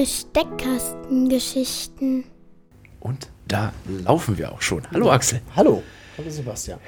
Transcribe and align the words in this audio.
Besteckkastengeschichten. 0.00 2.24
Und 3.00 3.28
da 3.46 3.74
laufen 3.86 4.38
wir 4.38 4.50
auch 4.50 4.62
schon. 4.62 4.80
Hallo 4.94 5.10
Axel. 5.10 5.42
Hallo. 5.54 5.82
Hallo 6.16 6.30
Sebastian. 6.30 6.78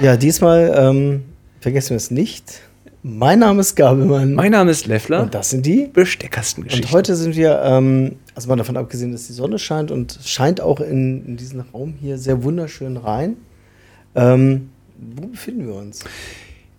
Ja, 0.00 0.16
diesmal 0.16 0.74
ähm, 0.76 1.22
vergessen 1.60 1.90
wir 1.90 1.98
es 1.98 2.10
nicht. 2.10 2.62
Mein 3.04 3.38
Name 3.38 3.60
ist 3.60 3.76
Gabelmann. 3.76 4.34
Mein 4.34 4.50
Name 4.50 4.72
ist 4.72 4.88
Leffler. 4.88 5.22
Und 5.22 5.34
das 5.34 5.50
sind 5.50 5.66
die 5.66 5.86
Besteckkastengeschichten. 5.86 6.88
Und 6.88 6.92
heute 6.92 7.14
sind 7.14 7.36
wir, 7.36 7.62
ähm, 7.62 8.16
also 8.34 8.48
mal 8.48 8.56
davon 8.56 8.76
abgesehen, 8.76 9.12
dass 9.12 9.28
die 9.28 9.34
Sonne 9.34 9.60
scheint 9.60 9.92
und 9.92 10.18
scheint 10.24 10.60
auch 10.60 10.80
in, 10.80 11.24
in 11.26 11.36
diesen 11.36 11.60
Raum 11.60 11.94
hier 12.00 12.18
sehr 12.18 12.42
wunderschön 12.42 12.96
rein. 12.96 13.36
Ähm, 14.16 14.70
wo 14.96 15.28
befinden 15.28 15.68
wir 15.68 15.76
uns? 15.76 16.02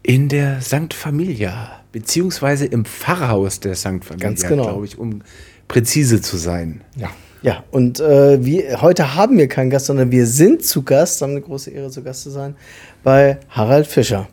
In 0.03 0.27
der 0.27 0.59
St. 0.59 0.93
Familia, 0.93 1.71
beziehungsweise 1.93 2.65
im 2.65 2.83
Pfarrhaus 2.83 3.61
der 3.61 3.75
St. 3.75 4.03
Familia, 4.03 4.17
Ganz 4.17 4.45
genau. 4.45 4.63
glaube 4.63 4.85
ich, 4.85 4.97
um 4.97 5.21
präzise 5.69 6.21
zu 6.21 6.35
sein. 6.35 6.81
Ja. 6.97 7.09
Ja, 7.41 7.63
und 7.71 8.01
äh, 8.01 8.43
wir, 8.43 8.81
heute 8.81 9.15
haben 9.15 9.37
wir 9.37 9.47
keinen 9.47 9.69
Gast, 9.69 9.85
sondern 9.85 10.11
wir 10.11 10.25
sind 10.25 10.65
zu 10.65 10.83
Gast, 10.83 11.21
haben 11.21 11.31
eine 11.31 11.39
große 11.39 11.71
Ehre, 11.71 11.89
zu 11.89 12.03
Gast 12.03 12.23
zu 12.23 12.31
sein, 12.31 12.53
bei 13.01 13.37
Harald 13.47 13.87
Fischer. 13.87 14.27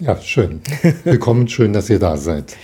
Ja, 0.00 0.20
schön. 0.20 0.60
Willkommen, 1.04 1.46
schön, 1.46 1.72
dass 1.72 1.88
ihr 1.90 2.00
da 2.00 2.16
seid. 2.16 2.56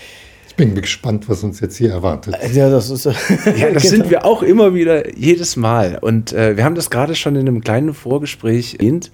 Ich 0.49 0.57
bin 0.57 0.75
gespannt, 0.75 1.29
was 1.29 1.45
uns 1.45 1.61
jetzt 1.61 1.77
hier 1.77 1.93
erwartet. 1.93 2.35
Ja, 2.53 2.69
das 2.69 2.91
ist. 2.91 3.05
Ja, 3.57 3.71
das 3.71 3.85
sind 3.85 4.11
wir 4.11 4.25
auch 4.25 4.43
immer 4.43 4.75
wieder 4.75 5.17
jedes 5.17 5.55
Mal. 5.55 5.97
Und 6.01 6.33
äh, 6.33 6.57
wir 6.57 6.65
haben 6.65 6.75
das 6.75 6.91
gerade 6.91 7.15
schon 7.15 7.37
in 7.37 7.47
einem 7.47 7.61
kleinen 7.61 7.95
Vorgespräch 7.95 8.75
erwähnt. 8.75 9.13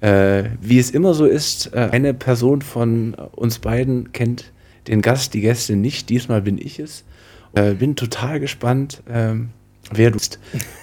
Äh, 0.00 0.44
wie 0.62 0.78
es 0.78 0.90
immer 0.90 1.12
so 1.12 1.26
ist, 1.26 1.72
äh, 1.74 1.88
eine 1.92 2.14
Person 2.14 2.62
von 2.62 3.14
uns 3.32 3.58
beiden 3.58 4.12
kennt 4.12 4.52
den 4.86 5.02
Gast, 5.02 5.34
die 5.34 5.42
Gäste 5.42 5.76
nicht. 5.76 6.08
Diesmal 6.08 6.40
bin 6.40 6.56
ich 6.56 6.78
es. 6.78 7.04
Äh, 7.54 7.74
bin 7.74 7.96
total 7.96 8.40
gespannt, 8.40 9.02
ähm, 9.08 9.50
wer 9.90 10.10
du 10.10 10.18
bist. 10.18 10.38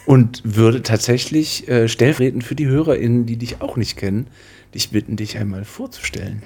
Und 0.05 0.41
würde 0.43 0.81
tatsächlich 0.81 1.67
äh, 1.67 1.87
stellvertretend 1.87 2.43
für 2.43 2.55
die 2.55 2.67
HörerInnen, 2.67 3.25
die 3.25 3.37
dich 3.37 3.61
auch 3.61 3.77
nicht 3.77 3.97
kennen, 3.97 4.27
dich 4.73 4.91
bitten, 4.91 5.15
dich 5.15 5.37
einmal 5.37 5.65
vorzustellen. 5.65 6.43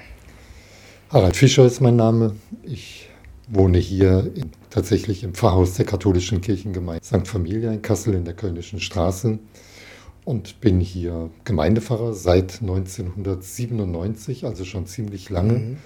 Harald 1.10 1.36
Fischer 1.36 1.66
ist 1.66 1.82
mein 1.82 1.96
Name. 1.96 2.36
Ich 2.64 3.10
wohne 3.48 3.80
hier 3.80 4.32
in, 4.36 4.52
tatsächlich 4.70 5.24
im 5.24 5.34
Pfarrhaus 5.34 5.74
der 5.74 5.86
katholischen 5.86 6.42
Kirchengemeinde 6.42 7.04
St. 7.04 7.28
Familia 7.28 7.72
in 7.72 7.82
Kassel 7.82 8.14
in 8.14 8.26
der 8.26 8.36
Kölnischen 8.36 8.80
Straße 8.80 9.40
und 10.26 10.62
bin 10.62 10.80
hier 10.80 11.32
Gemeindepfarrer 11.46 12.14
seit 12.14 12.62
1997, 12.62 14.46
also 14.46 14.66
schon 14.66 14.86
ziemlich 14.86 15.32
lange. 15.32 15.54
Mhm. 15.54 15.78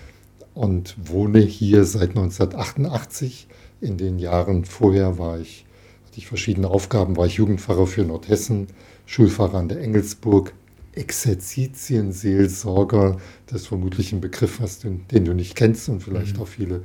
Und 0.53 0.95
wohne 1.01 1.39
hier 1.39 1.85
seit 1.85 2.09
1988. 2.09 3.47
In 3.83 3.97
den 3.97 4.17
Jahren 4.17 4.63
vorher 4.63 5.19
war 5.19 5.41
ich, 5.41 5.65
hatte 6.05 6.17
ich 6.17 6.27
verschiedene 6.27 6.69
Aufgaben, 6.69 7.17
war 7.17 7.25
ich 7.25 7.33
Jugendpfarrer 7.33 7.85
für 7.85 8.05
Nordhessen, 8.05 8.67
Schulpfarrer 9.05 9.57
an 9.57 9.67
der 9.67 9.81
Engelsburg, 9.81 10.53
Exerzitienseelsorger, 10.93 13.17
das 13.47 13.63
ist 13.63 13.67
vermutlich 13.67 14.13
ein 14.13 14.21
Begriff, 14.21 14.61
was 14.61 14.79
du, 14.79 15.01
den 15.11 15.25
du 15.25 15.33
nicht 15.33 15.55
kennst 15.55 15.89
und 15.89 16.01
vielleicht 16.01 16.37
mhm. 16.37 16.43
auch 16.43 16.47
viele 16.47 16.83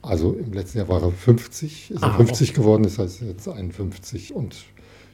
Also 0.00 0.32
im 0.32 0.52
letzten 0.52 0.78
Jahr 0.78 0.88
war 0.88 1.02
er 1.02 1.10
50, 1.10 1.90
ist 1.90 2.02
ah, 2.02 2.08
er 2.08 2.14
50 2.14 2.54
geworden, 2.54 2.84
das 2.84 2.98
heißt 2.98 3.22
jetzt 3.22 3.48
51 3.48 4.34
und 4.34 4.54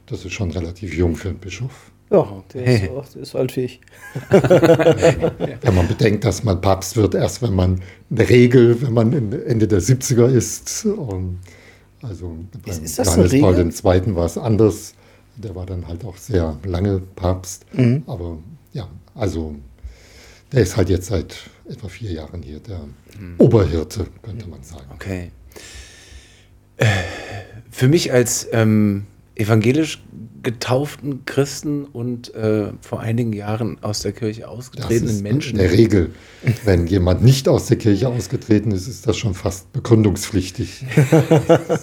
das 0.05 0.25
ist 0.25 0.33
schon 0.33 0.51
relativ 0.51 0.93
jung 0.93 1.15
für 1.15 1.29
einen 1.29 1.39
Bischof. 1.39 1.91
Ja, 2.11 2.43
der 2.53 2.65
ist, 2.65 2.89
auch, 2.91 3.07
der 3.07 3.21
ist 3.23 3.35
alt 3.35 3.55
wie 3.55 3.61
ich. 3.61 3.81
wenn 4.29 5.75
man 5.75 5.87
bedenkt, 5.87 6.23
dass 6.23 6.43
man 6.43 6.61
Papst 6.61 6.95
wird, 6.95 7.15
erst 7.15 7.41
wenn 7.41 7.55
man 7.55 7.81
eine 8.11 8.29
Regel, 8.29 8.79
wenn 8.81 8.93
man 8.93 9.33
Ende 9.33 9.67
der 9.67 9.81
70er 9.81 10.27
ist. 10.27 10.87
Also 12.03 12.37
bei 12.63 12.71
ist, 12.71 12.83
ist 12.83 12.97
Johannes 12.99 13.81
Paul 13.81 13.97
II. 13.97 14.15
war 14.15 14.25
es 14.25 14.37
anders. 14.37 14.93
Der 15.37 15.55
war 15.55 15.65
dann 15.65 15.87
halt 15.87 16.05
auch 16.05 16.15
sehr 16.17 16.57
lange 16.63 17.01
Papst. 17.15 17.65
Mhm. 17.73 18.03
Aber 18.05 18.37
ja, 18.71 18.87
also 19.15 19.55
der 20.51 20.61
ist 20.61 20.77
halt 20.77 20.89
jetzt 20.89 21.07
seit 21.07 21.35
etwa 21.67 21.87
vier 21.87 22.11
Jahren 22.11 22.43
hier, 22.43 22.59
der 22.59 22.81
mhm. 23.19 23.35
Oberhirte, 23.39 24.05
könnte 24.21 24.47
man 24.47 24.61
sagen. 24.61 24.85
Okay. 24.93 25.31
Äh, 26.77 26.85
für 27.71 27.87
mich 27.87 28.13
als 28.13 28.47
ähm, 28.51 29.07
evangelisch 29.35 30.01
getauften 30.43 31.25
Christen 31.25 31.85
und 31.85 32.33
äh, 32.35 32.71
vor 32.79 32.99
einigen 32.99 33.33
Jahren 33.33 33.77
aus 33.81 34.01
der 34.01 34.11
Kirche 34.11 34.47
ausgetretenen 34.47 35.23
Menschen. 35.23 35.53
In 35.53 35.57
der 35.57 35.71
Regel, 35.71 36.11
wenn 36.63 36.85
jemand 36.85 37.23
nicht 37.23 37.49
aus 37.49 37.65
der 37.65 37.77
Kirche 37.77 38.07
ausgetreten 38.07 38.71
ist, 38.71 38.87
ist 38.87 39.07
das 39.07 39.17
schon 39.17 39.33
fast 39.33 39.73
begründungspflichtig. 39.73 40.85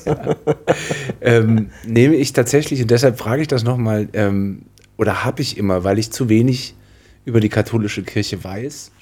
ja. 0.06 0.36
ähm, 1.20 1.70
nehme 1.84 2.14
ich 2.14 2.32
tatsächlich, 2.32 2.80
und 2.80 2.90
deshalb 2.90 3.18
frage 3.18 3.42
ich 3.42 3.48
das 3.48 3.64
nochmal, 3.64 4.08
ähm, 4.12 4.62
oder 4.96 5.24
habe 5.24 5.42
ich 5.42 5.58
immer, 5.58 5.82
weil 5.82 5.98
ich 5.98 6.12
zu 6.12 6.28
wenig 6.28 6.76
über 7.24 7.40
die 7.40 7.48
katholische 7.48 8.04
Kirche 8.04 8.44
weiß, 8.44 8.92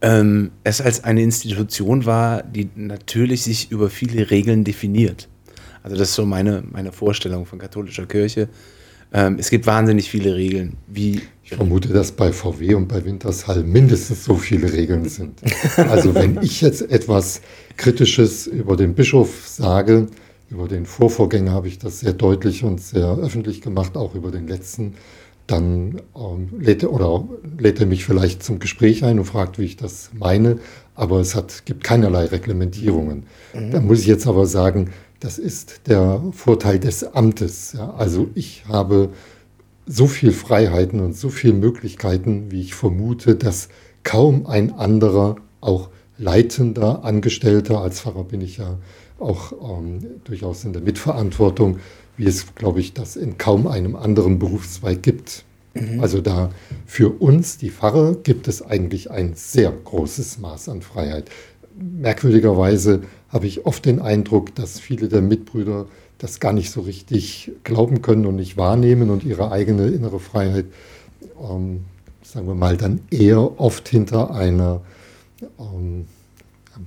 ähm, 0.00 0.52
es 0.62 0.80
als 0.80 1.02
eine 1.02 1.22
Institution 1.22 2.06
war, 2.06 2.44
die 2.44 2.68
natürlich 2.76 3.42
sich 3.42 3.70
über 3.72 3.90
viele 3.90 4.30
Regeln 4.30 4.62
definiert. 4.62 5.28
Also 5.82 5.96
das 5.96 6.10
ist 6.10 6.14
so 6.14 6.26
meine, 6.26 6.62
meine 6.70 6.92
Vorstellung 6.92 7.46
von 7.46 7.58
katholischer 7.58 8.06
Kirche. 8.06 8.48
Ähm, 9.12 9.36
es 9.38 9.50
gibt 9.50 9.66
wahnsinnig 9.66 10.10
viele 10.10 10.34
Regeln. 10.34 10.76
Wie 10.86 11.20
ich 11.44 11.50
vermute, 11.50 11.88
dass 11.88 12.12
bei 12.12 12.32
VW 12.32 12.74
und 12.74 12.88
bei 12.88 13.04
Wintershall 13.04 13.62
mindestens 13.62 14.24
so 14.24 14.36
viele 14.36 14.72
Regeln 14.72 15.08
sind. 15.08 15.40
Also 15.76 16.14
wenn 16.14 16.40
ich 16.42 16.60
jetzt 16.60 16.90
etwas 16.90 17.42
Kritisches 17.76 18.46
über 18.46 18.76
den 18.76 18.94
Bischof 18.94 19.46
sage, 19.46 20.06
über 20.50 20.68
den 20.68 20.86
Vorvorgänger 20.86 21.52
habe 21.52 21.68
ich 21.68 21.78
das 21.78 22.00
sehr 22.00 22.12
deutlich 22.12 22.64
und 22.64 22.80
sehr 22.80 23.16
öffentlich 23.18 23.60
gemacht, 23.60 23.96
auch 23.96 24.14
über 24.14 24.30
den 24.30 24.46
letzten 24.46 24.94
dann 25.46 26.00
ähm, 26.16 26.48
lädt, 26.60 26.82
er, 26.82 26.92
oder 26.92 27.28
lädt 27.58 27.80
er 27.80 27.86
mich 27.86 28.04
vielleicht 28.04 28.42
zum 28.42 28.58
Gespräch 28.58 29.04
ein 29.04 29.18
und 29.18 29.24
fragt, 29.24 29.58
wie 29.58 29.64
ich 29.64 29.76
das 29.76 30.10
meine. 30.14 30.58
Aber 30.94 31.20
es 31.20 31.34
hat, 31.34 31.64
gibt 31.64 31.84
keinerlei 31.84 32.26
Reglementierungen. 32.26 33.24
Mhm. 33.52 33.70
Da 33.70 33.80
muss 33.80 34.00
ich 34.00 34.06
jetzt 34.06 34.26
aber 34.26 34.46
sagen, 34.46 34.90
das 35.22 35.38
ist 35.38 35.82
der 35.86 36.22
Vorteil 36.32 36.78
des 36.78 37.04
Amtes. 37.04 37.74
Ja. 37.74 37.94
Also 37.94 38.28
ich 38.34 38.64
habe 38.68 39.10
so 39.86 40.06
viel 40.06 40.32
Freiheiten 40.32 41.00
und 41.00 41.16
so 41.16 41.28
viele 41.28 41.54
Möglichkeiten, 41.54 42.50
wie 42.50 42.60
ich 42.60 42.74
vermute, 42.74 43.36
dass 43.36 43.68
kaum 44.02 44.46
ein 44.46 44.72
anderer, 44.72 45.36
auch 45.60 45.90
leitender 46.18 47.04
Angestellter, 47.04 47.80
als 47.80 48.00
Pfarrer 48.00 48.24
bin 48.24 48.40
ich 48.40 48.58
ja 48.58 48.78
auch 49.18 49.52
ähm, 49.78 49.98
durchaus 50.24 50.64
in 50.64 50.72
der 50.72 50.82
Mitverantwortung, 50.82 51.78
wie 52.16 52.26
es, 52.26 52.54
glaube 52.54 52.80
ich, 52.80 52.92
das 52.92 53.16
in 53.16 53.38
kaum 53.38 53.66
einem 53.66 53.96
anderen 53.96 54.38
Berufszweig 54.38 55.02
gibt. 55.02 55.44
Mhm. 55.74 56.00
Also 56.00 56.20
da 56.20 56.50
für 56.84 57.08
uns, 57.08 57.58
die 57.58 57.70
Pfarrer, 57.70 58.14
gibt 58.14 58.48
es 58.48 58.62
eigentlich 58.62 59.10
ein 59.10 59.34
sehr 59.34 59.72
großes 59.72 60.38
Maß 60.38 60.68
an 60.68 60.82
Freiheit. 60.82 61.30
Merkwürdigerweise 61.76 63.02
habe 63.32 63.46
ich 63.46 63.66
oft 63.66 63.84
den 63.86 64.00
Eindruck, 64.00 64.54
dass 64.54 64.78
viele 64.78 65.08
der 65.08 65.22
Mitbrüder 65.22 65.86
das 66.18 66.38
gar 66.38 66.52
nicht 66.52 66.70
so 66.70 66.82
richtig 66.82 67.50
glauben 67.64 68.02
können 68.02 68.26
und 68.26 68.36
nicht 68.36 68.56
wahrnehmen 68.56 69.10
und 69.10 69.24
ihre 69.24 69.50
eigene 69.50 69.88
innere 69.88 70.20
Freiheit 70.20 70.66
ähm, 71.42 71.84
sagen 72.22 72.46
wir 72.46 72.54
mal, 72.54 72.76
dann 72.76 73.00
eher 73.10 73.60
oft 73.60 73.88
hinter 73.88 74.34
einer 74.34 74.80
ähm, 75.58 76.06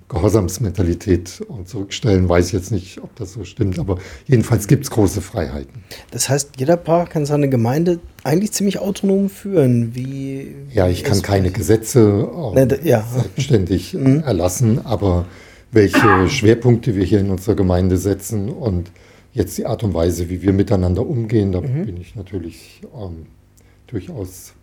Gehorsamsmentalität 0.10 1.46
zurückstellen. 1.66 2.28
Weiß 2.28 2.52
jetzt 2.52 2.72
nicht, 2.72 3.04
ob 3.04 3.16
das 3.16 3.34
so 3.34 3.44
stimmt, 3.44 3.78
aber 3.78 4.00
jedenfalls 4.26 4.68
gibt 4.68 4.86
es 4.86 4.92
große 4.92 5.22
Freiheiten. 5.22 5.84
Das 6.10 6.30
heißt, 6.30 6.52
jeder 6.58 6.78
Pfarrer 6.78 7.06
kann 7.06 7.26
seine 7.26 7.50
Gemeinde 7.50 8.00
eigentlich 8.24 8.52
ziemlich 8.52 8.80
autonom 8.80 9.30
führen. 9.30 9.94
Wie, 9.94 10.56
ja, 10.74 10.88
ich 10.88 11.04
kann 11.04 11.22
keine 11.22 11.52
Gesetze 11.52 12.28
ähm, 12.56 12.70
ja. 12.84 13.06
selbstständig 13.14 13.94
mhm. 14.00 14.22
erlassen, 14.22 14.84
aber 14.86 15.26
welche 15.76 16.30
Schwerpunkte 16.30 16.96
wir 16.96 17.04
hier 17.04 17.20
in 17.20 17.30
unserer 17.30 17.56
Gemeinde 17.56 17.98
setzen 17.98 18.50
und 18.50 18.92
jetzt 19.34 19.58
die 19.58 19.66
Art 19.66 19.84
und 19.84 19.94
Weise, 19.94 20.30
wie 20.30 20.42
wir 20.42 20.54
miteinander 20.54 21.06
umgehen, 21.06 21.52
da 21.52 21.60
mhm. 21.60 21.86
bin 21.86 21.98
ich 21.98 22.16
natürlich 22.16 22.82
ähm, 22.98 23.26
durchaus 23.88 24.54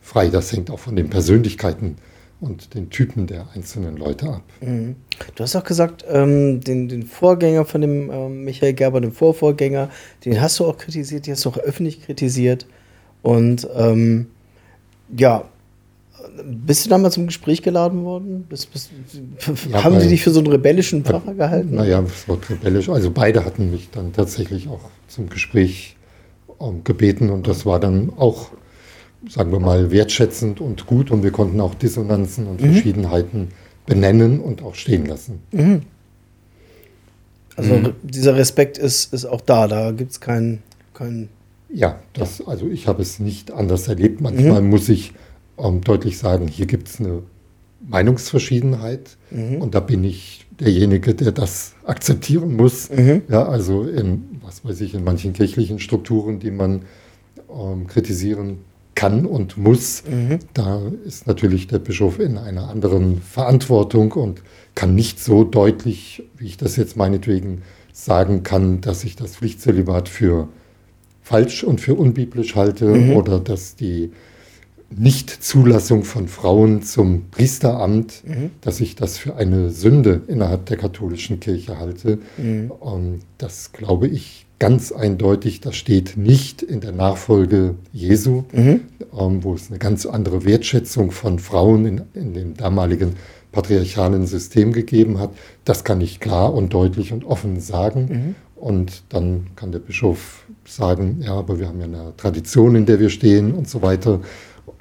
frei. 0.00 0.28
Das 0.28 0.50
hängt 0.50 0.70
auch 0.70 0.78
von 0.78 0.96
den 0.96 1.10
Persönlichkeiten 1.10 1.96
und 2.40 2.74
den 2.74 2.88
Typen 2.88 3.26
der 3.26 3.48
einzelnen 3.54 3.98
Leute 3.98 4.30
ab. 4.30 4.42
Mhm. 4.62 4.96
Du 5.34 5.42
hast 5.44 5.54
auch 5.54 5.64
gesagt, 5.64 6.06
ähm, 6.08 6.60
den, 6.60 6.88
den, 6.88 7.02
Vorgänger 7.04 7.66
von 7.66 7.82
dem 7.82 8.10
ähm, 8.10 8.44
Michael 8.44 8.72
Gerber, 8.72 9.02
den 9.02 9.12
Vorvorgänger, 9.12 9.90
den 10.24 10.40
hast 10.40 10.58
du 10.58 10.64
auch 10.64 10.78
kritisiert, 10.78 11.26
den 11.26 11.34
hast 11.34 11.44
du 11.44 11.50
auch 11.50 11.58
öffentlich 11.58 12.02
kritisiert. 12.02 12.66
Und 13.20 13.68
ähm, 13.76 14.28
ja, 15.16 15.44
bist 16.44 16.84
du 16.84 16.90
damals 16.90 17.14
zum 17.14 17.26
Gespräch 17.26 17.62
geladen 17.62 18.04
worden? 18.04 18.44
Bist, 18.48 18.72
bist, 18.72 18.90
ja, 19.70 19.84
haben 19.84 20.00
sie 20.00 20.08
dich 20.08 20.22
für 20.22 20.30
so 20.30 20.40
einen 20.40 20.48
rebellischen 20.48 21.04
Pfarrer 21.04 21.34
gehalten? 21.34 21.74
Naja, 21.74 22.02
es 22.06 22.28
war 22.28 22.38
rebellisch. 22.48 22.88
Also 22.88 23.10
beide 23.10 23.44
hatten 23.44 23.70
mich 23.70 23.90
dann 23.90 24.12
tatsächlich 24.12 24.68
auch 24.68 24.90
zum 25.08 25.28
Gespräch 25.28 25.96
ähm, 26.60 26.84
gebeten 26.84 27.30
und 27.30 27.46
das 27.46 27.66
war 27.66 27.80
dann 27.80 28.12
auch, 28.16 28.50
sagen 29.28 29.52
wir 29.52 29.60
mal, 29.60 29.90
wertschätzend 29.90 30.60
und 30.60 30.86
gut 30.86 31.10
und 31.10 31.22
wir 31.22 31.30
konnten 31.30 31.60
auch 31.60 31.74
Dissonanzen 31.74 32.46
und 32.46 32.60
mhm. 32.60 32.72
Verschiedenheiten 32.72 33.48
benennen 33.86 34.40
und 34.40 34.62
auch 34.62 34.74
stehen 34.74 35.06
lassen. 35.06 35.40
Mhm. 35.52 35.82
Also 37.56 37.74
mhm. 37.74 37.94
dieser 38.02 38.36
Respekt 38.36 38.78
ist, 38.78 39.12
ist 39.12 39.26
auch 39.26 39.40
da, 39.40 39.68
da 39.68 39.90
gibt 39.92 40.12
es 40.12 40.20
keinen. 40.20 40.62
Kein 40.94 41.28
ja, 41.68 41.98
das, 42.12 42.46
also 42.46 42.68
ich 42.68 42.86
habe 42.86 43.02
es 43.02 43.18
nicht 43.18 43.50
anders 43.50 43.88
erlebt. 43.88 44.20
Manchmal 44.20 44.62
mhm. 44.62 44.70
muss 44.70 44.88
ich 44.88 45.12
ähm, 45.58 45.80
deutlich 45.82 46.18
sagen, 46.18 46.48
hier 46.48 46.66
gibt 46.66 46.88
es 46.88 47.00
eine 47.00 47.22
Meinungsverschiedenheit 47.86 49.16
mhm. 49.30 49.60
und 49.60 49.74
da 49.74 49.80
bin 49.80 50.04
ich 50.04 50.46
derjenige, 50.60 51.14
der 51.14 51.32
das 51.32 51.74
akzeptieren 51.84 52.56
muss. 52.56 52.90
Mhm. 52.90 53.22
Ja, 53.28 53.46
also 53.46 53.84
in, 53.84 54.40
was 54.42 54.64
weiß 54.64 54.80
ich, 54.82 54.94
in 54.94 55.04
manchen 55.04 55.32
kirchlichen 55.32 55.78
Strukturen, 55.78 56.38
die 56.38 56.50
man 56.50 56.82
ähm, 57.50 57.86
kritisieren 57.86 58.58
kann 58.94 59.26
und 59.26 59.56
muss, 59.56 60.04
mhm. 60.08 60.38
da 60.54 60.80
ist 61.04 61.26
natürlich 61.26 61.66
der 61.66 61.78
Bischof 61.78 62.18
in 62.18 62.38
einer 62.38 62.68
anderen 62.68 63.20
Verantwortung 63.20 64.12
und 64.12 64.42
kann 64.74 64.94
nicht 64.94 65.18
so 65.18 65.44
deutlich, 65.44 66.22
wie 66.36 66.46
ich 66.46 66.56
das 66.56 66.76
jetzt 66.76 66.96
meinetwegen 66.96 67.62
sagen 67.92 68.42
kann, 68.42 68.80
dass 68.80 69.04
ich 69.04 69.16
das 69.16 69.36
Pflichtzelibat 69.36 70.08
für 70.08 70.48
falsch 71.22 71.64
und 71.64 71.80
für 71.80 71.94
unbiblisch 71.94 72.54
halte 72.54 72.86
mhm. 72.86 73.12
oder 73.12 73.40
dass 73.40 73.76
die 73.76 74.12
Nichtzulassung 74.96 76.04
von 76.04 76.28
Frauen 76.28 76.82
zum 76.82 77.30
Priesteramt, 77.30 78.22
mhm. 78.26 78.50
dass 78.60 78.80
ich 78.80 78.96
das 78.96 79.18
für 79.18 79.36
eine 79.36 79.70
Sünde 79.70 80.22
innerhalb 80.26 80.66
der 80.66 80.76
katholischen 80.76 81.40
Kirche 81.40 81.78
halte. 81.78 82.18
Mhm. 82.36 82.70
Und 82.70 83.20
das 83.38 83.72
glaube 83.72 84.08
ich 84.08 84.46
ganz 84.58 84.92
eindeutig, 84.92 85.60
das 85.60 85.74
steht 85.74 86.16
nicht 86.16 86.62
in 86.62 86.80
der 86.80 86.92
Nachfolge 86.92 87.74
Jesu, 87.92 88.44
mhm. 88.52 88.82
ähm, 89.18 89.42
wo 89.42 89.54
es 89.54 89.70
eine 89.70 89.78
ganz 89.78 90.06
andere 90.06 90.44
Wertschätzung 90.44 91.10
von 91.10 91.40
Frauen 91.40 91.84
in, 91.84 92.02
in 92.14 92.34
dem 92.34 92.56
damaligen 92.56 93.16
patriarchalen 93.50 94.26
System 94.26 94.72
gegeben 94.72 95.18
hat. 95.18 95.30
Das 95.64 95.84
kann 95.84 96.00
ich 96.00 96.20
klar 96.20 96.54
und 96.54 96.72
deutlich 96.72 97.12
und 97.12 97.24
offen 97.24 97.60
sagen. 97.60 98.08
Mhm. 98.08 98.34
Und 98.54 99.02
dann 99.08 99.48
kann 99.56 99.72
der 99.72 99.80
Bischof 99.80 100.44
sagen, 100.64 101.20
ja, 101.20 101.34
aber 101.34 101.58
wir 101.58 101.66
haben 101.66 101.80
ja 101.80 101.86
eine 101.86 102.12
Tradition, 102.16 102.76
in 102.76 102.86
der 102.86 103.00
wir 103.00 103.10
stehen 103.10 103.52
und 103.52 103.68
so 103.68 103.82
weiter. 103.82 104.20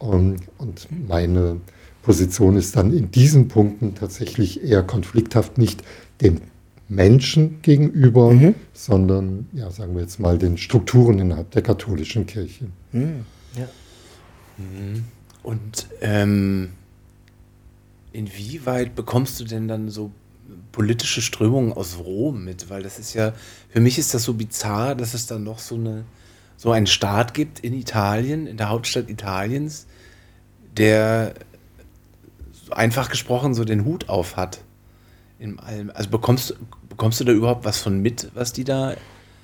Und, 0.01 0.39
und 0.57 0.87
meine 1.07 1.61
Position 2.01 2.57
ist 2.57 2.75
dann 2.75 2.91
in 2.91 3.11
diesen 3.11 3.47
Punkten 3.47 3.93
tatsächlich 3.93 4.63
eher 4.63 4.81
konflikthaft, 4.81 5.59
nicht 5.59 5.83
dem 6.21 6.41
Menschen 6.89 7.61
gegenüber, 7.61 8.31
mhm. 8.31 8.55
sondern, 8.73 9.47
ja, 9.53 9.69
sagen 9.69 9.93
wir 9.93 10.01
jetzt 10.01 10.19
mal, 10.19 10.39
den 10.39 10.57
Strukturen 10.57 11.19
innerhalb 11.19 11.51
der 11.51 11.61
katholischen 11.61 12.25
Kirche. 12.25 12.65
Mhm. 12.91 13.25
Ja. 13.55 13.69
Mhm. 14.57 15.03
Und 15.43 15.87
ähm, 16.01 16.69
inwieweit 18.11 18.95
bekommst 18.95 19.39
du 19.39 19.43
denn 19.43 19.67
dann 19.67 19.89
so 19.89 20.11
politische 20.71 21.21
Strömungen 21.21 21.73
aus 21.73 21.99
Rom 21.99 22.43
mit? 22.43 22.71
Weil 22.71 22.81
das 22.81 22.97
ist 22.97 23.13
ja, 23.13 23.33
für 23.69 23.79
mich 23.79 23.99
ist 23.99 24.15
das 24.15 24.23
so 24.23 24.33
bizarr, 24.33 24.95
dass 24.95 25.13
es 25.13 25.27
dann 25.27 25.43
noch 25.43 25.59
so 25.59 25.75
eine 25.75 26.05
so 26.61 26.71
einen 26.71 26.85
Staat 26.85 27.33
gibt 27.33 27.59
in 27.61 27.73
Italien, 27.73 28.45
in 28.45 28.55
der 28.55 28.69
Hauptstadt 28.69 29.09
Italiens, 29.09 29.87
der 30.77 31.33
einfach 32.71 33.09
gesprochen 33.09 33.53
so 33.53 33.65
den 33.65 33.85
Hut 33.85 34.09
auf 34.09 34.37
hat. 34.37 34.59
In 35.39 35.59
allem. 35.59 35.91
Also 35.93 36.09
bekommst, 36.09 36.55
bekommst 36.87 37.19
du 37.19 37.23
da 37.23 37.31
überhaupt 37.31 37.65
was 37.65 37.79
von 37.79 38.01
mit, 38.01 38.29
was 38.33 38.53
die 38.53 38.63
da 38.63 38.95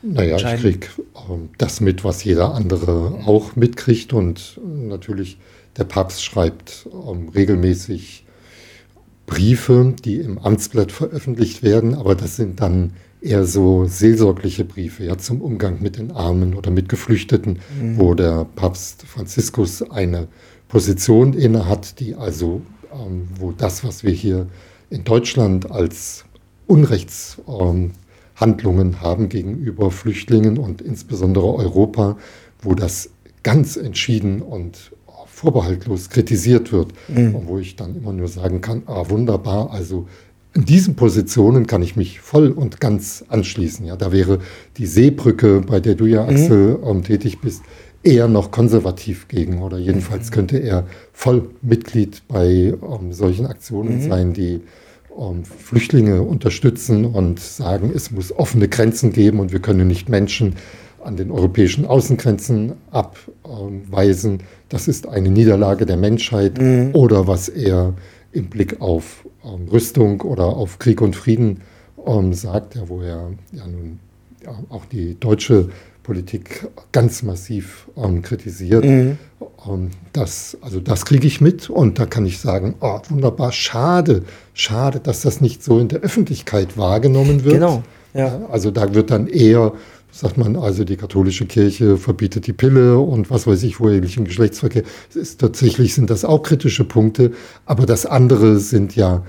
naja, 0.01 0.37
ich 0.37 0.61
kriege 0.61 0.87
ähm, 1.29 1.49
das 1.57 1.81
mit, 1.81 2.03
was 2.03 2.23
jeder 2.23 2.53
andere 2.53 3.23
auch 3.25 3.55
mitkriegt. 3.55 4.13
Und 4.13 4.59
natürlich, 4.63 5.39
der 5.75 5.85
Papst 5.85 6.23
schreibt 6.23 6.87
ähm, 6.91 7.29
regelmäßig 7.29 8.25
Briefe, 9.25 9.93
die 10.05 10.17
im 10.17 10.37
Amtsblatt 10.37 10.91
veröffentlicht 10.91 11.61
werden, 11.63 11.95
aber 11.95 12.15
das 12.15 12.37
sind 12.37 12.61
dann 12.61 12.93
eher 13.19 13.45
so 13.45 13.85
seelsorgliche 13.85 14.63
Briefe 14.63 15.03
ja, 15.03 15.17
zum 15.17 15.41
Umgang 15.41 15.81
mit 15.81 15.97
den 15.97 16.11
Armen 16.11 16.53
oder 16.53 16.71
mit 16.71 16.87
Geflüchteten, 16.87 17.59
mhm. 17.81 17.97
wo 17.97 18.13
der 18.13 18.45
Papst 18.55 19.03
Franziskus 19.03 19.81
eine 19.81 20.27
Position 20.67 21.33
inne 21.33 21.67
hat, 21.67 21.99
die 21.99 22.15
also, 22.15 22.61
ähm, 22.93 23.27
wo 23.39 23.51
das, 23.51 23.83
was 23.83 24.03
wir 24.03 24.11
hier 24.11 24.47
in 24.89 25.03
Deutschland 25.03 25.69
als 25.71 26.25
Unrechtshandlungen 26.67 27.93
ähm, 28.89 29.01
haben 29.01 29.29
gegenüber 29.29 29.91
Flüchtlingen 29.91 30.57
und 30.57 30.81
insbesondere 30.81 31.53
Europa, 31.53 32.17
wo 32.61 32.73
das 32.73 33.09
ganz 33.43 33.77
entschieden 33.77 34.41
und 34.41 34.91
vorbehaltlos 35.37 36.09
kritisiert 36.09 36.71
wird, 36.71 36.93
mhm. 37.07 37.35
und 37.35 37.47
wo 37.47 37.59
ich 37.59 37.75
dann 37.75 37.95
immer 37.95 38.11
nur 38.11 38.27
sagen 38.27 38.59
kann, 38.59 38.81
ah, 38.87 39.05
wunderbar, 39.09 39.69
also 39.71 40.07
in 40.55 40.65
diesen 40.65 40.95
Positionen 40.95 41.67
kann 41.67 41.83
ich 41.83 41.95
mich 41.95 42.19
voll 42.19 42.49
und 42.49 42.81
ganz 42.81 43.23
anschließen. 43.27 43.85
Ja, 43.85 43.95
da 43.95 44.11
wäre 44.11 44.39
die 44.77 44.87
Seebrücke, 44.87 45.61
bei 45.61 45.79
der 45.79 45.93
du 45.93 46.07
ja, 46.07 46.23
mhm. 46.23 46.29
Axel, 46.29 46.77
mhm. 46.77 46.87
ähm, 46.87 47.03
tätig 47.03 47.39
bist, 47.39 47.61
eher 48.07 48.27
noch 48.27 48.51
konservativ 48.51 49.27
gegen. 49.27 49.61
Oder 49.61 49.77
jedenfalls 49.77 50.29
mhm. 50.29 50.33
könnte 50.33 50.57
er 50.57 50.85
voll 51.13 51.49
Mitglied 51.61 52.23
bei 52.27 52.45
ähm, 52.45 53.11
solchen 53.11 53.45
Aktionen 53.45 53.97
mhm. 53.97 54.09
sein, 54.09 54.33
die 54.33 54.61
ähm, 55.17 55.43
Flüchtlinge 55.43 56.21
unterstützen 56.21 57.05
und 57.05 57.39
sagen, 57.39 57.91
es 57.93 58.11
muss 58.11 58.31
offene 58.31 58.69
Grenzen 58.69 59.11
geben 59.11 59.39
und 59.39 59.51
wir 59.51 59.59
können 59.59 59.87
nicht 59.87 60.09
Menschen 60.09 60.55
an 61.03 61.17
den 61.17 61.31
europäischen 61.31 61.85
Außengrenzen 61.85 62.73
abweisen. 62.91 64.39
Das 64.69 64.87
ist 64.87 65.07
eine 65.07 65.29
Niederlage 65.29 65.85
der 65.85 65.97
Menschheit 65.97 66.59
mhm. 66.59 66.91
oder 66.93 67.27
was 67.27 67.49
er 67.49 67.93
im 68.31 68.47
Blick 68.47 68.81
auf 68.81 69.25
ähm, 69.43 69.67
Rüstung 69.69 70.21
oder 70.21 70.45
auf 70.45 70.79
Krieg 70.79 71.01
und 71.01 71.15
Frieden 71.15 71.61
ähm, 72.05 72.33
sagt, 72.33 72.75
ja, 72.75 72.87
wo 72.87 73.01
er 73.01 73.31
ja 73.51 73.67
nun 73.67 73.99
ja, 74.43 74.57
auch 74.69 74.85
die 74.85 75.19
deutsche 75.19 75.69
Politik 76.07 76.69
ganz 76.93 77.21
massiv 77.21 77.89
ähm, 77.97 78.21
kritisiert. 78.21 78.85
Mhm. 78.85 79.17
Ähm, 79.69 79.91
das, 80.13 80.57
also 80.61 80.79
das 80.79 81.05
kriege 81.05 81.27
ich 81.27 81.41
mit 81.41 81.69
und 81.69 81.99
da 81.99 82.05
kann 82.05 82.25
ich 82.25 82.39
sagen, 82.39 82.75
oh, 82.79 82.99
wunderbar, 83.09 83.51
schade, 83.51 84.23
schade, 84.53 85.01
dass 85.01 85.21
das 85.21 85.41
nicht 85.41 85.61
so 85.61 85.79
in 85.79 85.89
der 85.89 85.99
Öffentlichkeit 85.99 86.77
wahrgenommen 86.77 87.43
wird. 87.43 87.55
Genau. 87.55 87.83
Ja. 88.13 88.39
Also 88.49 88.71
da 88.71 88.95
wird 88.95 89.11
dann 89.11 89.27
eher 89.27 89.73
sagt 90.09 90.37
man 90.37 90.55
also, 90.55 90.83
die 90.83 90.95
katholische 90.95 91.45
Kirche 91.45 91.97
verbietet 91.97 92.47
die 92.47 92.53
Pille 92.53 92.97
und 92.97 93.29
was 93.29 93.45
weiß 93.45 93.61
ich, 93.63 93.79
wohehrlichen 93.79 94.23
Geschlechtsverkehr. 94.23 94.83
Ist, 95.13 95.41
tatsächlich 95.41 95.93
sind 95.93 96.09
das 96.09 96.25
auch 96.25 96.41
kritische 96.41 96.85
Punkte, 96.85 97.33
aber 97.65 97.85
das 97.85 98.05
andere 98.07 98.57
sind 98.57 98.95
ja 98.95 99.23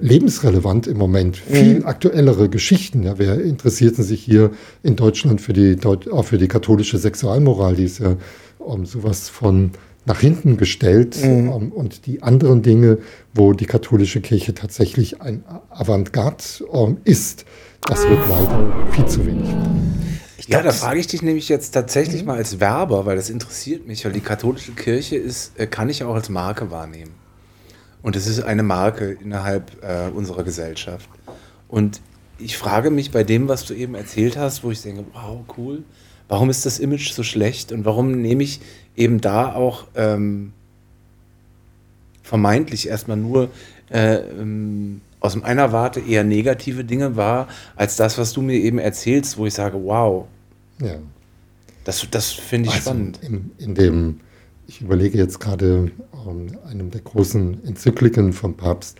lebensrelevant 0.00 0.86
im 0.86 0.98
Moment, 0.98 1.40
mhm. 1.48 1.54
viel 1.54 1.78
mhm. 1.80 1.86
aktuellere 1.86 2.48
Geschichten. 2.48 3.02
Ja, 3.02 3.18
wer 3.18 3.40
interessiert 3.40 3.96
sich 3.96 4.22
hier 4.22 4.50
in 4.82 4.96
Deutschland 4.96 5.40
für 5.40 5.52
die, 5.52 5.76
auch 5.84 6.24
für 6.24 6.38
die 6.38 6.48
katholische 6.48 6.98
Sexualmoral? 6.98 7.74
Die 7.74 7.84
ist 7.84 8.00
ja 8.00 8.16
um 8.58 8.84
sowas 8.84 9.28
von 9.28 9.72
nach 10.06 10.20
hinten 10.20 10.56
gestellt 10.56 11.22
mhm. 11.22 11.48
um, 11.48 11.72
und 11.72 12.06
die 12.06 12.22
anderen 12.22 12.62
Dinge, 12.62 12.98
wo 13.34 13.52
die 13.52 13.66
katholische 13.66 14.20
Kirche 14.20 14.54
tatsächlich 14.54 15.20
ein 15.20 15.44
Avantgarde 15.70 16.64
um, 16.68 16.98
ist, 17.04 17.44
das 17.82 18.02
wird 18.08 18.20
leider 18.28 18.72
viel 18.92 19.06
zu 19.06 19.26
wenig. 19.26 19.48
ja, 20.46 20.62
da 20.62 20.72
frage 20.72 21.00
ich 21.00 21.06
dich 21.06 21.22
nämlich 21.22 21.48
jetzt 21.48 21.72
tatsächlich 21.72 22.22
mhm. 22.22 22.28
mal 22.28 22.36
als 22.38 22.60
Werber, 22.60 23.06
weil 23.06 23.16
das 23.16 23.30
interessiert 23.30 23.86
mich, 23.86 24.04
weil 24.04 24.12
die 24.12 24.20
katholische 24.20 24.72
Kirche 24.72 25.16
ist, 25.16 25.58
äh, 25.58 25.66
kann 25.66 25.88
ich 25.88 26.02
auch 26.04 26.14
als 26.14 26.28
Marke 26.28 26.70
wahrnehmen. 26.70 27.19
Und 28.02 28.16
es 28.16 28.26
ist 28.26 28.42
eine 28.42 28.62
Marke 28.62 29.12
innerhalb 29.12 29.82
äh, 29.82 30.10
unserer 30.10 30.42
Gesellschaft. 30.42 31.08
Und 31.68 32.00
ich 32.38 32.56
frage 32.56 32.90
mich 32.90 33.10
bei 33.10 33.24
dem, 33.24 33.48
was 33.48 33.64
du 33.64 33.74
eben 33.74 33.94
erzählt 33.94 34.36
hast, 34.36 34.64
wo 34.64 34.70
ich 34.70 34.82
denke, 34.82 35.04
wow, 35.12 35.40
cool, 35.56 35.84
warum 36.28 36.48
ist 36.48 36.64
das 36.64 36.78
Image 36.78 37.12
so 37.12 37.22
schlecht 37.22 37.72
und 37.72 37.84
warum 37.84 38.22
nehme 38.22 38.42
ich 38.42 38.60
eben 38.96 39.20
da 39.20 39.54
auch 39.54 39.86
ähm, 39.94 40.52
vermeintlich 42.22 42.88
erstmal 42.88 43.16
nur 43.16 43.50
äh, 43.90 44.16
ähm, 44.16 45.02
aus 45.20 45.36
meiner 45.36 45.72
Warte 45.72 46.00
eher 46.00 46.24
negative 46.24 46.84
Dinge 46.84 47.16
wahr, 47.16 47.48
als 47.76 47.96
das, 47.96 48.16
was 48.16 48.32
du 48.32 48.40
mir 48.40 48.56
eben 48.56 48.78
erzählst, 48.78 49.36
wo 49.36 49.46
ich 49.46 49.54
sage, 49.54 49.78
wow. 49.84 50.26
Ja. 50.80 50.96
Das, 51.84 52.06
das 52.10 52.30
finde 52.30 52.68
ich 52.68 52.76
also 52.76 52.90
spannend. 52.90 53.18
In, 53.22 53.50
in, 53.58 53.74
dem, 53.74 54.20
ich 54.70 54.80
überlege 54.80 55.18
jetzt 55.18 55.40
gerade, 55.40 55.90
ähm, 56.28 56.46
einem 56.70 56.90
der 56.92 57.00
großen 57.00 57.64
Enzykliken 57.66 58.32
vom 58.32 58.54
Papst, 58.54 58.98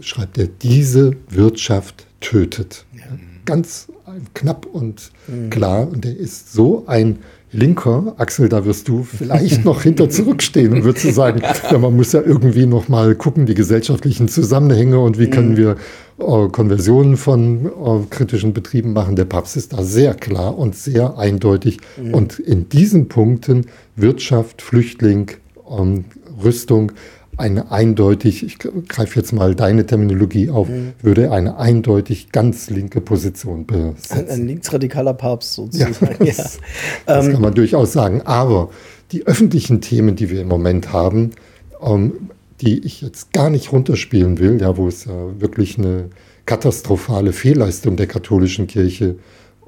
schreibt 0.00 0.38
er, 0.38 0.46
diese 0.46 1.14
Wirtschaft 1.28 2.06
tötet. 2.20 2.86
Ja. 2.96 3.02
Ganz 3.44 3.88
knapp 4.32 4.64
und 4.64 5.12
mhm. 5.26 5.50
klar. 5.50 5.88
Und 5.88 6.06
er 6.06 6.16
ist 6.16 6.54
so 6.54 6.84
ein 6.86 7.18
Linker, 7.52 8.14
Axel, 8.16 8.48
da 8.48 8.64
wirst 8.64 8.88
du 8.88 9.02
vielleicht 9.02 9.64
noch 9.64 9.82
hinter 9.82 10.08
zurückstehen 10.08 10.72
und 10.72 10.84
würdest 10.84 11.04
du 11.04 11.12
sagen, 11.12 11.42
ja, 11.70 11.78
man 11.78 11.96
muss 11.96 12.12
ja 12.12 12.22
irgendwie 12.22 12.64
noch 12.64 12.88
mal 12.88 13.14
gucken, 13.14 13.44
die 13.44 13.54
gesellschaftlichen 13.54 14.28
Zusammenhänge 14.28 15.00
und 15.00 15.18
wie 15.18 15.28
können 15.28 15.52
mhm. 15.52 15.56
wir 15.56 15.76
äh, 16.18 16.48
Konversionen 16.48 17.16
von 17.16 17.66
äh, 17.66 18.06
kritischen 18.08 18.52
Betrieben 18.52 18.92
machen. 18.92 19.16
Der 19.16 19.24
Papst 19.24 19.56
ist 19.56 19.72
da 19.72 19.82
sehr 19.82 20.14
klar 20.14 20.56
und 20.56 20.76
sehr 20.76 21.18
eindeutig. 21.18 21.78
Mhm. 22.00 22.14
Und 22.14 22.38
in 22.38 22.68
diesen 22.68 23.08
Punkten 23.08 23.66
Wirtschaft, 23.96 24.62
Flüchtling, 24.62 25.32
ähm, 25.68 26.04
Rüstung, 26.42 26.92
eine 27.36 27.70
eindeutig, 27.72 28.44
ich 28.44 28.58
greife 28.58 29.18
jetzt 29.18 29.32
mal 29.32 29.54
deine 29.54 29.86
Terminologie 29.86 30.50
auf, 30.50 30.68
mhm. 30.68 30.92
würde 31.00 31.32
eine 31.32 31.56
eindeutig 31.56 32.32
ganz 32.32 32.68
linke 32.68 33.00
Position 33.00 33.64
besetzen. 33.66 34.18
Ein, 34.18 34.28
ein 34.28 34.46
linksradikaler 34.46 35.14
Papst 35.14 35.54
sozusagen. 35.54 35.94
Ja, 36.00 36.14
das, 36.18 36.36
ja. 36.36 36.44
das 37.06 37.26
ähm, 37.26 37.32
kann 37.32 37.42
man 37.42 37.54
durchaus 37.54 37.92
sagen. 37.92 38.20
Aber 38.22 38.70
die 39.12 39.26
öffentlichen 39.26 39.80
Themen, 39.80 40.16
die 40.16 40.28
wir 40.28 40.42
im 40.42 40.48
Moment 40.48 40.92
haben, 40.92 41.30
ähm, 41.82 42.30
die 42.60 42.84
ich 42.84 43.00
jetzt 43.00 43.32
gar 43.32 43.48
nicht 43.48 43.72
runterspielen 43.72 44.38
will, 44.38 44.60
ja, 44.60 44.76
wo 44.76 44.86
es 44.86 45.06
ja 45.06 45.40
wirklich 45.40 45.78
eine 45.78 46.10
katastrophale 46.44 47.32
Fehlleistung 47.32 47.96
der 47.96 48.06
katholischen 48.06 48.66
Kirche 48.66 49.12
um, 49.12 49.18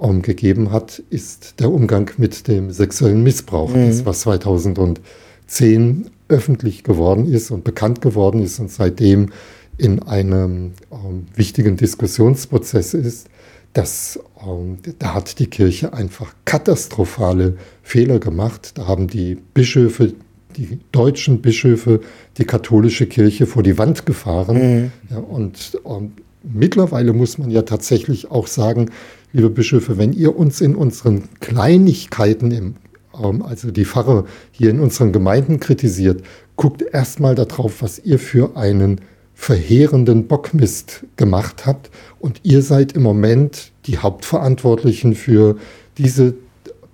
ähm, 0.03 0.23
gegeben 0.23 0.73
hat, 0.73 1.03
ist 1.11 1.61
der 1.61 1.71
Umgang 1.71 2.11
mit 2.17 2.49
dem 2.49 2.71
sexuellen 2.71 3.23
Missbrauch. 3.23 3.75
Mhm. 3.75 3.89
Das, 3.89 4.05
was 4.07 4.21
2010 4.21 6.07
öffentlich 6.29 6.83
geworden 6.83 7.31
ist 7.31 7.51
und 7.51 7.65
bekannt 7.65 8.01
geworden 8.01 8.43
ist 8.43 8.59
und 8.59 8.71
seitdem 8.71 9.31
in 9.79 10.03
einem 10.03 10.73
ähm, 10.91 11.27
wichtigen 11.35 11.77
Diskussionsprozess 11.77 12.95
ist, 12.95 13.29
dass 13.73 14.19
ähm, 14.47 14.79
da 14.99 15.15
hat 15.15 15.39
die 15.39 15.47
Kirche 15.47 15.93
einfach 15.93 16.35
katastrophale 16.45 17.57
Fehler 17.83 18.19
gemacht. 18.19 18.73
Da 18.75 18.87
haben 18.87 19.09
die 19.09 19.37
Bischöfe, 19.55 20.15
die 20.57 20.79
deutschen 20.93 21.41
Bischöfe, 21.41 22.01
die 22.37 22.45
katholische 22.45 23.07
Kirche 23.07 23.47
vor 23.47 23.63
die 23.63 23.79
Wand 23.79 24.05
gefahren. 24.05 24.57
Mhm. 24.57 24.93
Ja, 25.11 25.19
und 25.19 25.79
ähm, 25.87 26.13
mittlerweile 26.43 27.13
muss 27.13 27.39
man 27.39 27.51
ja 27.51 27.63
tatsächlich 27.63 28.31
auch 28.31 28.47
sagen, 28.47 28.91
liebe 29.33 29.51
Bischöfe, 29.51 29.99
wenn 29.99 30.13
ihr 30.13 30.37
uns 30.37 30.61
in 30.61 30.77
unseren 30.77 31.29
Kleinigkeiten 31.41 32.51
im 32.51 32.75
also 33.13 33.71
die 33.71 33.85
Pfarrer 33.85 34.25
hier 34.53 34.71
in 34.71 34.81
unseren 34.81 35.13
Gemeinden 35.13 35.61
kritisiert, 35.61 36.25
guckt 36.57 36.81
erstmal 36.81 37.35
darauf, 37.35 37.83
was 37.83 37.99
ihr 37.99 38.19
für 38.19 38.57
einen 38.57 39.03
verheerenden 39.35 40.29
Bockmist 40.29 41.05
gemacht 41.17 41.67
habt. 41.67 41.91
Und 42.21 42.41
ihr 42.43 42.63
seid 42.63 42.93
im 42.93 43.03
Moment 43.03 43.73
die 43.85 43.99
Hauptverantwortlichen 43.99 45.15
für 45.15 45.57
diese 45.99 46.35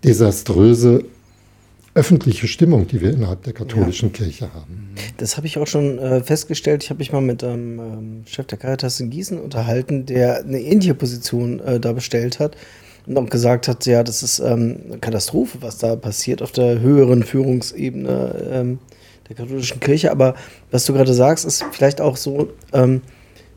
desaströse 0.03 1.05
öffentliche 1.99 2.47
Stimmung, 2.47 2.87
die 2.87 3.01
wir 3.01 3.11
innerhalb 3.11 3.43
der 3.43 3.53
katholischen 3.53 4.11
ja. 4.11 4.15
Kirche 4.17 4.55
haben. 4.55 4.95
Das 5.17 5.37
habe 5.37 5.49
ich 5.49 5.59
auch 5.59 5.67
schon 5.67 5.99
äh, 5.99 6.23
festgestellt. 6.23 6.85
Ich 6.85 6.91
habe 6.91 6.99
mich 6.99 7.13
mal 7.13 7.21
mit 7.21 7.43
einem 7.43 7.79
ähm, 7.81 8.23
Chef 8.27 8.47
der 8.47 8.57
Caritas 8.57 9.01
in 9.01 9.11
Gießen 9.11 9.39
unterhalten, 9.39 10.07
der 10.07 10.45
eine 10.45 10.61
ähnliche 10.61 10.95
Position 10.95 11.59
äh, 11.59 11.81
da 11.81 11.93
bestellt 11.93 12.39
hat 12.39 12.57
und 13.07 13.19
auch 13.19 13.29
gesagt 13.29 13.67
hat, 13.67 13.85
ja, 13.87 14.05
das 14.05 14.23
ist 14.23 14.39
ähm, 14.39 14.79
eine 14.87 14.99
Katastrophe, 14.99 15.59
was 15.61 15.79
da 15.79 15.97
passiert 15.97 16.41
auf 16.41 16.53
der 16.53 16.81
höheren 16.81 17.25
Führungsebene 17.25 18.49
ähm, 18.53 18.79
der 19.29 19.37
katholischen 19.37 19.81
Kirche. 19.81 20.13
Aber 20.13 20.37
was 20.71 20.85
du 20.87 20.93
gerade 20.93 21.13
sagst, 21.13 21.45
ist 21.45 21.65
vielleicht 21.73 22.01
auch 22.01 22.17
so, 22.17 22.53
ähm, 22.73 23.03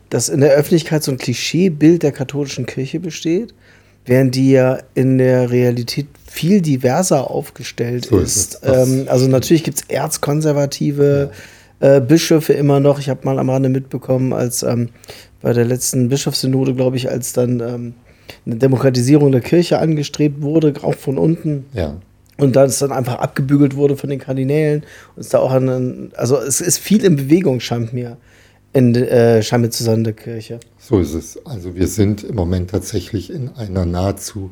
dass 0.10 0.30
in 0.30 0.42
der 0.42 0.54
Öffentlichkeit 0.54 1.04
so 1.04 1.12
ein 1.12 1.20
Klischeebild 1.20 2.02
der 2.02 2.12
katholischen 2.12 2.66
Kirche 2.66 3.00
besteht, 3.00 3.54
während 4.06 4.34
die 4.34 4.52
ja 4.52 4.80
in 4.96 5.20
der 5.20 5.52
Realität 5.52 6.08
viel 6.32 6.62
diverser 6.62 7.30
aufgestellt 7.30 8.06
so 8.06 8.18
ist. 8.18 8.56
ist 8.56 8.62
ähm, 8.64 9.06
also 9.08 9.28
natürlich 9.28 9.66
gibt 9.66 9.80
es 9.80 9.84
erzkonservative 9.90 11.32
ja. 11.82 11.98
äh, 11.98 12.02
Bischöfe 12.02 12.54
immer 12.54 12.80
noch. 12.80 13.00
Ich 13.00 13.10
habe 13.10 13.26
mal 13.26 13.38
am 13.38 13.50
Rande 13.50 13.68
mitbekommen, 13.68 14.32
als 14.32 14.64
ähm, 14.64 14.90
bei 15.42 15.52
der 15.52 15.66
letzten 15.66 16.08
Bischofssynode, 16.08 16.74
glaube 16.74 16.96
ich, 16.96 17.10
als 17.10 17.34
dann 17.34 17.60
ähm, 17.60 17.94
eine 18.46 18.56
Demokratisierung 18.56 19.34
der 19.34 19.42
Kirche 19.42 19.80
angestrebt 19.80 20.42
wurde, 20.42 20.74
auch 20.84 20.96
von 20.96 21.18
unten. 21.18 21.66
Ja. 21.74 21.98
Und 22.38 22.56
dann 22.56 22.70
es 22.70 22.80
dann 22.80 22.94
einfach 22.94 23.16
abgebügelt 23.16 23.76
wurde 23.76 23.98
von 23.98 24.10
den 24.10 24.20
Kardinälen. 24.20 24.84
Und 25.18 25.22
es 25.22 25.30
da 25.30 25.40
auch 25.40 25.52
an, 25.52 26.14
also 26.16 26.38
es 26.38 26.62
ist 26.62 26.78
viel 26.78 27.04
in 27.04 27.18
Bewegung, 27.18 27.60
scheint 27.60 27.92
mir, 27.92 28.16
in, 28.72 28.96
äh, 28.96 29.44
scheint 29.44 29.64
mir 29.64 29.70
zu 29.70 29.84
sein, 29.84 30.06
der 30.06 30.14
Kirche. 30.14 30.62
So 30.80 31.00
ist 31.00 31.14
es. 31.14 31.46
Also 31.46 31.76
wir 31.76 31.88
sind 31.88 32.24
im 32.24 32.36
Moment 32.36 32.70
tatsächlich 32.70 33.30
in 33.32 33.50
einer 33.50 33.86
nahezu 33.86 34.52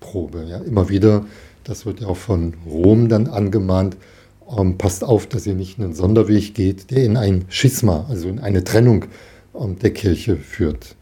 Zerreißprobe. 0.00 0.46
Ja, 0.48 0.58
immer 0.58 0.88
wieder, 0.88 1.26
das 1.64 1.86
wird 1.86 2.00
ja 2.00 2.08
auch 2.08 2.16
von 2.16 2.54
Rom 2.66 3.08
dann 3.08 3.26
angemahnt, 3.26 3.96
ähm, 4.56 4.78
passt 4.78 5.04
auf, 5.04 5.26
dass 5.26 5.46
ihr 5.46 5.54
nicht 5.54 5.78
einen 5.78 5.94
Sonderweg 5.94 6.54
geht, 6.54 6.90
der 6.90 7.04
in 7.04 7.16
ein 7.16 7.44
Schisma, 7.48 8.06
also 8.08 8.28
in 8.28 8.40
eine 8.40 8.64
Trennung 8.64 9.06
ähm, 9.54 9.78
der 9.78 9.92
Kirche 9.92 10.36
führt 10.36 10.96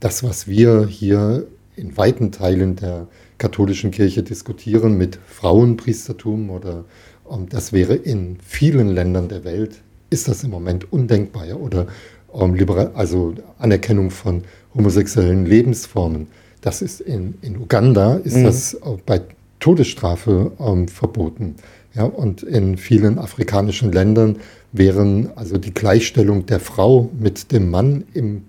das, 0.00 0.24
was 0.24 0.48
wir 0.48 0.86
hier 0.88 1.46
in 1.76 1.96
weiten 1.96 2.32
Teilen 2.32 2.74
der 2.74 3.06
katholischen 3.38 3.92
Kirche 3.92 4.24
diskutieren 4.24 4.98
mit 4.98 5.18
Frauenpriestertum 5.26 6.50
oder 6.50 6.84
ähm, 7.30 7.48
das 7.48 7.72
wäre 7.72 7.94
in 7.94 8.38
vielen 8.44 8.88
Ländern 8.88 9.28
der 9.28 9.44
Welt, 9.44 9.80
ist 10.10 10.26
das 10.26 10.42
im 10.42 10.50
Moment 10.50 10.92
undenkbar. 10.92 11.46
Ja? 11.46 11.54
Oder 11.54 11.86
ähm, 12.34 12.56
also 12.94 13.34
Anerkennung 13.58 14.10
von 14.10 14.42
homosexuellen 14.74 15.46
Lebensformen. 15.46 16.26
Das 16.62 16.80
ist 16.80 17.00
in, 17.00 17.34
in 17.42 17.58
Uganda 17.58 18.16
ist 18.16 18.36
mhm. 18.36 18.44
das 18.44 18.76
bei 19.04 19.20
Todesstrafe 19.60 20.52
ähm, 20.58 20.88
verboten. 20.88 21.56
Ja, 21.94 22.04
und 22.04 22.42
in 22.42 22.78
vielen 22.78 23.18
afrikanischen 23.18 23.92
Ländern 23.92 24.36
wären 24.72 25.30
also 25.36 25.58
die 25.58 25.74
Gleichstellung 25.74 26.46
der 26.46 26.58
Frau 26.58 27.10
mit 27.20 27.52
dem 27.52 27.70
Mann 27.70 28.04
im 28.14 28.44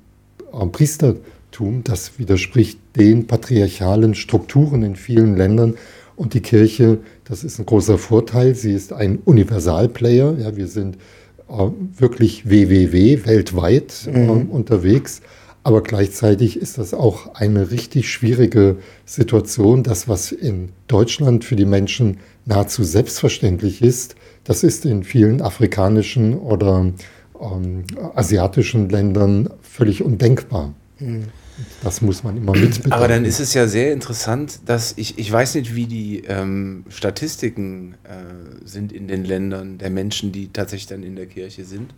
Priester 0.72 1.15
Christentum, 1.53 1.84
das 1.84 2.17
widerspricht 2.17 2.79
den 2.96 3.27
patriarchalen 3.27 4.15
Strukturen 4.15 4.84
in 4.84 4.96
vielen 4.96 5.38
Ländern. 5.38 5.75
Und 6.15 6.34
die 6.34 6.41
Kirche, 6.41 7.00
das 7.25 7.43
ist 7.43 7.60
ein 7.60 7.65
großer 7.65 7.98
Vorteil, 7.98 8.55
sie 8.55 8.74
ist 8.74 8.93
ein 8.93 9.20
Universalplayer. 9.25 10.36
Ja, 10.39 10.55
wir 10.55 10.67
sind 10.67 10.98
äh, 11.50 11.67
wirklich 11.98 12.50
WWW 12.50 13.25
weltweit 13.25 14.08
äh, 14.08 14.17
mhm. 14.17 14.50
unterwegs. 14.50 15.22
Aber 15.63 15.82
gleichzeitig 15.82 16.58
ist 16.58 16.77
das 16.77 16.93
auch 16.93 17.36
eine 17.36 17.72
richtig 17.72 18.12
schwierige 18.12 18.77
Situation. 19.05 19.84
Das, 19.84 20.10
was 20.10 20.34
in 20.34 20.74
Deutschland 20.88 21.46
für 21.46 21.55
die 21.55 21.65
Menschen 21.65 22.17
nahezu 22.46 22.84
selbstverständlich 22.84 23.82
ist, 23.82 24.15
das 24.43 24.63
ist 24.63 24.86
in 24.86 25.05
vielen 25.05 25.41
afrikanischen 25.41 26.38
oder 26.38 26.91
ähm, 27.41 27.86
asiatischen 28.13 28.89
Ländern 28.89 29.50
völlig 29.62 30.03
undenkbar. 30.03 30.74
Das 31.82 32.01
muss 32.01 32.24
man 32.24 32.38
immer 32.38 32.53
mit. 32.53 32.91
Aber 32.91 33.08
dann 33.08 33.25
ist 33.25 33.39
es 33.39 33.53
ja 33.53 33.67
sehr 33.67 33.93
interessant, 33.93 34.62
dass 34.65 34.93
ich, 34.98 35.17
ich 35.17 35.32
weiß 35.32 35.55
nicht, 35.55 35.75
wie 35.75 35.86
die 35.86 36.24
ähm, 36.27 36.84
Statistiken 36.89 37.96
äh, 38.03 38.65
sind 38.65 38.91
in 38.91 39.08
den 39.08 39.24
Ländern 39.24 39.77
der 39.77 39.89
Menschen, 39.89 40.32
die 40.32 40.50
tatsächlich 40.51 40.88
dann 40.88 41.03
in 41.03 41.15
der 41.15 41.27
Kirche 41.27 41.63
sind. 41.63 41.93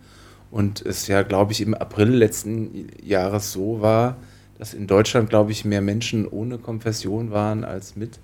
Und 0.50 0.84
es 0.84 1.06
ja, 1.08 1.22
glaube 1.22 1.52
ich, 1.52 1.60
im 1.60 1.74
April 1.74 2.08
letzten 2.08 2.88
Jahres 3.02 3.52
so 3.52 3.80
war, 3.80 4.16
dass 4.58 4.74
in 4.74 4.86
Deutschland, 4.86 5.28
glaube 5.28 5.52
ich, 5.52 5.64
mehr 5.64 5.82
Menschen 5.82 6.26
ohne 6.26 6.58
Konfession 6.58 7.30
waren 7.30 7.64
als 7.64 7.96
mit. 7.96 8.18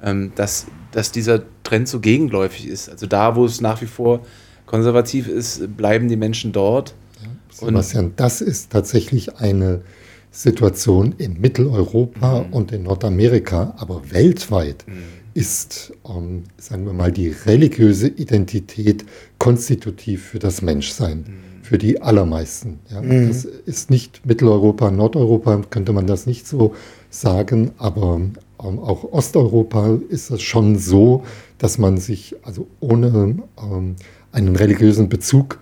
Ähm, 0.00 0.30
dass, 0.36 0.66
dass 0.92 1.10
dieser 1.10 1.42
Trend 1.64 1.88
so 1.88 1.98
gegenläufig 1.98 2.68
ist. 2.68 2.88
Also 2.88 3.06
da, 3.06 3.34
wo 3.34 3.44
es 3.44 3.60
nach 3.60 3.82
wie 3.82 3.86
vor 3.86 4.20
konservativ 4.64 5.26
ist, 5.26 5.76
bleiben 5.76 6.08
die 6.08 6.16
Menschen 6.16 6.52
dort. 6.52 6.94
Ja, 7.20 7.66
Sebastian, 7.66 8.12
das 8.14 8.40
ist 8.40 8.70
tatsächlich 8.70 9.36
eine 9.36 9.82
Situation 10.30 11.14
in 11.18 11.40
Mitteleuropa 11.40 12.44
mhm. 12.44 12.52
und 12.52 12.70
in 12.70 12.84
Nordamerika, 12.84 13.74
aber 13.78 14.10
weltweit 14.12 14.84
mhm. 14.86 15.02
ist, 15.34 15.92
ähm, 16.08 16.44
sagen 16.58 16.86
wir 16.86 16.92
mal, 16.92 17.10
die 17.10 17.30
religiöse 17.30 18.06
Identität 18.06 19.04
konstitutiv 19.38 20.26
für 20.26 20.38
das 20.38 20.62
Menschsein, 20.62 21.18
mhm. 21.18 21.47
Für 21.68 21.76
die 21.76 22.00
allermeisten. 22.00 22.78
Ja. 22.90 23.02
Mhm. 23.02 23.28
Das 23.28 23.44
ist 23.44 23.90
nicht 23.90 24.24
Mitteleuropa, 24.24 24.90
Nordeuropa, 24.90 25.60
könnte 25.68 25.92
man 25.92 26.06
das 26.06 26.26
nicht 26.26 26.46
so 26.46 26.74
sagen, 27.10 27.72
aber 27.76 28.14
ähm, 28.14 28.78
auch 28.78 29.04
Osteuropa 29.12 29.98
ist 30.08 30.30
es 30.30 30.40
schon 30.40 30.78
so, 30.78 31.24
dass 31.58 31.76
man 31.76 31.98
sich, 31.98 32.36
also 32.42 32.66
ohne 32.80 33.36
ähm, 33.62 33.96
einen 34.32 34.56
religiösen 34.56 35.10
Bezug, 35.10 35.60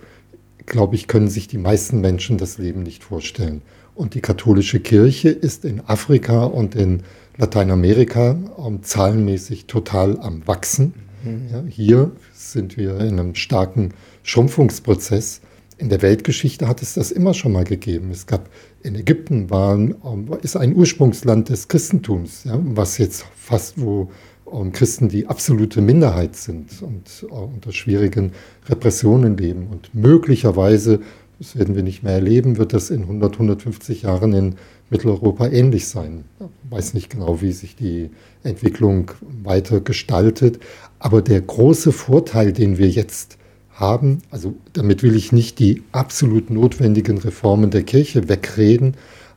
glaube 0.65 0.95
ich, 0.95 1.07
können 1.07 1.27
sich 1.27 1.49
die 1.49 1.57
meisten 1.57 1.99
Menschen 1.99 2.37
das 2.37 2.57
Leben 2.57 2.83
nicht 2.83 3.03
vorstellen. 3.03 3.61
Und 3.93 4.13
die 4.13 4.21
katholische 4.21 4.79
Kirche 4.79 5.29
ist 5.29 5.65
in 5.65 5.81
Afrika 5.87 6.45
und 6.45 6.73
in 6.75 7.03
Lateinamerika 7.37 8.37
ähm, 8.57 8.81
zahlenmäßig 8.81 9.65
total 9.65 10.19
am 10.21 10.47
Wachsen. 10.47 10.93
Mhm. 11.25 11.47
Ja, 11.51 11.63
hier 11.67 12.11
sind 12.33 12.77
wir 12.77 12.97
in 13.01 13.19
einem 13.19 13.35
starken 13.35 13.93
Schrumpfungsprozess. 14.23 15.41
In 15.77 15.89
der 15.89 16.01
Weltgeschichte 16.01 16.67
hat 16.67 16.81
es 16.81 16.95
das 16.95 17.11
immer 17.11 17.33
schon 17.33 17.51
mal 17.51 17.63
gegeben. 17.63 18.09
Es 18.11 18.25
gab 18.25 18.49
in 18.81 18.95
Ägypten 18.95 19.49
waren, 19.49 19.95
ähm, 20.03 20.27
ist 20.41 20.57
ein 20.57 20.75
Ursprungsland 20.75 21.49
des 21.49 21.67
Christentums, 21.67 22.45
ja, 22.45 22.59
was 22.63 22.97
jetzt 22.97 23.25
fast 23.35 23.79
wo 23.79 24.09
ähm, 24.51 24.71
Christen 24.71 25.07
die 25.07 25.27
absolute 25.27 25.81
Minderheit 25.81 26.35
sind 26.35 26.81
und 26.81 27.25
uh, 27.29 27.49
unter 27.53 27.71
schwierigen 27.71 28.31
Repressionen 28.67 29.37
leben. 29.37 29.67
Und 29.67 29.93
möglicherweise 29.93 31.01
das 31.39 31.55
werden 31.55 31.75
wir 31.75 31.83
nicht 31.83 32.01
mehr 32.01 32.13
erleben, 32.13 32.57
wird 32.57 32.73
das 32.73 32.89
in 32.89 33.01
100, 33.01 33.33
150 33.33 34.03
Jahren 34.03 34.33
in 34.33 34.55
Mitteleuropa 34.89 35.47
ähnlich 35.47 35.87
sein. 35.87 36.23
Ich 36.39 36.71
weiß 36.71 36.93
nicht 36.95 37.11
genau, 37.11 37.41
wie 37.41 37.51
sich 37.51 37.75
die 37.75 38.09
Entwicklung 38.43 39.11
weiter 39.43 39.79
gestaltet. 39.79 40.59
Aber 40.97 41.21
der 41.21 41.41
große 41.41 41.91
Vorteil, 41.91 42.53
den 42.53 42.77
wir 42.77 42.89
jetzt 42.89 43.36
haben, 43.79 44.19
also 44.31 44.55
damit 44.73 45.03
will 45.03 45.15
ich 45.15 45.31
nicht 45.31 45.59
die 45.59 45.83
absolut 45.91 46.49
notwendigen 46.49 47.17
Reformen 47.17 47.69
der 47.69 47.83
Kirche 47.83 48.27
wegreden, 48.27 48.95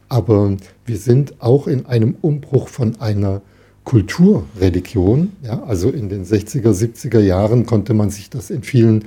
aber 0.08 0.56
wir 0.86 0.96
sind 0.96 1.40
auch 1.40 1.66
in 1.66 1.86
einem 1.86 2.16
Umbruch 2.20 2.68
von 2.68 3.00
einer 3.00 3.42
Kulturreligion. 3.84 5.32
Ja, 5.42 5.62
also 5.62 5.90
in 5.90 6.08
den 6.08 6.24
60er, 6.24 6.72
70er 6.72 7.20
Jahren 7.20 7.64
konnte 7.66 7.94
man 7.94 8.10
sich 8.10 8.28
das 8.28 8.50
in 8.50 8.62
vielen 8.62 9.04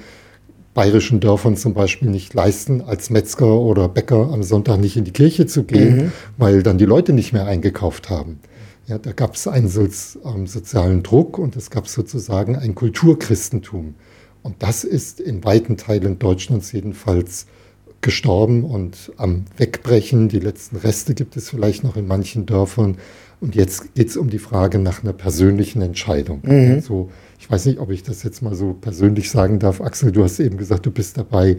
bayerischen 0.73 1.19
Dörfern 1.19 1.55
zum 1.55 1.73
Beispiel 1.73 2.09
nicht 2.09 2.33
leisten, 2.33 2.81
als 2.81 3.09
Metzger 3.09 3.59
oder 3.59 3.87
Bäcker 3.89 4.31
am 4.31 4.43
Sonntag 4.43 4.79
nicht 4.79 4.97
in 4.97 5.03
die 5.03 5.11
Kirche 5.11 5.45
zu 5.45 5.63
gehen, 5.63 5.97
mhm. 5.97 6.11
weil 6.37 6.63
dann 6.63 6.77
die 6.77 6.85
Leute 6.85 7.13
nicht 7.13 7.33
mehr 7.33 7.45
eingekauft 7.45 8.09
haben. 8.09 8.39
Ja, 8.87 8.97
da 8.97 9.11
gab 9.13 9.35
es 9.35 9.47
einen 9.47 9.71
ähm, 10.25 10.47
sozialen 10.47 11.03
Druck 11.03 11.37
und 11.37 11.55
es 11.55 11.69
gab 11.69 11.87
sozusagen 11.87 12.55
ein 12.55 12.75
Kulturchristentum. 12.75 13.95
Und 14.43 14.61
das 14.61 14.83
ist 14.83 15.19
in 15.19 15.43
weiten 15.43 15.77
Teilen 15.77 16.19
Deutschlands 16.19 16.71
jedenfalls 16.71 17.47
gestorben 18.01 18.63
und 18.63 19.11
am 19.17 19.45
Wegbrechen. 19.57 20.27
Die 20.27 20.39
letzten 20.39 20.75
Reste 20.75 21.13
gibt 21.13 21.37
es 21.37 21.49
vielleicht 21.49 21.83
noch 21.83 21.95
in 21.95 22.05
manchen 22.05 22.45
Dörfern. 22.45 22.97
Und 23.39 23.55
jetzt 23.55 23.95
geht 23.95 24.09
es 24.09 24.17
um 24.17 24.29
die 24.29 24.39
Frage 24.39 24.77
nach 24.77 25.03
einer 25.03 25.13
persönlichen 25.13 25.81
Entscheidung. 25.81 26.41
Mhm. 26.43 26.81
So 26.81 27.09
ich 27.43 27.51
weiß 27.51 27.65
nicht, 27.65 27.79
ob 27.79 27.91
ich 27.91 28.03
das 28.03 28.23
jetzt 28.23 28.41
mal 28.41 28.55
so 28.55 28.71
persönlich 28.71 29.29
sagen 29.29 29.59
darf. 29.59 29.81
Axel, 29.81 30.13
du 30.13 30.23
hast 30.23 30.39
eben 30.39 30.55
gesagt, 30.55 30.85
du 30.85 30.91
bist 30.91 31.17
dabei, 31.17 31.57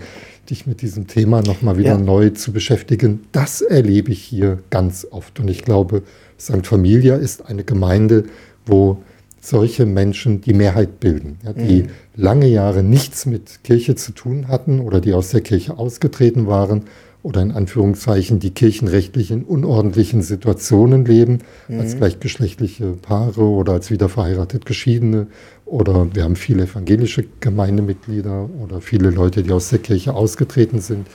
dich 0.49 0.67
mit 0.67 0.81
diesem 0.81 1.09
Thema 1.09 1.43
nochmal 1.43 1.77
wieder 1.77 1.91
ja. 1.91 1.99
neu 1.99 2.31
zu 2.31 2.55
beschäftigen. 2.55 3.27
Das 3.33 3.61
erlebe 3.61 4.11
ich 4.11 4.23
hier 4.23 4.61
ganz 4.71 5.07
oft. 5.11 5.41
Und 5.41 5.49
ich 5.49 5.63
glaube, 5.63 6.03
St. 6.41 6.67
Familia 6.67 7.17
ist 7.17 7.45
eine 7.45 7.65
Gemeinde, 7.65 8.25
wo 8.65 9.03
solche 9.45 9.85
Menschen 9.85 10.41
die 10.41 10.55
Mehrheit 10.55 11.01
bilden, 11.01 11.39
ja, 11.45 11.53
die 11.53 11.83
mhm. 11.83 11.89
lange 12.17 12.47
Jahre 12.47 12.83
nichts 12.83 13.27
mit 13.27 13.63
Kirche 13.63 13.95
zu 13.95 14.13
tun 14.13 14.49
hatten 14.49 14.81
oder 14.81 15.01
die 15.01 15.13
aus 15.13 15.31
der 15.31 15.43
Kirche 15.43 15.77
ausgetreten 15.77 16.47
waren 16.47 16.85
oder 17.23 17.41
in 17.41 17.53
Anführungszeichen 17.53 18.39
die 18.39 18.51
kirchenrechtlich 18.51 19.31
in 19.31 19.45
unordentlichen 19.45 20.23
Situationen 20.23 21.05
leben, 21.05 21.39
mhm. 21.69 21.81
als 21.81 21.97
gleichgeschlechtliche 21.97 22.93
Paare 23.01 23.43
oder 23.43 23.73
als 23.73 23.91
wiederverheiratet 23.91 24.67
Geschiedene. 24.67 25.27
Oder 25.65 26.15
wir 26.15 26.25
haben 26.25 26.37
viele 26.37 26.65
evangelische 26.65 27.25
Gemeindemitglieder 27.41 28.51
oder 28.63 28.83
viele 28.83 29.09
Leute, 29.09 29.43
die 29.43 29.53
aus 29.53 29.71
der 29.71 29.79
Kirche 29.79 30.13
ausgetreten 30.13 30.81
sind 30.81 31.07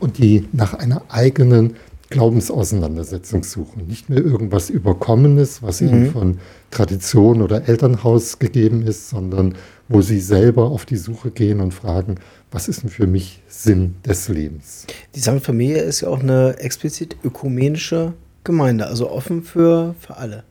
und 0.00 0.18
die 0.18 0.46
nach 0.52 0.74
einer 0.74 1.02
eigenen 1.08 1.76
Glaubensauseinandersetzung 2.14 3.42
suchen. 3.42 3.88
Nicht 3.88 4.08
mehr 4.08 4.22
irgendwas 4.22 4.70
Überkommenes, 4.70 5.64
was 5.64 5.80
mhm. 5.80 5.88
ihnen 5.88 6.12
von 6.12 6.38
Tradition 6.70 7.42
oder 7.42 7.68
Elternhaus 7.68 8.38
gegeben 8.38 8.86
ist, 8.86 9.10
sondern 9.10 9.56
wo 9.88 10.00
sie 10.00 10.20
selber 10.20 10.66
auf 10.66 10.86
die 10.86 10.96
Suche 10.96 11.32
gehen 11.32 11.60
und 11.60 11.74
fragen, 11.74 12.14
was 12.52 12.68
ist 12.68 12.84
denn 12.84 12.90
für 12.90 13.08
mich 13.08 13.42
Sinn 13.48 13.96
des 14.06 14.28
Lebens? 14.28 14.86
Die 15.16 15.20
St. 15.20 15.40
Familie 15.40 15.82
ist 15.82 16.02
ja 16.02 16.08
auch 16.08 16.20
eine 16.20 16.56
explizit 16.60 17.16
ökumenische 17.24 18.12
Gemeinde, 18.44 18.86
also 18.86 19.10
offen 19.10 19.42
für, 19.42 19.96
für 19.98 20.16
alle. 20.16 20.44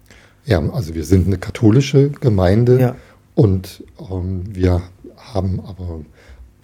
Ja, 0.45 0.60
also 0.69 0.93
wir 0.95 1.06
sind 1.06 1.28
eine 1.28 1.38
katholische 1.38 2.10
Gemeinde 2.10 2.78
ja. 2.78 2.95
und 3.36 3.86
ähm, 4.12 4.43
wir 4.49 4.82
haben 5.15 5.62
aber, 5.62 6.02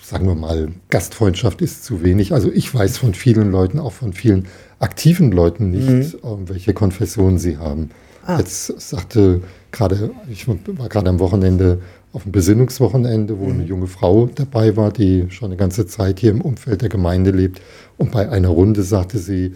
sagen 0.09 0.27
wir 0.27 0.35
mal, 0.35 0.69
Gastfreundschaft 0.89 1.61
ist 1.61 1.85
zu 1.85 2.03
wenig. 2.03 2.33
Also 2.33 2.51
ich 2.51 2.73
weiß 2.73 2.97
von 2.97 3.13
vielen 3.13 3.51
Leuten, 3.51 3.79
auch 3.79 3.93
von 3.93 4.13
vielen 4.13 4.47
aktiven 4.79 5.31
Leuten 5.31 5.69
nicht, 5.69 6.15
mhm. 6.15 6.19
ähm, 6.23 6.49
welche 6.49 6.73
Konfession 6.73 7.37
sie 7.37 7.57
haben. 7.57 7.91
Ah. 8.25 8.39
Jetzt 8.39 8.79
sagte 8.81 9.41
gerade, 9.71 10.11
ich 10.29 10.47
war 10.47 10.89
gerade 10.89 11.09
am 11.09 11.19
Wochenende 11.19 11.79
auf 12.11 12.23
dem 12.23 12.31
Besinnungswochenende, 12.31 13.37
wo 13.39 13.45
mhm. 13.45 13.51
eine 13.53 13.63
junge 13.65 13.87
Frau 13.87 14.27
dabei 14.33 14.75
war, 14.75 14.91
die 14.91 15.27
schon 15.29 15.49
eine 15.49 15.57
ganze 15.57 15.85
Zeit 15.85 16.19
hier 16.19 16.31
im 16.31 16.41
Umfeld 16.41 16.81
der 16.81 16.89
Gemeinde 16.89 17.29
lebt. 17.29 17.61
Und 17.97 18.11
bei 18.11 18.29
einer 18.29 18.49
Runde 18.49 18.81
sagte 18.81 19.19
sie, 19.19 19.53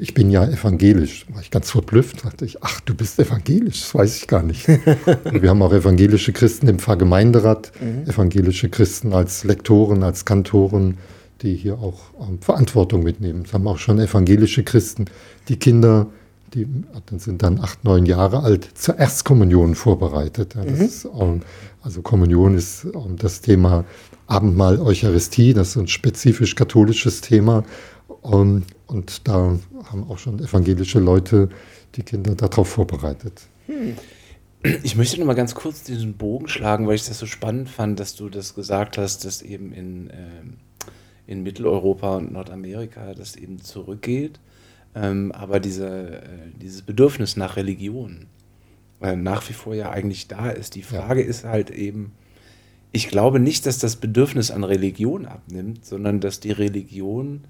ich 0.00 0.14
bin 0.14 0.30
ja 0.30 0.46
evangelisch. 0.46 1.26
Da 1.28 1.34
war 1.34 1.42
ich 1.42 1.50
ganz 1.50 1.70
verblüfft, 1.70 2.24
dachte 2.24 2.44
ich, 2.44 2.62
ach, 2.62 2.80
du 2.80 2.94
bist 2.94 3.18
evangelisch, 3.18 3.80
das 3.80 3.94
weiß 3.94 4.16
ich 4.16 4.26
gar 4.26 4.42
nicht. 4.42 4.68
wir 5.32 5.50
haben 5.50 5.62
auch 5.62 5.72
evangelische 5.72 6.32
Christen 6.32 6.68
im 6.68 6.78
Pfarrgemeinderat, 6.78 7.72
mhm. 7.80 8.08
evangelische 8.08 8.68
Christen 8.68 9.12
als 9.12 9.44
Lektoren, 9.44 10.02
als 10.02 10.24
Kantoren, 10.24 10.98
die 11.42 11.54
hier 11.54 11.74
auch 11.74 12.12
um, 12.14 12.40
Verantwortung 12.40 13.02
mitnehmen. 13.02 13.44
Es 13.46 13.52
haben 13.52 13.66
auch 13.66 13.78
schon 13.78 13.98
evangelische 13.98 14.62
Christen, 14.62 15.06
die 15.48 15.56
Kinder 15.56 16.08
die 16.54 16.66
sind 17.18 17.42
dann 17.42 17.60
acht, 17.60 17.84
neun 17.84 18.06
Jahre 18.06 18.42
alt, 18.42 18.68
zur 18.74 18.98
Erstkommunion 18.98 19.74
vorbereitet. 19.74 20.54
Ja, 20.54 20.64
mhm. 20.64 20.80
ist, 20.80 21.04
um, 21.04 21.42
also 21.82 22.02
Kommunion 22.02 22.56
ist 22.56 22.84
um, 22.86 23.16
das 23.16 23.40
Thema 23.40 23.84
Abendmahl, 24.26 24.80
Eucharistie, 24.80 25.54
das 25.54 25.70
ist 25.70 25.76
ein 25.76 25.88
spezifisch 25.88 26.54
katholisches 26.54 27.20
Thema. 27.20 27.64
Um, 28.22 28.64
und 28.86 29.26
da 29.26 29.58
haben 29.84 30.10
auch 30.10 30.18
schon 30.18 30.38
evangelische 30.40 30.98
Leute 30.98 31.48
die 31.94 32.02
Kinder 32.02 32.34
darauf 32.34 32.68
vorbereitet. 32.68 33.42
Hm. 33.66 33.96
Ich 34.82 34.94
möchte 34.94 35.18
noch 35.18 35.26
mal 35.26 35.34
ganz 35.34 35.54
kurz 35.54 35.84
diesen 35.84 36.14
Bogen 36.14 36.46
schlagen, 36.46 36.86
weil 36.86 36.96
ich 36.96 37.06
das 37.06 37.18
so 37.18 37.24
spannend 37.24 37.70
fand, 37.70 37.98
dass 37.98 38.14
du 38.14 38.28
das 38.28 38.54
gesagt 38.54 38.98
hast, 38.98 39.24
dass 39.24 39.40
eben 39.40 39.72
in, 39.72 40.10
äh, 40.10 40.42
in 41.26 41.42
Mitteleuropa 41.42 42.18
und 42.18 42.32
Nordamerika 42.32 43.14
das 43.14 43.36
eben 43.36 43.62
zurückgeht. 43.62 44.38
Ähm, 44.94 45.32
aber 45.32 45.60
diese, 45.60 46.20
äh, 46.20 46.28
dieses 46.60 46.82
Bedürfnis 46.82 47.36
nach 47.36 47.56
Religion 47.56 48.26
äh, 49.00 49.16
nach 49.16 49.48
wie 49.48 49.54
vor 49.54 49.74
ja 49.74 49.90
eigentlich 49.90 50.28
da 50.28 50.50
ist. 50.50 50.74
Die 50.74 50.82
Frage 50.82 51.22
ja. 51.22 51.28
ist 51.28 51.44
halt 51.44 51.70
eben, 51.70 52.12
ich 52.92 53.08
glaube 53.08 53.40
nicht, 53.40 53.66
dass 53.66 53.78
das 53.78 53.96
Bedürfnis 53.96 54.50
an 54.50 54.64
Religion 54.64 55.26
abnimmt, 55.26 55.84
sondern 55.84 56.20
dass 56.20 56.40
die 56.40 56.52
Religion 56.52 57.44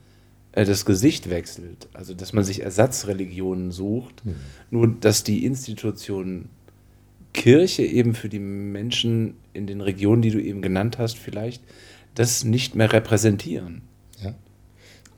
äh, 0.53 0.65
das 0.65 0.85
Gesicht 0.85 1.31
wechselt. 1.31 1.89
Also 1.93 2.15
dass 2.15 2.33
man 2.33 2.45
sich 2.45 2.63
Ersatzreligionen 2.63 3.71
sucht. 3.71 4.25
Mhm. 4.25 4.35
Nur 4.71 4.89
dass 4.89 5.25
die 5.25 5.45
Institution 5.45 6.49
Kirche 7.33 7.85
eben 7.85 8.15
für 8.15 8.29
die 8.29 8.41
Menschen 8.41 9.35
in 9.53 9.67
den 9.67 9.81
Regionen, 9.81 10.23
die 10.23 10.31
du 10.31 10.43
eben 10.43 10.63
genannt 10.63 10.99
hast, 10.99 11.17
vielleicht 11.17 11.63
das 12.15 12.45
nicht 12.45 12.75
mehr 12.75 12.93
repräsentieren. 12.93 13.83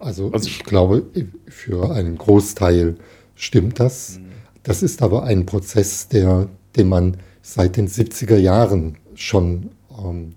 Also, 0.02 0.32
also 0.32 0.48
ich 0.48 0.64
glaube, 0.64 1.06
für 1.46 1.94
einen 1.94 2.18
Großteil 2.18 2.96
stimmt 3.36 3.78
das. 3.78 4.18
Mhm. 4.18 4.24
Das 4.64 4.82
ist 4.82 5.00
aber 5.00 5.22
ein 5.22 5.46
Prozess, 5.46 6.08
der, 6.08 6.48
den 6.76 6.88
man 6.88 7.18
seit 7.40 7.76
den 7.76 7.88
70er 7.88 8.36
Jahren 8.36 8.96
schon 9.14 9.70
ähm, 9.96 10.32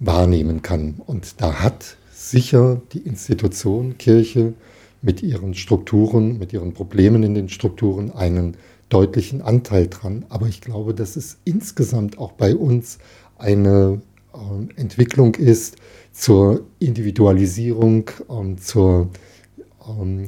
wahrnehmen 0.00 0.62
kann. 0.62 1.02
Und 1.06 1.40
da 1.42 1.60
hat 1.60 1.98
sicher 2.30 2.80
die 2.92 3.00
Institution 3.00 3.98
Kirche 3.98 4.54
mit 5.02 5.22
ihren 5.22 5.54
Strukturen, 5.54 6.38
mit 6.38 6.52
ihren 6.52 6.72
Problemen 6.72 7.22
in 7.22 7.34
den 7.34 7.48
Strukturen 7.48 8.10
einen 8.10 8.56
deutlichen 8.88 9.42
Anteil 9.42 9.88
dran. 9.88 10.24
Aber 10.28 10.46
ich 10.46 10.60
glaube, 10.60 10.94
dass 10.94 11.16
es 11.16 11.38
insgesamt 11.44 12.18
auch 12.18 12.32
bei 12.32 12.54
uns 12.54 12.98
eine 13.36 14.00
äh, 14.32 14.80
Entwicklung 14.80 15.34
ist, 15.34 15.76
zur 16.12 16.64
Individualisierung, 16.78 18.10
ähm, 18.30 18.56
zur, 18.58 19.10
ähm, 19.88 20.26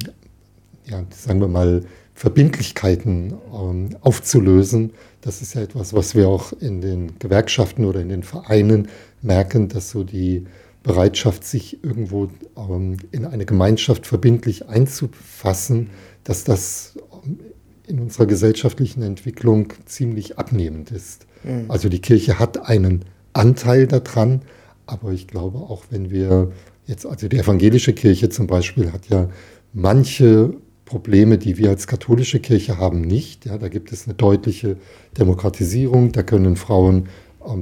ja, 0.84 1.04
sagen 1.10 1.40
wir 1.40 1.48
mal, 1.48 1.84
Verbindlichkeiten 2.12 3.34
ähm, 3.54 3.90
aufzulösen. 4.00 4.92
Das 5.20 5.42
ist 5.42 5.54
ja 5.54 5.62
etwas, 5.62 5.94
was 5.94 6.14
wir 6.14 6.28
auch 6.28 6.52
in 6.54 6.80
den 6.80 7.18
Gewerkschaften 7.18 7.84
oder 7.84 8.00
in 8.00 8.08
den 8.08 8.22
Vereinen 8.22 8.88
merken, 9.22 9.68
dass 9.68 9.90
so 9.90 10.02
die 10.02 10.46
Bereitschaft, 10.86 11.42
sich 11.44 11.82
irgendwo 11.82 12.28
ähm, 12.56 12.96
in 13.10 13.24
eine 13.24 13.44
Gemeinschaft 13.44 14.06
verbindlich 14.06 14.68
einzufassen, 14.68 15.90
dass 16.22 16.44
das 16.44 16.96
ähm, 17.24 17.40
in 17.88 17.98
unserer 17.98 18.26
gesellschaftlichen 18.26 19.02
Entwicklung 19.02 19.72
ziemlich 19.84 20.38
abnehmend 20.38 20.92
ist. 20.92 21.26
Mhm. 21.42 21.64
Also 21.68 21.88
die 21.88 22.00
Kirche 22.00 22.38
hat 22.38 22.68
einen 22.68 23.04
Anteil 23.32 23.88
daran, 23.88 24.42
aber 24.86 25.10
ich 25.10 25.26
glaube 25.26 25.58
auch, 25.58 25.86
wenn 25.90 26.10
wir 26.10 26.52
jetzt, 26.86 27.04
also 27.04 27.26
die 27.26 27.38
evangelische 27.38 27.92
Kirche 27.92 28.28
zum 28.28 28.46
Beispiel 28.46 28.92
hat 28.92 29.08
ja 29.08 29.28
manche 29.72 30.54
Probleme, 30.84 31.36
die 31.36 31.58
wir 31.58 31.70
als 31.70 31.88
katholische 31.88 32.38
Kirche 32.38 32.78
haben, 32.78 33.00
nicht. 33.00 33.44
Ja, 33.44 33.58
da 33.58 33.68
gibt 33.68 33.90
es 33.90 34.06
eine 34.06 34.14
deutliche 34.14 34.76
Demokratisierung, 35.18 36.12
da 36.12 36.22
können 36.22 36.54
Frauen 36.54 37.08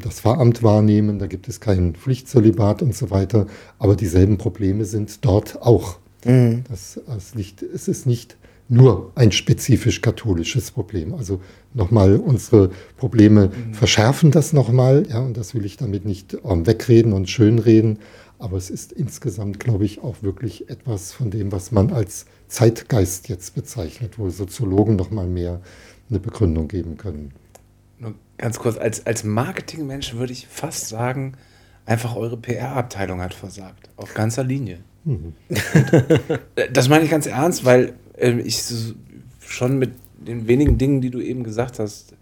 das 0.02 0.20
Pfarramt 0.20 0.62
wahrnehmen, 0.62 1.18
da 1.18 1.26
gibt 1.26 1.48
es 1.48 1.60
kein 1.60 1.94
Pflichtzölibat 1.94 2.82
und 2.82 2.94
so 2.94 3.10
weiter, 3.10 3.46
aber 3.78 3.96
dieselben 3.96 4.38
Probleme 4.38 4.84
sind 4.84 5.24
dort 5.24 5.62
auch. 5.62 5.98
Mhm. 6.24 6.64
Das, 6.68 7.00
das 7.06 7.34
nicht, 7.34 7.62
es 7.62 7.88
ist 7.88 8.06
nicht 8.06 8.36
nur 8.68 9.12
ein 9.14 9.30
spezifisch 9.32 10.00
katholisches 10.00 10.70
Problem. 10.70 11.14
Also 11.14 11.40
nochmal, 11.74 12.16
unsere 12.16 12.70
Probleme 12.96 13.48
mhm. 13.48 13.74
verschärfen 13.74 14.30
das 14.30 14.52
nochmal, 14.52 15.06
ja, 15.08 15.20
und 15.20 15.36
das 15.36 15.54
will 15.54 15.64
ich 15.64 15.76
damit 15.76 16.04
nicht 16.04 16.36
ähm, 16.44 16.66
wegreden 16.66 17.12
und 17.12 17.28
schönreden, 17.28 17.98
aber 18.38 18.56
es 18.56 18.70
ist 18.70 18.92
insgesamt, 18.92 19.60
glaube 19.60 19.84
ich, 19.84 20.02
auch 20.02 20.16
wirklich 20.22 20.68
etwas 20.68 21.12
von 21.12 21.30
dem, 21.30 21.52
was 21.52 21.72
man 21.72 21.92
als 21.92 22.26
Zeitgeist 22.48 23.28
jetzt 23.28 23.54
bezeichnet, 23.54 24.18
wo 24.18 24.28
Soziologen 24.28 24.96
noch 24.96 25.10
mal 25.10 25.26
mehr 25.28 25.60
eine 26.10 26.20
Begründung 26.20 26.68
geben 26.68 26.96
können. 26.96 27.32
Nur 27.98 28.14
ganz 28.38 28.58
kurz, 28.58 28.76
als, 28.76 29.06
als 29.06 29.24
Marketingmensch 29.24 30.14
würde 30.14 30.32
ich 30.32 30.46
fast 30.46 30.88
sagen, 30.88 31.34
einfach 31.86 32.16
eure 32.16 32.36
PR-Abteilung 32.36 33.20
hat 33.20 33.34
versagt. 33.34 33.88
Auf 33.96 34.14
ganzer 34.14 34.44
Linie. 34.44 34.80
Mhm. 35.04 35.34
das 36.72 36.88
meine 36.88 37.04
ich 37.04 37.10
ganz 37.10 37.26
ernst, 37.26 37.64
weil 37.64 37.94
äh, 38.16 38.32
ich 38.40 38.62
schon 39.40 39.78
mit 39.78 39.92
den 40.16 40.48
wenigen 40.48 40.78
Dingen, 40.78 41.00
die 41.00 41.10
du 41.10 41.20
eben 41.20 41.44
gesagt 41.44 41.78
hast, 41.78 42.14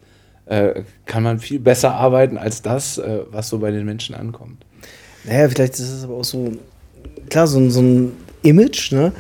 äh, 0.47 0.83
kann 1.07 1.23
man 1.23 1.39
viel 1.39 1.61
besser 1.61 1.95
arbeiten 1.95 2.37
als 2.37 2.63
das, 2.63 2.99
äh, 2.99 3.21
was 3.31 3.49
so 3.49 3.59
bei 3.59 3.71
den 3.71 3.85
Menschen 3.85 4.15
ankommt. 4.15 4.65
Naja, 5.25 5.49
vielleicht 5.49 5.75
ist 5.75 5.91
es 5.91 6.05
aber 6.05 6.15
auch 6.15 6.25
so, 6.25 6.53
klar, 7.31 7.47
so, 7.47 7.71
so 7.71 7.81
ein 7.81 8.13
Image, 8.43 8.93
ne? 8.93 9.13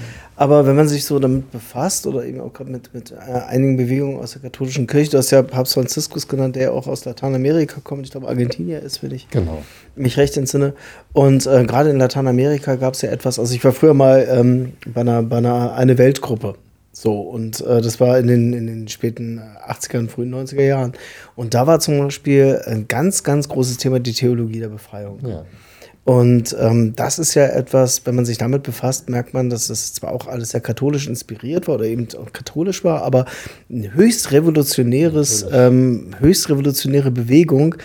Aber 0.43 0.67
wenn 0.67 0.75
man 0.75 0.89
sich 0.89 1.05
so 1.05 1.21
damit 1.21 1.53
befasst 1.53 2.05
oder 2.05 2.25
eben 2.25 2.41
auch 2.41 2.53
gerade 2.53 2.69
mit, 2.69 2.93
mit 2.93 3.13
äh, 3.13 3.15
einigen 3.15 3.77
Bewegungen 3.77 4.19
aus 4.19 4.33
der 4.33 4.43
katholischen 4.43 4.89
Kirche, 4.89 5.13
du 5.13 5.19
hast 5.19 5.31
ja 5.31 5.41
Papst 5.41 5.75
Franziskus 5.75 6.27
genannt, 6.27 6.57
der 6.57 6.73
auch 6.73 6.89
aus 6.89 7.05
Lateinamerika 7.05 7.81
kommt, 7.85 8.07
ich 8.07 8.11
glaube 8.11 8.27
Argentinier 8.27 8.81
ist, 8.81 9.05
wenn 9.05 9.13
ich 9.13 9.29
genau. 9.29 9.63
mich 9.95 10.17
recht 10.17 10.37
entsinne. 10.37 10.75
Und 11.13 11.47
äh, 11.47 11.63
gerade 11.63 11.91
in 11.91 11.99
Lateinamerika 11.99 12.75
gab 12.75 12.95
es 12.95 13.03
ja 13.03 13.11
etwas, 13.11 13.39
also 13.39 13.55
ich 13.55 13.63
war 13.63 13.71
früher 13.71 13.95
mal 13.95 14.27
ähm, 14.29 14.73
bei 14.85 15.03
einer, 15.03 15.23
bei 15.23 15.37
einer 15.37 15.75
eine 15.75 15.97
Weltgruppe. 15.97 16.57
So, 16.91 17.21
und 17.21 17.61
äh, 17.61 17.81
das 17.81 18.01
war 18.01 18.19
in 18.19 18.27
den, 18.27 18.53
in 18.53 18.67
den 18.67 18.89
späten 18.89 19.41
80er 19.69 20.01
und 20.01 20.11
frühen 20.11 20.35
90er 20.35 20.63
Jahren. 20.63 20.95
Und 21.37 21.55
da 21.55 21.69
war 21.69 21.79
zum 21.79 21.99
Beispiel 21.99 22.61
ein 22.67 22.89
ganz, 22.89 23.23
ganz 23.23 23.49
großes 23.49 23.77
Thema 23.77 24.01
die 24.01 24.13
Theologie 24.13 24.59
der 24.59 24.71
Befreiung. 24.71 25.21
Ja. 25.25 25.45
Und 26.05 26.57
ähm, 26.59 26.95
das 26.97 27.21
ist 27.21 27.35
ja 27.35 27.47
etwas, 27.47 28.05
wenn 28.05 28.17
man 28.17 28.25
sich 28.25 28.37
damit 28.37 28.65
befasst, 28.65 29.09
merkt 29.09 29.35
man, 29.35 29.51
dass 29.51 29.69
das 29.69 29.95
zwar 29.95 30.13
auch 30.13 30.27
alles 30.27 30.51
sehr 30.51 30.61
katholisch 30.61 31.07
inspiriert 31.07 31.69
war 31.69 31.77
oder 31.77 31.85
eben 31.85 32.09
auch 32.19 32.33
katholisch 32.33 32.83
war, 32.83 33.03
aber 33.03 33.25
eine 33.71 33.95
höchst 33.95 34.33
revolutionäres, 34.33 35.47
ähm, 35.53 36.11
höchst 36.19 36.51
revolutionäre 36.51 37.13
Bewegung, 37.13 37.77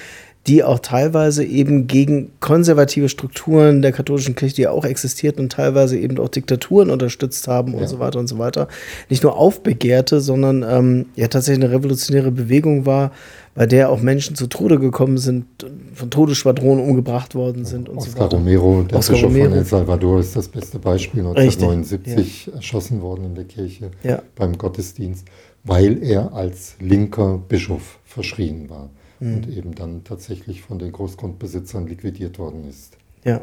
die 0.48 0.64
auch 0.64 0.80
teilweise 0.80 1.44
eben 1.44 1.88
gegen 1.88 2.32
konservative 2.40 3.10
Strukturen 3.10 3.82
der 3.82 3.92
katholischen 3.92 4.36
Kirche, 4.36 4.56
die 4.56 4.62
ja 4.64 4.72
auch 4.72 4.86
existierten 4.86 5.42
und 5.42 5.52
teilweise 5.52 5.98
eben 5.98 6.18
auch 6.20 6.30
Diktaturen 6.30 6.90
unterstützt 6.90 7.48
haben 7.50 7.74
ja. 7.74 7.80
und 7.80 7.88
so 7.88 8.00
weiter 8.00 8.20
und 8.20 8.28
so 8.28 8.38
weiter, 8.38 8.70
nicht 9.10 9.24
nur 9.24 9.36
aufbegehrte, 9.36 10.22
sondern 10.22 10.64
ähm, 10.64 11.06
ja 11.16 11.28
tatsächlich 11.28 11.66
eine 11.66 11.74
revolutionäre 11.74 12.32
Bewegung 12.32 12.86
war, 12.86 13.12
bei 13.56 13.66
der 13.66 13.90
auch 13.90 14.02
Menschen 14.02 14.36
zu 14.36 14.48
Tode 14.48 14.80
gekommen 14.80 15.18
sind, 15.18 15.46
von 15.94 16.10
Todesschwadronen 16.10 16.84
umgebracht 16.84 17.36
worden 17.36 17.66
sind 17.66 17.90
und 17.90 17.98
Oscar 17.98 18.12
so 18.12 18.20
weiter. 18.20 18.38
Romero, 18.38 18.84
der 18.84 19.00
Oscar 19.00 19.14
Bischof 19.16 19.30
Romero. 19.30 19.50
von 19.50 19.58
El 19.58 19.66
Salvador, 19.66 20.20
ist 20.20 20.36
das 20.36 20.48
beste 20.48 20.80
Beispiel, 20.80 21.22
1979 21.22 22.46
ja. 22.46 22.54
erschossen 22.54 23.02
worden 23.02 23.26
in 23.26 23.36
der 23.36 23.46
Kirche 23.46 23.92
ja. 24.04 24.22
beim 24.36 24.58
Gottesdienst, 24.58 25.28
weil 25.66 26.02
er 26.04 26.34
als 26.34 26.76
linker 26.80 27.38
Bischof 27.50 28.00
verschrien 28.06 28.70
war 28.70 28.90
mhm. 29.20 29.36
und 29.36 29.50
eben 29.50 29.76
dann 29.76 30.04
tatsächlich 30.04 30.62
von 30.62 30.80
den 30.80 30.92
Großgrundbesitzern 30.92 31.88
liquidiert 31.88 32.40
worden 32.40 32.68
ist. 32.70 32.98
Ja. 33.24 33.42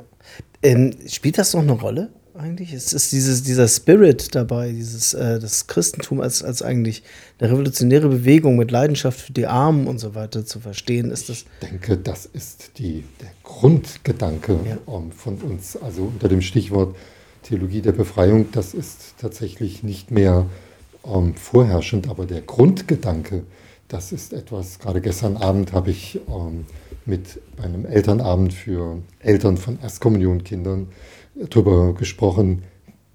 Ähm, 0.62 0.94
spielt 1.06 1.38
das 1.38 1.54
noch 1.54 1.62
eine 1.62 1.72
Rolle? 1.72 2.10
eigentlich? 2.37 2.72
Es 2.72 2.92
ist 2.92 3.12
dieses, 3.12 3.42
dieser 3.42 3.68
Spirit 3.68 4.34
dabei, 4.34 4.72
dieses, 4.72 5.14
äh, 5.14 5.38
das 5.38 5.66
Christentum 5.66 6.20
als, 6.20 6.42
als 6.42 6.62
eigentlich 6.62 7.02
eine 7.38 7.50
revolutionäre 7.50 8.08
Bewegung 8.08 8.56
mit 8.56 8.70
Leidenschaft 8.70 9.20
für 9.20 9.32
die 9.32 9.46
Armen 9.46 9.87
und 9.87 9.98
so 9.98 10.14
weiter 10.14 10.44
zu 10.44 10.60
verstehen. 10.60 11.10
Ist 11.10 11.28
das 11.28 11.44
ich 11.60 11.68
denke, 11.68 11.96
das 11.96 12.26
ist 12.26 12.78
die, 12.78 13.04
der 13.20 13.30
Grundgedanke 13.42 14.58
ja. 14.68 14.78
um, 14.87 15.12
von 15.12 15.38
uns. 15.38 15.76
Also 15.76 16.04
unter 16.04 16.28
dem 16.28 16.42
Stichwort 16.42 16.96
Theologie 17.42 17.82
der 17.82 17.92
Befreiung, 17.92 18.50
das 18.52 18.72
ist 18.74 19.14
tatsächlich 19.18 19.82
nicht 19.82 20.10
mehr 20.10 20.46
um, 21.02 21.34
vorherrschend, 21.34 22.08
aber 22.08 22.26
der 22.26 22.40
Grundgedanke, 22.40 23.42
das 23.88 24.12
ist 24.12 24.33
etwas, 24.33 24.79
gerade 24.79 25.01
gestern 25.01 25.37
Abend 25.37 25.73
habe 25.73 25.90
ich 25.90 26.20
um, 26.27 26.66
mit 27.07 27.40
einem 27.62 27.85
Elternabend 27.85 28.53
für 28.53 28.99
Eltern 29.20 29.57
von 29.57 29.79
Erstkommunionkindern 29.81 30.88
darüber 31.35 31.94
gesprochen, 31.94 32.62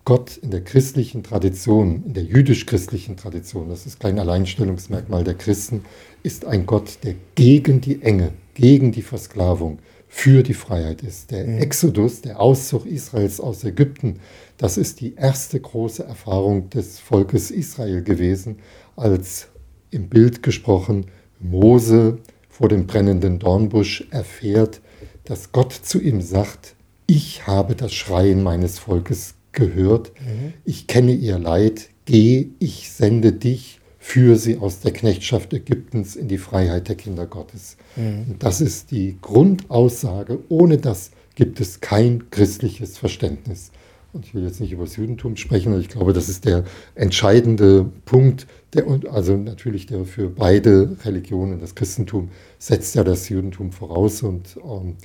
Gott 0.06 0.38
in 0.38 0.52
der 0.52 0.64
christlichen 0.64 1.24
Tradition, 1.24 2.04
in 2.06 2.14
der 2.14 2.24
jüdisch-christlichen 2.24 3.18
Tradition, 3.18 3.70
das 3.70 3.86
ist 3.86 4.00
kein 4.00 4.18
Alleinstellungsmerkmal 4.18 5.24
der 5.24 5.36
Christen, 5.36 5.86
ist 6.24 6.46
ein 6.46 6.66
Gott, 6.66 7.00
der 7.04 7.16
gegen 7.36 7.82
die 7.82 8.02
Enge, 8.02 8.34
gegen 8.56 8.92
die 8.92 9.02
Versklavung, 9.02 9.80
für 10.12 10.42
die 10.42 10.56
Freiheit 10.56 11.04
ist. 11.04 11.30
Der 11.30 11.46
mhm. 11.46 11.60
Exodus, 11.60 12.22
der 12.22 12.42
Auszug 12.42 12.88
Israels 12.88 13.40
aus 13.40 13.64
Ägypten, 13.64 14.20
das 14.58 14.78
ist 14.78 15.00
die 15.00 15.14
erste 15.16 15.60
große 15.60 16.04
Erfahrung 16.04 16.70
des 16.72 17.00
Volkes 17.00 17.52
Israel 17.52 18.04
gewesen, 18.04 18.58
als 18.96 19.48
im 19.92 20.10
Bild 20.10 20.44
gesprochen 20.44 21.08
Mose 21.40 22.20
vor 22.50 22.70
dem 22.70 22.88
brennenden 22.88 23.40
Dornbusch 23.40 24.08
erfährt, 24.12 24.82
dass 25.24 25.52
Gott 25.52 25.74
zu 25.74 26.02
ihm 26.02 26.22
sagt, 26.22 26.76
ich 27.08 27.48
habe 27.48 27.76
das 27.76 27.94
Schreien 27.94 28.44
meines 28.44 28.80
Volkes 28.80 29.36
gehört, 29.52 30.12
mhm. 30.20 30.54
ich 30.66 30.88
kenne 30.88 31.14
ihr 31.14 31.40
Leid, 31.40 31.90
geh, 32.06 32.50
ich 32.60 32.92
sende 32.92 33.32
dich, 33.32 33.80
führe 33.98 34.38
sie 34.38 34.58
aus 34.58 34.80
der 34.80 34.92
Knechtschaft 34.92 35.54
Ägyptens 35.54 36.16
in 36.16 36.28
die 36.28 36.38
Freiheit 36.38 36.88
der 36.88 36.96
Kinder 36.96 37.26
Gottes. 37.26 37.78
Mhm. 37.96 38.36
das 38.40 38.62
ist 38.62 38.92
die 38.92 39.18
Grundaussage, 39.22 40.40
ohne 40.50 40.78
das 40.78 41.12
gibt 41.36 41.62
es 41.62 41.80
kein 41.80 42.30
christliches 42.32 42.98
Verständnis. 42.98 43.72
Und 44.12 44.26
ich 44.26 44.34
will 44.34 44.44
jetzt 44.44 44.60
nicht 44.60 44.72
über 44.72 44.86
das 44.86 44.96
Judentum 44.96 45.36
sprechen, 45.36 45.80
ich 45.80 45.90
glaube, 45.90 46.14
das 46.14 46.30
ist 46.30 46.46
der 46.46 46.64
entscheidende 46.96 47.86
Punkt, 48.06 48.48
der, 48.74 48.86
also 49.12 49.38
natürlich 49.38 49.86
der 49.86 50.06
für 50.06 50.30
beide 50.30 50.98
Religionen, 51.06 51.60
das 51.60 51.76
Christentum 51.76 52.30
setzt 52.58 52.96
ja 52.96 53.04
das 53.04 53.30
Judentum 53.30 53.72
voraus 53.72 54.24
und 54.24 54.58
ähm, 54.58 54.96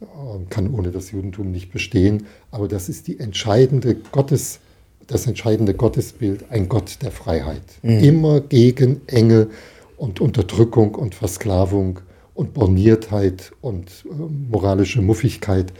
ähm, 0.00 0.48
kann 0.50 0.72
ohne 0.72 0.90
das 0.90 1.10
Judentum 1.10 1.50
nicht 1.50 1.72
bestehen. 1.72 2.26
Aber 2.50 2.68
das 2.68 2.88
ist 2.88 3.06
die 3.06 3.20
entscheidende 3.20 3.96
Gottes, 4.12 4.60
das 5.06 5.26
entscheidende 5.26 5.74
Gottesbild, 5.74 6.50
ein 6.50 6.68
Gott 6.68 6.98
der 7.02 7.10
Freiheit. 7.10 7.62
Mhm. 7.82 7.98
Immer 8.00 8.40
gegen 8.40 9.02
Enge 9.06 9.48
und 9.96 10.20
Unterdrückung 10.20 10.94
und 10.94 11.14
Versklavung 11.14 12.00
und 12.34 12.52
Borniertheit 12.54 13.52
und 13.60 13.88
äh, 14.04 14.50
moralische 14.50 15.02
Muffigkeit. 15.02 15.72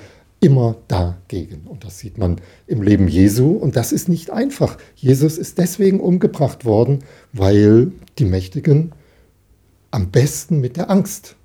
Immer 0.44 0.76
dagegen. 0.88 1.62
Und 1.66 1.84
das 1.84 1.98
sieht 1.98 2.18
man 2.18 2.36
im 2.66 2.82
Leben 2.82 3.08
Jesu. 3.08 3.52
Und 3.52 3.76
das 3.76 3.92
ist 3.92 4.10
nicht 4.10 4.30
einfach. 4.30 4.76
Jesus 4.94 5.38
ist 5.38 5.56
deswegen 5.56 6.00
umgebracht 6.00 6.66
worden, 6.66 6.98
weil 7.32 7.92
die 8.18 8.26
Mächtigen 8.26 8.92
am 9.90 10.10
besten 10.10 10.60
mit 10.60 10.76
der 10.76 10.90
Angst 10.90 11.36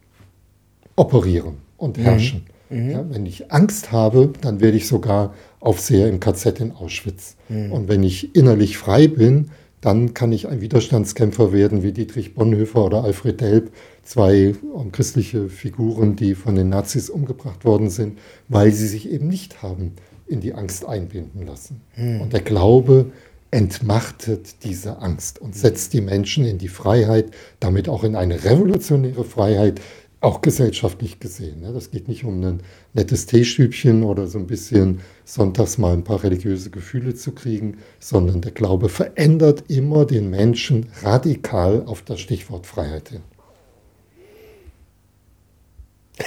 operieren 0.97 1.59
und 1.77 1.97
mhm. 1.97 2.01
herrschen. 2.01 2.43
Mhm. 2.69 2.83
Mhm. 2.83 2.89
Ja, 2.91 3.05
wenn 3.09 3.25
ich 3.25 3.51
Angst 3.51 3.93
habe, 3.93 4.33
dann 4.41 4.59
werde 4.59 4.75
ich 4.75 4.87
sogar 4.87 5.33
Aufseher 5.61 6.09
im 6.09 6.19
KZ 6.19 6.59
in 6.59 6.71
Auschwitz. 6.73 7.37
Mhm. 7.47 7.71
Und 7.71 7.87
wenn 7.87 8.03
ich 8.03 8.35
innerlich 8.35 8.77
frei 8.77 9.07
bin, 9.07 9.51
dann 9.81 10.13
kann 10.13 10.33
ich 10.33 10.47
ein 10.47 10.59
Widerstandskämpfer 10.59 11.53
werden 11.53 11.83
wie 11.83 11.93
Dietrich 11.93 12.35
Bonhoeffer 12.35 12.83
oder 12.83 13.03
Alfred 13.05 13.39
Delp, 13.39 13.71
zwei 14.09 14.55
ähm, 14.75 14.91
christliche 14.91 15.49
Figuren, 15.49 16.15
die 16.15 16.33
von 16.33 16.55
den 16.55 16.69
Nazis 16.69 17.11
umgebracht 17.11 17.63
worden 17.63 17.91
sind, 17.91 18.17
weil 18.47 18.71
sie 18.71 18.87
sich 18.87 19.07
eben 19.07 19.27
nicht 19.27 19.61
haben 19.61 19.93
in 20.25 20.41
die 20.41 20.55
Angst 20.55 20.83
einbinden 20.85 21.45
lassen. 21.45 21.81
Mhm. 21.95 22.21
Und 22.21 22.33
der 22.33 22.41
Glaube 22.41 23.11
entmachtet 23.51 24.63
diese 24.63 24.97
Angst 24.99 25.39
und 25.39 25.55
setzt 25.55 25.93
die 25.93 26.01
Menschen 26.01 26.43
in 26.45 26.57
die 26.57 26.67
Freiheit, 26.69 27.31
damit 27.59 27.87
auch 27.87 28.03
in 28.03 28.15
eine 28.15 28.43
revolutionäre 28.43 29.23
Freiheit, 29.23 29.79
auch 30.21 30.41
gesellschaftlich 30.41 31.19
gesehen. 31.19 31.61
Ne? 31.61 31.71
Das 31.71 31.91
geht 31.91 32.07
nicht 32.07 32.25
um 32.25 32.43
ein 32.43 32.61
nettes 32.93 33.27
Teestübchen 33.27 34.03
oder 34.03 34.27
so 34.27 34.39
ein 34.39 34.47
bisschen 34.47 35.01
sonntags 35.23 35.77
mal 35.77 35.93
ein 35.93 36.03
paar 36.03 36.23
religiöse 36.23 36.71
Gefühle 36.71 37.13
zu 37.13 37.31
kriegen, 37.31 37.77
sondern 37.99 38.41
der 38.41 38.51
Glaube 38.51 38.89
verändert 38.89 39.65
immer 39.69 40.05
den 40.05 40.29
Menschen 40.31 40.87
radikal 41.03 41.83
auf 41.85 42.01
das 42.01 42.19
Stichwort 42.19 42.65
Freiheit 42.65 43.09
hin. 43.09 43.21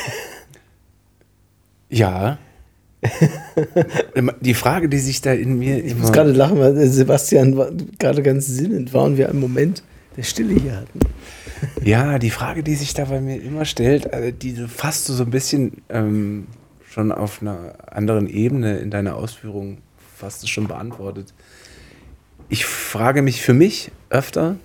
Ja. 1.93 2.39
die 4.41 4.55
Frage, 4.55 4.89
die 4.89 4.99
sich 4.99 5.21
da 5.21 5.35
in 5.35 5.59
mir 5.59 5.85
ich 5.85 5.95
muss 5.95 6.11
gerade 6.11 6.33
lachen, 6.33 6.59
weil 6.59 6.75
Sebastian 6.87 7.57
war 7.59 7.71
gerade 7.99 8.23
ganz 8.23 8.47
sinnend 8.47 8.95
war 8.95 9.05
und 9.05 9.19
wir 9.19 9.29
einen 9.29 9.41
Moment 9.41 9.83
der 10.17 10.23
Stille 10.23 10.55
hier 10.55 10.77
hatten. 10.77 11.01
Ja, 11.85 12.19
die 12.19 12.31
Frage, 12.31 12.63
die 12.63 12.75
sich 12.77 12.95
da 12.95 13.05
bei 13.05 13.21
mir 13.21 13.43
immer 13.43 13.65
stellt, 13.67 14.07
äh, 14.07 14.33
die 14.33 14.55
fast 14.69 15.07
so 15.07 15.23
ein 15.23 15.31
bisschen 15.31 15.83
ähm, 15.91 16.47
schon 16.89 17.13
auf 17.13 17.43
einer 17.43 17.75
anderen 17.87 18.29
Ebene 18.29 18.79
in 18.79 18.91
deiner 18.91 19.17
Ausführung 19.17 19.79
fast 20.17 20.49
schon 20.49 20.69
beantwortet. 20.69 21.35
Ich 22.49 22.65
frage 22.65 23.23
mich 23.23 23.43
für 23.43 23.55
mich 23.55 23.91
öfter, 24.11 24.57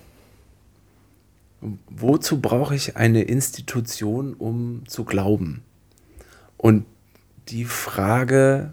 wozu 1.60 2.40
brauche 2.40 2.74
ich 2.74 2.96
eine 2.96 3.22
Institution, 3.22 4.34
um 4.34 4.82
zu 4.86 5.04
glauben? 5.04 5.62
Und 6.56 6.84
die 7.48 7.64
Frage 7.64 8.72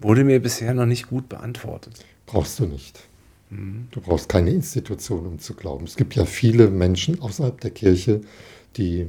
wurde 0.00 0.24
mir 0.24 0.40
bisher 0.40 0.74
noch 0.74 0.86
nicht 0.86 1.08
gut 1.08 1.28
beantwortet. 1.28 2.04
Brauchst 2.26 2.58
du 2.58 2.66
nicht. 2.66 3.00
Du 3.50 4.00
brauchst 4.00 4.28
keine 4.28 4.50
Institution, 4.50 5.24
um 5.26 5.38
zu 5.38 5.54
glauben. 5.54 5.84
Es 5.84 5.96
gibt 5.96 6.16
ja 6.16 6.24
viele 6.24 6.68
Menschen 6.68 7.20
außerhalb 7.20 7.60
der 7.60 7.70
Kirche, 7.70 8.20
die 8.76 9.08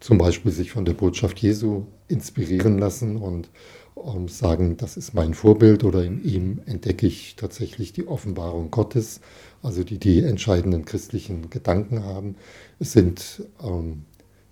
zum 0.00 0.18
Beispiel 0.18 0.50
sich 0.50 0.72
von 0.72 0.84
der 0.84 0.94
Botschaft 0.94 1.38
Jesu 1.38 1.84
inspirieren 2.08 2.78
lassen 2.78 3.16
und 3.16 3.48
um, 3.94 4.28
sagen, 4.28 4.76
das 4.76 4.96
ist 4.96 5.14
mein 5.14 5.32
Vorbild 5.32 5.82
oder 5.82 6.04
in 6.04 6.22
ihm 6.22 6.60
entdecke 6.66 7.06
ich 7.06 7.36
tatsächlich 7.36 7.92
die 7.94 8.06
Offenbarung 8.06 8.70
Gottes, 8.70 9.20
also 9.66 9.82
die 9.82 9.98
die 9.98 10.22
entscheidenden 10.22 10.84
christlichen 10.84 11.50
Gedanken 11.50 12.04
haben. 12.04 12.36
Es 12.78 12.92
sind 12.92 13.42
ähm, 13.62 14.04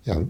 ja, 0.03 0.21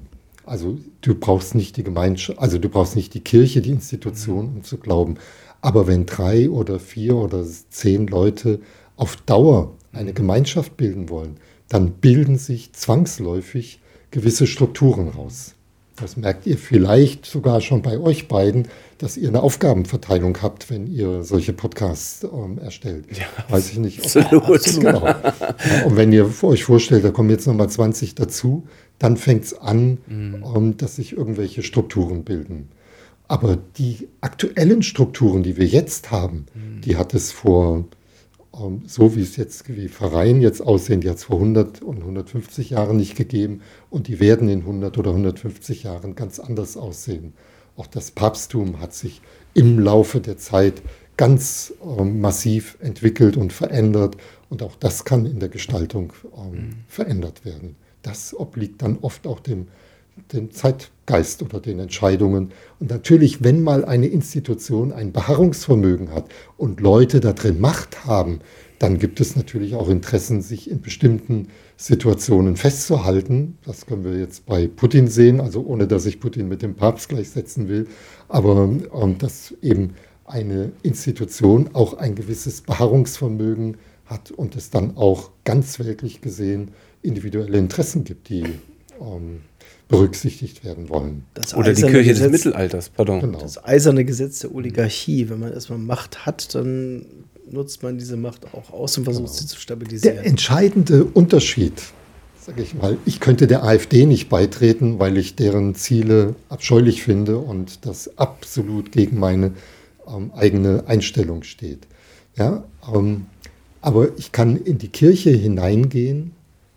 also 0.45 0.77
du 1.01 1.15
brauchst 1.15 1.55
nicht 1.55 1.75
die 1.77 1.83
Gemeinschaft, 1.83 2.37
also 2.39 2.59
du 2.59 2.69
brauchst 2.69 2.95
nicht 2.95 3.13
die 3.15 3.21
Kirche, 3.21 3.61
die 3.61 3.71
Institution, 3.71 4.47
um 4.47 4.63
zu 4.63 4.77
glauben. 4.77 5.15
Aber 5.59 5.87
wenn 5.87 6.05
drei 6.05 6.49
oder 6.51 6.79
vier 6.79 7.15
oder 7.15 7.43
zehn 7.71 8.05
Leute 8.05 8.59
auf 8.95 9.17
Dauer 9.17 9.73
eine 9.91 10.13
Gemeinschaft 10.13 10.77
bilden 10.77 11.09
wollen, 11.09 11.37
dann 11.67 11.93
bilden 11.93 12.37
sich 12.37 12.73
zwangsläufig 12.73 13.79
gewisse 14.11 14.45
Strukturen 14.45 15.07
raus. 15.07 15.55
Das 15.95 16.15
merkt 16.15 16.45
ihr 16.45 16.59
vielleicht 16.59 17.25
sogar 17.25 17.59
schon 17.61 17.81
bei 17.81 17.97
euch 17.97 18.27
beiden, 18.27 18.67
dass 18.97 19.17
ihr 19.17 19.27
eine 19.27 19.43
Aufgabenverteilung 19.43 20.41
habt, 20.41 20.69
wenn 20.69 20.87
ihr 20.87 21.23
solche 21.23 21.53
Podcasts 21.53 22.23
ähm, 22.23 22.57
erstellt. 22.57 23.05
Ja, 23.11 23.25
Weiß 23.49 23.69
ich 23.71 23.77
nicht. 23.77 23.99
Absolut. 23.99 24.43
absolut 24.43 25.03
und 25.85 25.97
wenn 25.97 26.13
ihr 26.13 26.31
euch 26.43 26.63
vorstellt, 26.63 27.03
da 27.03 27.11
kommen 27.11 27.29
jetzt 27.29 27.45
nochmal 27.45 27.69
20 27.69 28.15
dazu, 28.15 28.67
dann 28.99 29.17
fängt 29.17 29.43
es 29.43 29.53
an, 29.57 29.97
mhm. 30.07 30.43
ähm, 30.55 30.77
dass 30.77 30.95
sich 30.95 31.13
irgendwelche 31.13 31.63
Strukturen 31.63 32.23
bilden. 32.23 32.69
Aber 33.27 33.57
die 33.77 34.07
aktuellen 34.21 34.83
Strukturen, 34.83 35.43
die 35.43 35.57
wir 35.57 35.65
jetzt 35.65 36.11
haben, 36.11 36.45
mhm. 36.53 36.81
die 36.81 36.95
hat 36.95 37.13
es 37.13 37.31
vor, 37.31 37.85
ähm, 38.53 38.83
so 38.85 39.15
wie 39.15 39.21
es 39.21 39.35
jetzt, 39.35 39.67
wie 39.67 39.87
Vereine 39.89 40.39
jetzt 40.39 40.61
aussehen, 40.61 41.01
die 41.01 41.09
hat 41.09 41.17
es 41.17 41.25
vor 41.25 41.37
100 41.37 41.81
und 41.81 41.97
150 41.97 42.69
Jahren 42.69 42.97
nicht 42.97 43.15
gegeben 43.15 43.61
und 43.89 44.07
die 44.07 44.19
werden 44.19 44.47
in 44.47 44.59
100 44.59 44.97
oder 44.97 45.09
150 45.09 45.83
Jahren 45.83 46.15
ganz 46.15 46.39
anders 46.39 46.77
aussehen. 46.77 47.33
Auch 47.77 47.87
das 47.87 48.11
Papsttum 48.11 48.79
hat 48.79 48.93
sich 48.93 49.21
im 49.53 49.79
Laufe 49.79 50.19
der 50.21 50.37
Zeit 50.37 50.81
ganz 51.17 51.73
ähm, 51.83 52.19
massiv 52.19 52.77
entwickelt 52.81 53.37
und 53.37 53.53
verändert 53.53 54.17
und 54.49 54.63
auch 54.63 54.75
das 54.75 55.05
kann 55.05 55.25
in 55.25 55.39
der 55.39 55.49
Gestaltung 55.49 56.13
mhm. 56.35 56.73
verändert 56.87 57.45
werden 57.45 57.75
das 58.05 58.37
obliegt 58.37 58.81
dann 58.81 58.99
oft 59.01 59.25
auch 59.25 59.39
dem, 59.39 59.67
dem 60.31 60.51
Zeitgeist 60.51 61.41
oder 61.41 61.59
den 61.59 61.79
Entscheidungen. 61.79 62.51
Und 62.79 62.89
natürlich, 62.89 63.43
wenn 63.43 63.63
mal 63.63 63.83
eine 63.83 64.07
Institution 64.07 64.93
ein 64.93 65.11
Beharrungsvermögen 65.11 66.13
hat 66.13 66.25
und 66.57 66.79
Leute 66.79 67.19
da 67.19 67.33
drin 67.33 67.59
Macht 67.59 68.05
haben, 68.05 68.39
dann 68.79 68.99
gibt 68.99 69.21
es 69.21 69.35
natürlich 69.35 69.75
auch 69.75 69.89
Interessen, 69.89 70.41
sich 70.41 70.69
in 70.69 70.81
bestimmten 70.81 71.47
Situationen 71.77 72.55
festzuhalten. 72.57 73.57
Das 73.65 73.85
können 73.85 74.03
wir 74.03 74.17
jetzt 74.17 74.45
bei 74.45 74.67
Putin 74.67 75.07
sehen, 75.07 75.39
also 75.39 75.61
ohne 75.65 75.87
dass 75.87 76.05
ich 76.05 76.19
Putin 76.19 76.47
mit 76.47 76.61
dem 76.61 76.75
Papst 76.75 77.09
gleichsetzen 77.09 77.69
will, 77.69 77.87
aber 78.27 78.69
ähm, 78.93 79.17
dass 79.17 79.53
eben 79.61 79.93
eine 80.25 80.71
Institution 80.81 81.69
auch 81.73 81.93
ein 81.93 82.15
gewisses 82.15 82.61
Beharrungsvermögen 82.61 83.77
hat 84.05 84.31
und 84.31 84.55
es 84.55 84.69
dann 84.69 84.97
auch 84.97 85.31
ganz 85.43 85.79
weltlich 85.79 86.21
gesehen 86.21 86.71
individuelle 87.01 87.57
Interessen 87.57 88.03
gibt, 88.03 88.29
die 88.29 88.43
ähm, 88.99 89.41
berücksichtigt 89.87 90.63
werden 90.63 90.89
wollen. 90.89 91.25
Oder 91.55 91.73
die 91.73 91.81
Kirche 91.81 92.09
Gesetz, 92.09 92.31
des 92.31 92.45
Mittelalters, 92.45 92.89
pardon. 92.89 93.21
Genau. 93.21 93.39
Das 93.39 93.63
eiserne 93.63 94.03
Gesetz 94.05 94.39
der 94.39 94.53
Oligarchie. 94.53 95.29
Wenn 95.29 95.39
man 95.39 95.53
erstmal 95.53 95.79
Macht 95.79 96.25
hat, 96.25 96.55
dann 96.55 97.05
nutzt 97.49 97.83
man 97.83 97.97
diese 97.97 98.17
Macht 98.17 98.53
auch 98.53 98.71
aus 98.71 98.97
und 98.97 99.03
versucht 99.03 99.25
genau. 99.25 99.37
sie 99.37 99.47
zu 99.47 99.59
stabilisieren. 99.59 100.17
Der 100.17 100.25
entscheidende 100.25 101.05
Unterschied, 101.05 101.73
sage 102.39 102.61
ich 102.61 102.73
mal, 102.73 102.97
ich 103.05 103.19
könnte 103.19 103.47
der 103.47 103.63
AfD 103.63 104.05
nicht 104.05 104.29
beitreten, 104.29 104.99
weil 104.99 105.17
ich 105.17 105.35
deren 105.35 105.75
Ziele 105.75 106.35
abscheulich 106.49 107.03
finde 107.03 107.37
und 107.37 107.85
das 107.85 108.17
absolut 108.17 108.91
gegen 108.91 109.19
meine 109.19 109.53
ähm, 110.07 110.31
eigene 110.35 110.83
Einstellung 110.87 111.43
steht. 111.43 111.87
Ja, 112.35 112.63
ähm, 112.93 113.27
aber 113.81 114.09
ich 114.17 114.31
kann 114.31 114.57
in 114.57 114.77
die 114.77 114.89
Kirche 114.89 115.31
hineingehen 115.31 116.31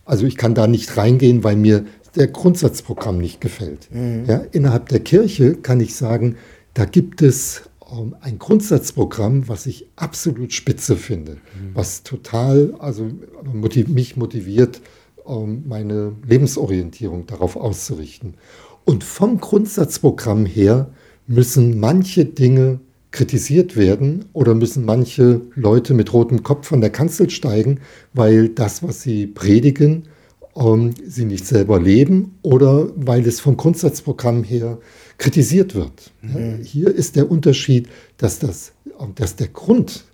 also 0.09 0.25
ich 0.25 0.39
kann 0.39 0.55
da 0.55 0.67
nicht 0.67 0.97
reingehen, 0.97 1.45
weil 1.45 1.57
mir 1.57 1.85
der 2.17 2.29
Grundsatzprogramm 2.29 3.19
nicht 3.19 3.43
gefällt. 3.43 3.89
Mhm. 3.93 4.25
Ja, 4.27 4.43
innerhalb 4.53 4.89
der 4.89 5.01
Kirche 5.01 5.55
kann 5.55 5.81
ich 5.81 5.95
sagen, 5.95 6.37
da 6.73 6.87
gibt 6.87 7.21
es 7.21 7.69
ein 8.21 8.39
Grundsatzprogramm, 8.39 9.49
was 9.49 9.67
ich 9.67 9.89
absolut 9.97 10.53
spitze 10.53 10.97
finde, 10.97 11.33
mhm. 11.33 11.75
was 11.75 12.03
total, 12.03 12.75
also 12.79 13.11
motiv 13.53 13.89
mich 13.89 14.17
motiviert, 14.17 14.81
ähm, 15.27 15.65
meine 15.67 16.13
Lebensorientierung 16.27 17.27
darauf 17.27 17.57
auszurichten. 17.57 18.35
Und 18.85 19.05
vom 19.05 19.41
Grundsatzprogramm 19.41 20.47
her 20.47 20.91
müssen 21.27 21.79
manche 21.79 22.25
Dinge 22.25 22.81
kritisiert 23.11 23.77
werden 23.77 24.27
oder 24.33 24.55
müssen 24.55 24.85
manche 24.85 25.41
Leute 25.55 25.95
mit 25.95 26.13
rotem 26.13 26.43
Kopf 26.43 26.69
von 26.69 26.81
der 26.81 26.91
Kanzel 26.91 27.31
steigen, 27.31 27.81
weil 28.13 28.51
das, 28.51 28.83
was 28.83 29.03
sie 29.03 29.27
predigen, 29.27 30.05
ähm, 30.57 30.95
sie 31.07 31.25
nicht 31.25 31.47
selber 31.47 31.81
leben 31.81 32.39
oder 32.43 32.89
weil 32.97 33.27
es 33.27 33.41
vom 33.41 33.57
Grundsatzprogramm 33.57 34.45
her 34.45 34.79
kritisiert 35.19 35.75
wird. 35.75 36.13
Mhm. 36.23 36.61
Hier 36.63 36.95
ist 36.95 37.17
der 37.17 37.31
Unterschied, 37.31 37.89
dass, 38.17 38.39
das, 38.39 38.73
dass 39.17 39.37
der 39.37 39.49
Grund 39.49 40.05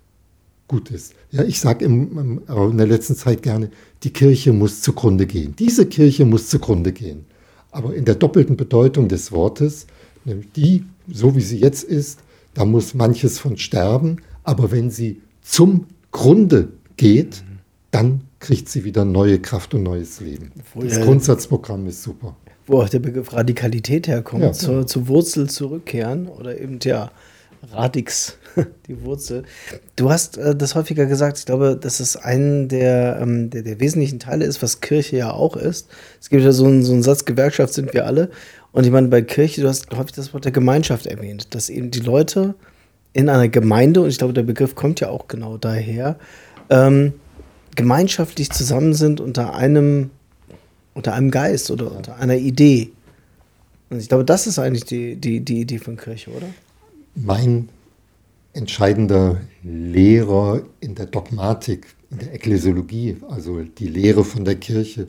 gut 0.67 0.89
ist. 0.89 1.13
Ja, 1.31 1.43
ich 1.43 1.59
sage 1.59 1.85
in 1.85 2.41
der 2.47 2.87
letzten 2.87 3.15
Zeit 3.15 3.43
gerne, 3.43 3.69
die 4.03 4.09
Kirche 4.11 4.51
muss 4.51 4.81
zugrunde 4.81 5.27
gehen. 5.27 5.55
Diese 5.57 5.85
Kirche 5.85 6.25
muss 6.25 6.49
zugrunde 6.49 6.91
gehen. 6.91 7.25
Aber 7.71 7.93
in 7.93 8.05
der 8.05 8.15
doppelten 8.15 8.57
Bedeutung 8.57 9.07
des 9.07 9.31
Wortes, 9.31 9.85
nämlich 10.23 10.51
die, 10.55 10.85
so 11.07 11.35
wie 11.35 11.41
sie 11.41 11.59
jetzt 11.59 11.83
ist, 11.83 12.19
da 12.55 12.65
muss 12.65 12.93
manches 12.93 13.37
von 13.37 13.57
sterben, 13.57 14.17
aber 14.43 14.71
wenn 14.71 14.89
sie 14.89 15.21
zum 15.41 15.85
Grunde 16.11 16.69
geht, 16.97 17.43
dann 17.91 18.21
kriegt 18.39 18.69
sie 18.69 18.85
wieder 18.85 19.05
neue 19.05 19.39
Kraft 19.39 19.73
und 19.73 19.83
neues 19.83 20.19
Leben. 20.19 20.51
Das 20.79 21.01
Grundsatzprogramm 21.01 21.85
ist 21.87 22.01
super. 22.01 22.35
Wo 22.67 22.81
auch 22.81 22.89
der 22.89 22.99
Begriff 22.99 23.33
Radikalität 23.33 24.07
herkommt, 24.07 24.43
ja, 24.43 24.51
zur, 24.53 24.87
zur 24.87 25.07
Wurzel 25.07 25.49
zurückkehren 25.49 26.27
oder 26.27 26.59
eben 26.59 26.79
ja, 26.83 27.11
Radix, 27.71 28.37
die 28.87 29.01
Wurzel. 29.03 29.43
Du 29.95 30.09
hast 30.09 30.37
äh, 30.37 30.55
das 30.55 30.75
häufiger 30.75 31.05
gesagt, 31.05 31.39
ich 31.39 31.45
glaube, 31.45 31.77
dass 31.79 31.99
es 31.99 32.15
ein 32.15 32.67
der, 32.67 33.19
ähm, 33.21 33.49
der, 33.49 33.63
der, 33.63 33.79
wesentlichen 33.79 34.19
Teile 34.19 34.45
ist, 34.45 34.61
was 34.61 34.81
Kirche 34.81 35.17
ja 35.17 35.31
auch 35.31 35.55
ist. 35.55 35.89
Es 36.21 36.29
gibt 36.29 36.43
ja 36.43 36.51
so 36.51 36.65
einen, 36.65 36.83
so 36.83 36.93
einen 36.93 37.03
Satz, 37.03 37.25
Gewerkschaft 37.25 37.73
sind 37.73 37.93
wir 37.93 38.05
alle. 38.05 38.29
Und 38.71 38.85
ich 38.85 38.91
meine, 38.91 39.07
bei 39.07 39.21
Kirche, 39.21 39.61
du 39.61 39.67
hast 39.67 39.89
häufig 39.95 40.13
das 40.13 40.33
Wort 40.33 40.45
der 40.45 40.51
Gemeinschaft 40.51 41.05
erwähnt, 41.05 41.53
dass 41.55 41.69
eben 41.69 41.91
die 41.91 41.99
Leute 41.99 42.55
in 43.13 43.29
einer 43.29 43.47
Gemeinde, 43.47 44.01
und 44.01 44.09
ich 44.09 44.17
glaube, 44.17 44.33
der 44.33 44.43
Begriff 44.43 44.75
kommt 44.75 44.99
ja 44.99 45.09
auch 45.09 45.27
genau 45.27 45.57
daher, 45.57 46.17
ähm, 46.69 47.13
gemeinschaftlich 47.75 48.51
zusammen 48.51 48.93
sind 48.93 49.21
unter 49.21 49.53
einem, 49.53 50.09
unter 50.95 51.13
einem 51.13 51.29
Geist 51.29 51.69
oder 51.69 51.95
unter 51.95 52.15
einer 52.15 52.35
Idee. 52.35 52.91
Und 53.91 53.99
ich 53.99 54.09
glaube, 54.09 54.25
das 54.25 54.47
ist 54.47 54.57
eigentlich 54.57 54.85
die, 54.85 55.15
die, 55.15 55.41
die 55.41 55.61
Idee 55.61 55.77
von 55.77 55.95
Kirche, 55.95 56.31
oder? 56.31 56.47
Mein 57.13 57.69
entscheidender 58.53 59.41
Lehrer 59.63 60.63
in 60.79 60.95
der 60.95 61.05
Dogmatik, 61.05 61.93
in 62.09 62.19
der 62.19 62.33
Ekklesiologie, 62.33 63.17
also 63.29 63.61
die 63.61 63.87
Lehre 63.87 64.23
von 64.23 64.45
der 64.45 64.55
Kirche, 64.55 65.07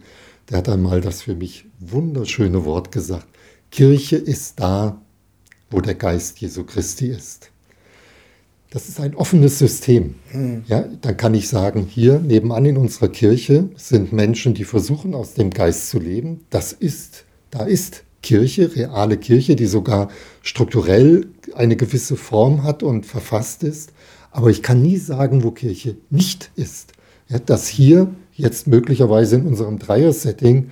der 0.51 0.59
hat 0.59 0.69
einmal 0.69 1.01
das 1.01 1.23
für 1.23 1.35
mich 1.35 1.65
wunderschöne 1.81 2.65
Wort 2.65 2.93
gesagt. 2.93 3.27
Kirche 3.71 4.17
ist 4.17 4.61
da, 4.61 5.01
wo 5.71 5.81
der 5.81 5.95
Geist 5.95 6.39
Jesu 6.41 6.65
Christi 6.65 7.09
ist. 7.09 7.51
Das 8.77 8.91
ist 8.91 9.01
ein 9.01 9.15
offenes 9.15 9.59
System. 9.59 10.17
Mhm. 10.35 10.65
Ja, 10.67 10.85
dann 11.01 11.17
kann 11.17 11.33
ich 11.33 11.49
sagen, 11.49 11.87
hier 11.89 12.19
nebenan 12.19 12.67
in 12.67 12.77
unserer 12.77 13.09
Kirche 13.09 13.71
sind 13.75 14.13
Menschen, 14.13 14.53
die 14.53 14.65
versuchen, 14.65 15.15
aus 15.15 15.33
dem 15.33 15.49
Geist 15.49 15.89
zu 15.89 15.99
leben. 15.99 16.45
Das 16.51 16.75
ist, 16.75 17.25
da 17.51 17.65
ist 17.65 18.05
Kirche, 18.23 18.77
reale 18.77 19.17
Kirche, 19.17 19.57
die 19.57 19.65
sogar 19.65 20.11
strukturell 20.43 21.27
eine 21.55 21.77
gewisse 21.77 22.17
Form 22.17 22.65
hat 22.65 22.83
und 22.83 23.07
verfasst 23.07 23.63
ist. 23.63 23.95
Aber 24.31 24.51
ich 24.51 24.63
kann 24.63 24.83
nie 24.83 24.99
sagen, 24.99 25.43
wo 25.43 25.53
Kirche 25.53 25.97
nicht 26.11 26.51
ist. 26.55 26.93
Ja, 27.31 27.39
dass 27.39 27.69
hier 27.69 28.09
jetzt 28.35 28.67
möglicherweise 28.67 29.37
in 29.37 29.47
unserem 29.47 29.79
Dreier-Setting 29.79 30.71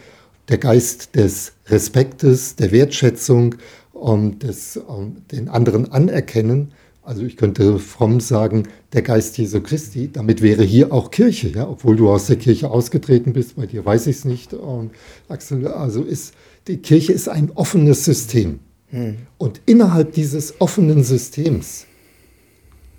der 0.51 0.59
Geist 0.59 1.14
des 1.14 1.53
Respektes, 1.69 2.55
der 2.57 2.71
Wertschätzung 2.71 3.55
und 3.95 4.43
des, 4.43 4.77
um, 4.77 5.27
den 5.33 5.49
anderen 5.49 5.90
anerkennen, 5.90 6.73
also 7.05 7.23
ich 7.23 7.37
könnte 7.37 7.79
fromm 7.79 8.21
sagen, 8.21 8.64
der 8.93 9.03
Geist 9.03 9.37
Jesu 9.37 9.61
Christi, 9.61 10.11
damit 10.11 10.40
wäre 10.40 10.64
hier 10.64 10.93
auch 10.93 11.11
Kirche, 11.11 11.49
ja, 11.49 11.69
obwohl 11.69 11.97
du 11.97 12.09
aus 12.11 12.27
der 12.27 12.37
Kirche 12.37 12.71
ausgetreten 12.71 13.33
bist, 13.33 13.57
bei 13.57 13.67
dir 13.67 13.85
weiß 13.85 14.07
ich 14.07 14.17
es 14.17 14.25
nicht, 14.25 14.53
ähm, 14.55 14.90
Axel, 15.29 15.69
also 15.69 16.03
ist, 16.03 16.35
die 16.67 16.79
Kirche 16.79 17.12
ist 17.12 17.29
ein 17.29 17.51
offenes 17.55 18.05
System. 18.05 18.61
Hm. 18.88 19.17
Und 19.38 19.61
innerhalb 19.67 20.12
dieses 20.12 20.61
offenen 20.61 21.05
Systems, 21.05 21.87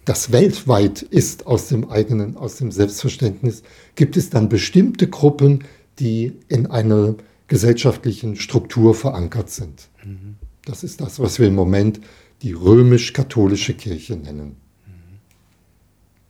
das 0.06 0.32
weltweit 0.32 1.02
ist 1.02 1.48
aus 1.48 1.68
dem 1.68 1.90
eigenen, 1.90 2.38
aus 2.38 2.58
dem 2.58 2.72
Selbstverständnis, 2.72 3.64
gibt 3.96 4.18
es 4.18 4.30
dann 4.30 4.50
bestimmte 4.50 5.08
Gruppen, 5.08 5.64
die 5.98 6.34
in 6.48 6.68
einer 6.68 7.16
gesellschaftlichen 7.48 8.36
Struktur 8.36 8.94
verankert 8.94 9.50
sind. 9.50 9.90
Mhm. 10.04 10.36
Das 10.66 10.84
ist 10.84 11.02
das, 11.02 11.20
was 11.20 11.40
wir 11.40 11.48
im 11.48 11.56
Moment 11.56 12.02
die 12.42 12.54
römisch-katholische 12.54 13.74
Kirche 13.74 14.16
nennen. 14.16 14.58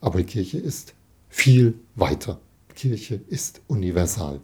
Aber 0.02 0.20
die 0.20 0.26
Kirche 0.26 0.58
ist 0.58 0.94
viel 1.30 1.76
weiter. 1.96 2.39
Kirche 2.76 3.22
ist 3.28 3.62
universal. 3.68 4.39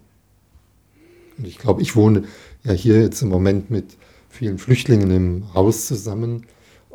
Und 1.38 1.46
ich 1.46 1.58
glaube, 1.58 1.82
ich 1.82 1.96
wohne 1.96 2.24
ja 2.64 2.74
hier 2.74 3.02
jetzt 3.02 3.22
im 3.22 3.30
Moment 3.30 3.70
mit 3.70 3.98
vielen 4.30 4.58
Flüchtlingen 4.58 5.12
im 5.12 5.54
Haus 5.54 5.86
zusammen. 5.86 6.46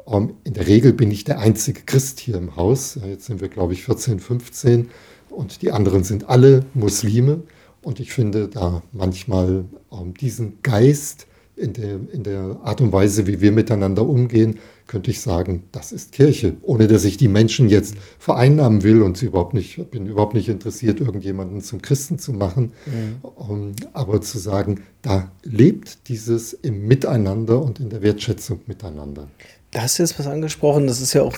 Ähm, 0.07 0.35
in 0.45 0.55
der 0.55 0.67
Regel 0.67 0.93
bin 0.93 1.11
ich 1.11 1.25
der 1.25 1.39
einzige 1.39 1.83
Christ 1.83 2.21
hier 2.21 2.37
im 2.37 2.57
Haus. 2.57 2.99
Jetzt 3.05 3.27
sind 3.27 3.41
wir, 3.41 3.49
glaube 3.49 3.73
ich, 3.73 3.85
14, 3.85 4.21
15 4.21 4.89
und 5.31 5.63
die 5.63 5.73
anderen 5.73 6.05
sind 6.05 6.29
alle 6.29 6.65
Muslime. 6.75 7.43
Und 7.83 8.01
ich 8.01 8.13
finde 8.13 8.49
da 8.49 8.83
manchmal 8.93 9.65
ähm, 9.93 10.15
diesen 10.15 10.63
Geist, 10.63 11.27
in 11.57 11.73
der, 11.73 11.99
in 12.13 12.23
der 12.23 12.59
Art 12.63 12.81
und 12.83 12.93
Weise, 12.93 13.27
wie 13.27 13.41
wir 13.41 13.51
miteinander 13.51 14.07
umgehen, 14.07 14.59
könnte 14.87 15.11
ich 15.11 15.21
sagen, 15.21 15.65
das 15.73 15.91
ist 15.91 16.13
Kirche, 16.13 16.55
ohne 16.63 16.87
dass 16.87 17.05
ich 17.05 17.17
die 17.17 17.29
Menschen 17.29 17.69
jetzt 17.69 17.97
vereinnahmen 18.19 18.83
will 18.83 19.03
und 19.03 19.17
sie 19.17 19.27
überhaupt 19.27 19.55
nicht, 19.55 19.91
bin 19.91 20.07
überhaupt 20.07 20.35
nicht 20.35 20.49
interessiert, 20.49 21.01
irgendjemanden 21.01 21.63
zum 21.63 21.81
Christen 21.83 22.19
zu 22.19 22.33
machen. 22.33 22.73
Mhm. 22.85 23.17
Um, 23.23 23.73
aber 23.95 24.21
zu 24.21 24.39
sagen, 24.39 24.83
da 25.03 25.33
lebt 25.43 26.09
dieses 26.09 26.53
im 26.53 26.87
Miteinander 26.87 27.61
und 27.63 27.81
in 27.81 27.89
der 27.89 28.03
Wertschätzung 28.03 28.61
miteinander. 28.67 29.29
Da 29.71 29.83
hast 29.83 29.99
du 29.99 30.03
jetzt 30.03 30.19
was 30.19 30.27
angesprochen, 30.27 30.87
das 30.87 31.01
ist 31.01 31.15
ja 31.15 31.23
auch 31.23 31.37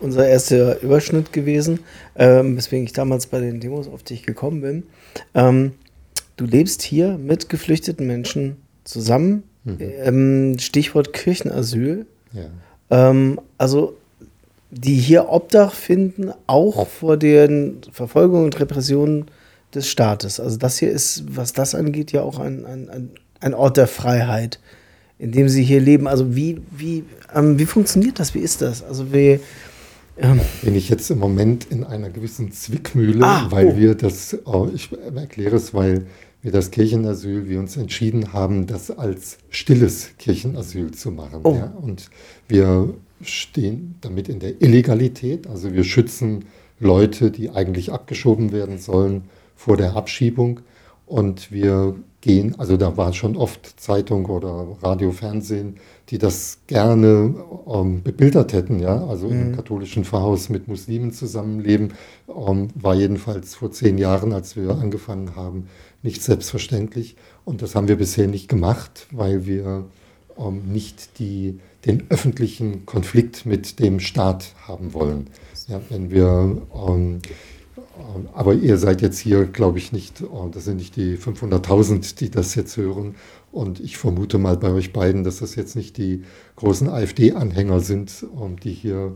unser 0.00 0.26
erster 0.26 0.80
Überschnitt 0.80 1.32
gewesen, 1.32 1.80
ähm, 2.16 2.56
weswegen 2.56 2.84
ich 2.84 2.92
damals 2.92 3.26
bei 3.26 3.40
den 3.40 3.60
Demos 3.60 3.86
auf 3.88 4.02
dich 4.02 4.22
gekommen 4.22 4.60
bin. 4.62 4.82
Ähm, 5.34 5.72
du 6.36 6.46
lebst 6.46 6.82
hier 6.82 7.18
mit 7.18 7.48
geflüchteten 7.48 8.06
Menschen 8.06 8.56
zusammen 8.84 9.42
Mhm. 9.64 9.76
Ähm, 9.80 10.58
Stichwort 10.58 11.12
Kirchenasyl. 11.12 12.06
Ja. 12.32 13.10
Ähm, 13.10 13.40
also 13.56 13.96
die 14.70 14.96
hier 14.96 15.28
Obdach 15.30 15.72
finden, 15.72 16.30
auch 16.46 16.86
vor 16.86 17.16
den 17.16 17.78
Verfolgungen 17.90 18.44
und 18.44 18.60
Repressionen 18.60 19.26
des 19.74 19.88
Staates. 19.88 20.40
Also 20.40 20.56
das 20.58 20.78
hier 20.78 20.90
ist, 20.90 21.24
was 21.36 21.52
das 21.52 21.74
angeht, 21.74 22.12
ja 22.12 22.22
auch 22.22 22.38
ein, 22.38 22.66
ein, 22.66 23.10
ein 23.40 23.54
Ort 23.54 23.76
der 23.76 23.86
Freiheit, 23.86 24.58
in 25.18 25.32
dem 25.32 25.48
sie 25.48 25.62
hier 25.62 25.80
leben. 25.80 26.06
Also 26.06 26.34
wie, 26.34 26.60
wie, 26.70 27.04
ähm, 27.34 27.58
wie 27.58 27.66
funktioniert 27.66 28.18
das? 28.18 28.34
Wie 28.34 28.40
ist 28.40 28.60
das? 28.60 28.82
Also 28.82 29.12
wie, 29.12 29.40
ähm 30.18 30.40
bin 30.62 30.74
ich 30.74 30.88
jetzt 30.88 31.10
im 31.10 31.18
Moment 31.18 31.66
in 31.70 31.84
einer 31.84 32.10
gewissen 32.10 32.52
Zwickmühle, 32.52 33.24
ah, 33.24 33.46
weil 33.50 33.68
oh. 33.68 33.76
wir 33.76 33.94
das, 33.94 34.36
oh, 34.44 34.68
ich 34.74 34.90
erkläre 35.14 35.56
es, 35.56 35.72
weil 35.72 36.06
wir 36.42 36.52
das 36.52 36.70
Kirchenasyl, 36.70 37.48
wir 37.48 37.58
uns 37.58 37.76
entschieden 37.76 38.32
haben, 38.32 38.66
das 38.66 38.90
als 38.90 39.38
stilles 39.50 40.10
Kirchenasyl 40.18 40.92
zu 40.92 41.10
machen. 41.10 41.40
Oh. 41.42 41.54
Ja? 41.54 41.74
Und 41.80 42.10
wir 42.46 42.94
stehen 43.22 43.96
damit 44.00 44.28
in 44.28 44.38
der 44.38 44.62
Illegalität, 44.62 45.48
also 45.48 45.72
wir 45.72 45.84
schützen 45.84 46.44
Leute, 46.80 47.30
die 47.30 47.50
eigentlich 47.50 47.92
abgeschoben 47.92 48.52
werden 48.52 48.78
sollen, 48.78 49.22
vor 49.56 49.76
der 49.76 49.96
Abschiebung. 49.96 50.60
Und 51.06 51.50
wir 51.50 51.96
gehen, 52.20 52.54
also 52.58 52.76
da 52.76 52.96
war 52.96 53.12
schon 53.12 53.36
oft 53.36 53.80
Zeitung 53.80 54.26
oder 54.26 54.76
Radio, 54.82 55.12
Fernsehen, 55.12 55.76
die 56.10 56.18
das 56.18 56.58
gerne 56.66 57.34
ähm, 57.66 58.02
bebildert 58.02 58.52
hätten, 58.52 58.80
ja, 58.80 59.06
also 59.06 59.28
mhm. 59.28 59.50
mhm. 59.50 59.56
katholischen 59.56 60.04
Pfarrhaus 60.04 60.48
mit 60.48 60.68
Muslimen 60.68 61.12
zusammenleben, 61.12 61.94
ähm, 62.28 62.68
war 62.74 62.94
jedenfalls 62.94 63.54
vor 63.54 63.70
zehn 63.70 63.98
Jahren, 63.98 64.32
als 64.32 64.56
wir 64.56 64.70
angefangen 64.70 65.36
haben, 65.36 65.68
nicht 66.02 66.22
selbstverständlich. 66.22 67.16
Und 67.44 67.62
das 67.62 67.74
haben 67.74 67.88
wir 67.88 67.96
bisher 67.96 68.26
nicht 68.26 68.48
gemacht, 68.48 69.06
weil 69.10 69.46
wir 69.46 69.86
ähm, 70.38 70.62
nicht 70.72 71.18
die, 71.18 71.60
den 71.86 72.06
öffentlichen 72.10 72.86
Konflikt 72.86 73.46
mit 73.46 73.78
dem 73.78 74.00
Staat 74.00 74.54
haben 74.66 74.92
wollen. 74.94 75.28
Ja, 75.66 75.80
wenn 75.90 76.10
wir 76.10 76.62
ähm, 76.74 77.20
aber 78.34 78.54
ihr 78.54 78.78
seid 78.78 79.02
jetzt 79.02 79.18
hier, 79.18 79.44
glaube 79.44 79.78
ich, 79.78 79.92
nicht, 79.92 80.22
oh, 80.22 80.48
das 80.52 80.64
sind 80.64 80.76
nicht 80.76 80.96
die 80.96 81.16
500.000, 81.16 82.16
die 82.16 82.30
das 82.30 82.54
jetzt 82.54 82.76
hören. 82.76 83.16
Und 83.50 83.80
ich 83.80 83.96
vermute 83.96 84.36
mal 84.36 84.58
bei 84.58 84.70
euch 84.70 84.92
beiden, 84.92 85.24
dass 85.24 85.38
das 85.38 85.54
jetzt 85.54 85.74
nicht 85.74 85.96
die 85.96 86.22
großen 86.56 86.88
AfD-Anhänger 86.88 87.80
sind, 87.80 88.26
die 88.62 88.72
hier 88.72 89.14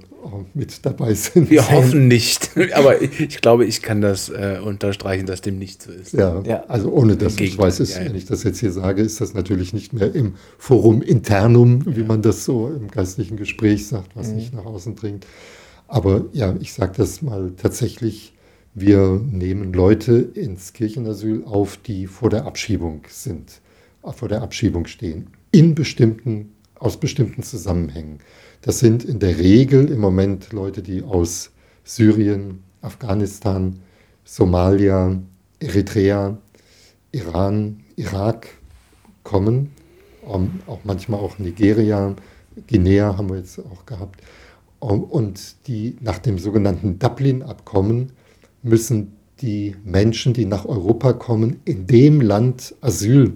mit 0.55 0.87
dabei 0.87 1.12
sind. 1.12 1.51
Wir 1.51 1.71
hoffen 1.71 2.09
nicht. 2.09 2.51
Aber 2.75 3.03
ich 3.03 3.40
glaube, 3.42 3.66
ich 3.66 3.83
kann 3.83 4.01
das 4.01 4.31
äh, 4.31 4.59
unterstreichen, 4.64 5.27
dass 5.27 5.42
dem 5.42 5.59
nicht 5.59 5.83
so 5.83 5.92
ist. 5.92 6.14
Ja, 6.14 6.40
ja. 6.47 6.64
also 6.68 6.90
ohne 6.90 7.16
dass 7.16 7.38
ich 7.38 7.59
weiß, 7.59 7.81
ist, 7.81 7.97
ja. 7.97 8.05
wenn 8.07 8.14
ich 8.14 8.25
das 8.25 8.42
jetzt 8.42 8.61
hier 8.61 8.73
sage, 8.73 9.03
ist 9.03 9.21
das 9.21 9.35
natürlich 9.35 9.75
nicht 9.75 9.92
mehr 9.92 10.14
im 10.14 10.35
Forum 10.57 11.03
internum, 11.03 11.85
wie 11.85 12.01
ja. 12.01 12.07
man 12.07 12.23
das 12.23 12.45
so 12.45 12.68
im 12.68 12.88
geistlichen 12.88 13.37
Gespräch 13.37 13.87
sagt, 13.87 14.16
was 14.16 14.29
mhm. 14.29 14.37
nicht 14.37 14.55
nach 14.55 14.64
außen 14.64 14.97
dringt. 14.97 15.27
Aber 15.88 16.25
ja, 16.33 16.55
ich 16.59 16.73
sage 16.73 16.95
das 16.97 17.21
mal 17.21 17.53
tatsächlich 17.61 18.33
wir 18.75 19.21
nehmen 19.31 19.73
Leute 19.73 20.14
ins 20.14 20.73
Kirchenasyl 20.73 21.45
auf, 21.45 21.77
die 21.77 22.07
vor 22.07 22.31
der 22.31 22.47
Abschiebung 22.47 23.03
sind, 23.09 23.61
vor 24.10 24.28
der 24.28 24.42
Abschiebung 24.42 24.86
stehen, 24.86 25.28
in 25.53 25.74
bestimmten, 25.74 26.53
aus 26.78 26.98
bestimmten 26.98 27.42
Zusammenhängen. 27.42 28.18
Das 28.62 28.80
sind 28.80 29.05
in 29.05 29.18
der 29.20 29.38
Regel 29.38 29.90
im 29.90 30.00
Moment 30.00 30.53
Leute, 30.53 30.82
die 30.82 31.03
aus 31.03 31.53
Syrien, 31.84 32.62
Afghanistan, 32.80 33.78
Somalia, 34.24 35.20
Eritrea, 35.61 36.38
Iran, 37.12 37.80
Irak 37.96 38.48
kommen, 39.22 39.70
ähm, 40.26 40.61
auch 40.66 40.80
manchmal 40.84 41.20
auch 41.20 41.38
Nigeria, 41.38 42.14
Guinea 42.68 43.16
haben 43.16 43.30
wir 43.30 43.36
jetzt 43.36 43.59
auch 43.59 43.86
gehabt, 43.86 44.20
um, 44.78 45.05
und 45.05 45.66
die 45.68 45.96
nach 46.00 46.18
dem 46.18 46.38
sogenannten 46.38 46.98
Dublin-Abkommen 46.98 48.12
müssen 48.62 49.16
die 49.40 49.76
Menschen, 49.84 50.34
die 50.34 50.44
nach 50.44 50.64
Europa 50.64 51.12
kommen, 51.12 51.61
in 51.64 51.86
dem 51.86 52.20
Land 52.20 52.74
Asyl 52.80 53.34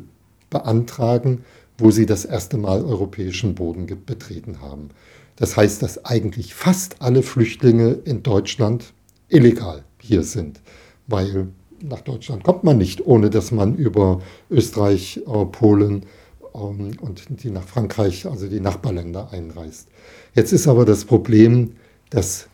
beantragen, 0.50 1.44
wo 1.78 1.90
sie 1.90 2.06
das 2.06 2.24
erste 2.24 2.56
Mal 2.56 2.84
europäischen 2.84 3.54
Boden 3.54 3.86
betreten 4.06 4.60
haben. 4.60 4.90
Das 5.36 5.56
heißt, 5.56 5.82
dass 5.82 6.04
eigentlich 6.04 6.54
fast 6.54 7.02
alle 7.02 7.22
Flüchtlinge 7.22 7.98
in 8.04 8.22
Deutschland 8.22 8.94
illegal 9.28 9.84
hier 10.00 10.22
sind, 10.22 10.60
weil 11.06 11.48
nach 11.82 12.00
Deutschland 12.00 12.42
kommt 12.42 12.64
man 12.64 12.78
nicht, 12.78 13.06
ohne 13.06 13.28
dass 13.28 13.50
man 13.50 13.74
über 13.76 14.22
Österreich, 14.50 15.20
äh, 15.26 15.44
Polen 15.44 16.06
ähm, 16.54 16.92
und 17.00 17.24
die 17.42 17.50
nach 17.50 17.64
Frankreich, 17.64 18.26
also 18.26 18.48
die 18.48 18.60
Nachbarländer 18.60 19.28
einreist. 19.32 19.88
Jetzt 20.34 20.52
ist 20.52 20.66
aber 20.66 20.84
das 20.84 21.04
Problem, 21.04 21.72
dass 22.10 22.48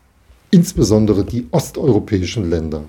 insbesondere 0.51 1.23
die 1.23 1.47
osteuropäischen 1.51 2.49
Länder, 2.49 2.83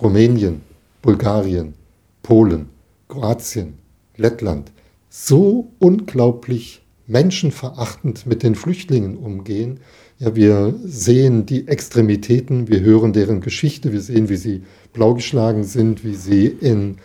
Rumänien, 0.00 0.62
Bulgarien, 1.02 1.74
Polen, 2.22 2.68
Kroatien, 3.08 3.74
Lettland, 4.16 4.72
so 5.08 5.72
unglaublich 5.78 6.82
menschenverachtend 7.06 8.26
mit 8.26 8.42
den 8.42 8.54
Flüchtlingen 8.54 9.16
umgehen, 9.16 9.80
Ja, 10.20 10.36
wir 10.36 10.74
sehen 10.84 11.44
die 11.44 11.66
Extremitäten, 11.66 12.68
wir 12.68 12.80
hören 12.80 13.12
deren 13.12 13.40
Geschichte, 13.40 13.92
wir 13.92 14.00
sehen, 14.00 14.28
wie 14.28 14.36
sie 14.36 14.62
blaugeschlagen 14.92 15.64
sind, 15.64 16.04
wie 16.04 16.14
sie 16.14 16.46
in 16.46 16.98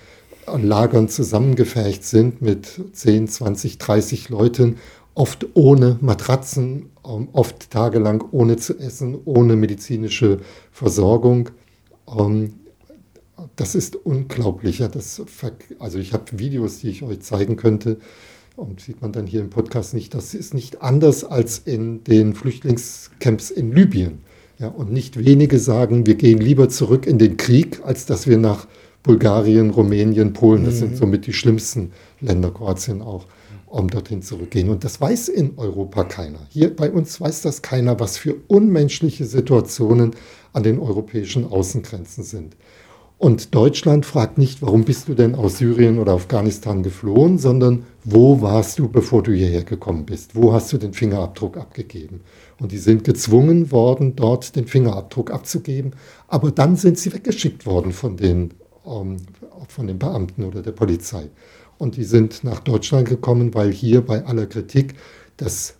Lagern 0.45 1.09
zusammengefercht 1.09 2.03
sind 2.03 2.41
mit 2.41 2.79
10, 2.93 3.27
20, 3.27 3.79
30 3.79 4.29
Leuten, 4.29 4.77
oft 5.15 5.47
ohne 5.55 5.97
Matratzen, 6.01 6.91
ähm, 7.05 7.29
oft 7.33 7.71
tagelang 7.71 8.23
ohne 8.31 8.57
zu 8.57 8.77
essen, 8.77 9.17
ohne 9.25 9.55
medizinische 9.55 10.39
Versorgung. 10.71 11.49
Das 13.59 13.75
ist 13.75 13.97
unglaublich. 13.97 14.77
Das, 14.77 15.21
also 15.79 15.99
ich 15.99 16.13
habe 16.13 16.39
Videos, 16.39 16.79
die 16.79 16.89
ich 16.89 17.03
euch 17.03 17.19
zeigen 17.19 17.57
könnte, 17.57 17.97
und 18.55 18.79
sieht 18.79 19.01
man 19.01 19.11
dann 19.11 19.27
hier 19.27 19.41
im 19.41 19.49
Podcast 19.49 19.93
nicht, 19.93 20.13
das 20.13 20.33
ist 20.33 20.53
nicht 20.53 20.81
anders 20.81 21.23
als 21.25 21.59
in 21.59 22.03
den 22.05 22.35
Flüchtlingscamps 22.35 23.51
in 23.51 23.73
Libyen. 23.73 24.19
Ja, 24.59 24.67
und 24.67 24.91
nicht 24.91 25.17
wenige 25.17 25.59
sagen, 25.59 26.05
wir 26.05 26.15
gehen 26.15 26.39
lieber 26.39 26.69
zurück 26.69 27.05
in 27.05 27.17
den 27.17 27.35
Krieg, 27.35 27.81
als 27.83 28.05
dass 28.05 28.27
wir 28.27 28.37
nach 28.37 28.67
Bulgarien, 29.03 29.69
Rumänien, 29.71 30.33
Polen, 30.33 30.63
das 30.63 30.75
mhm. 30.75 30.79
sind 30.79 30.97
somit 30.97 31.27
die 31.27 31.33
schlimmsten 31.33 31.91
Länder, 32.21 32.51
Kroatien 32.51 33.01
auch, 33.01 33.27
um 33.65 33.89
dorthin 33.89 34.21
zurückgehen. 34.21 34.69
Und 34.69 34.85
das 34.85 34.99
weiß 34.99 35.29
in 35.29 35.57
Europa 35.57 36.05
keiner. 36.05 36.39
Hier 36.49 36.73
bei 36.73 36.91
uns 36.91 37.19
weiß 37.19 37.41
das 37.41 37.61
keiner, 37.61 37.99
was 37.99 38.17
für 38.17 38.35
unmenschliche 38.47 39.25
Situationen 39.25 40.11
an 40.53 40.63
den 40.63 40.79
europäischen 40.79 41.45
Außengrenzen 41.45 42.23
sind. 42.23 42.55
Und 43.19 43.53
Deutschland 43.53 44.05
fragt 44.05 44.37
nicht, 44.37 44.61
warum 44.61 44.85
bist 44.85 45.09
du 45.09 45.13
denn 45.13 45.35
aus 45.35 45.57
Syrien 45.57 45.99
oder 45.99 46.13
Afghanistan 46.13 46.83
geflohen, 46.83 47.37
sondern 47.37 47.83
wo 48.05 48.41
warst 48.41 48.79
du, 48.79 48.87
bevor 48.87 49.23
du 49.23 49.33
hierher 49.33 49.65
gekommen 49.65 50.05
bist? 50.05 50.37
Wo 50.37 50.53
hast 50.53 50.71
du 50.71 50.77
den 50.77 50.93
Fingerabdruck 50.93 51.57
abgegeben? 51.57 52.21
Und 52.61 52.71
die 52.71 52.77
sind 52.77 53.03
gezwungen 53.03 53.71
worden, 53.73 54.15
dort 54.15 54.55
den 54.55 54.67
Fingerabdruck 54.67 55.31
abzugeben. 55.31 55.91
Aber 56.29 56.51
dann 56.51 56.77
sind 56.77 56.97
sie 56.97 57.11
weggeschickt 57.11 57.65
worden 57.65 57.91
von 57.91 58.15
den, 58.15 58.51
ähm, 58.85 59.17
von 59.67 59.87
den 59.87 59.99
Beamten 59.99 60.45
oder 60.45 60.61
der 60.61 60.71
Polizei. 60.71 61.27
Und 61.77 61.97
die 61.97 62.05
sind 62.05 62.45
nach 62.45 62.61
Deutschland 62.61 63.09
gekommen, 63.09 63.53
weil 63.53 63.73
hier 63.73 63.99
bei 63.99 64.25
aller 64.25 64.45
Kritik 64.45 64.93
das 65.35 65.75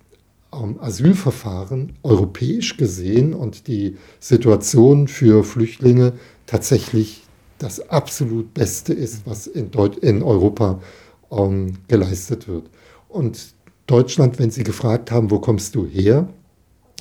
ähm, 0.54 0.78
Asylverfahren 0.82 1.94
europäisch 2.04 2.76
gesehen 2.76 3.34
und 3.34 3.68
die 3.68 3.96
Situation 4.20 5.08
für 5.08 5.46
Flüchtlinge 5.46 6.14
tatsächlich 6.46 7.24
das 7.60 7.90
absolut 7.90 8.54
Beste 8.54 8.94
ist, 8.94 9.26
was 9.26 9.48
in, 9.48 9.70
Deut 9.70 9.98
in 9.98 10.24
Europa 10.24 10.82
ähm, 11.32 11.74
geleistet 11.88 12.48
wird. 12.48 12.70
Und 13.08 13.54
Deutschland, 13.86 14.40
wenn 14.40 14.52
Sie 14.52 14.64
gefragt 14.64 15.12
haben, 15.12 15.30
wo 15.30 15.40
kommst 15.40 15.76
du 15.76 15.86
her? 15.86 16.28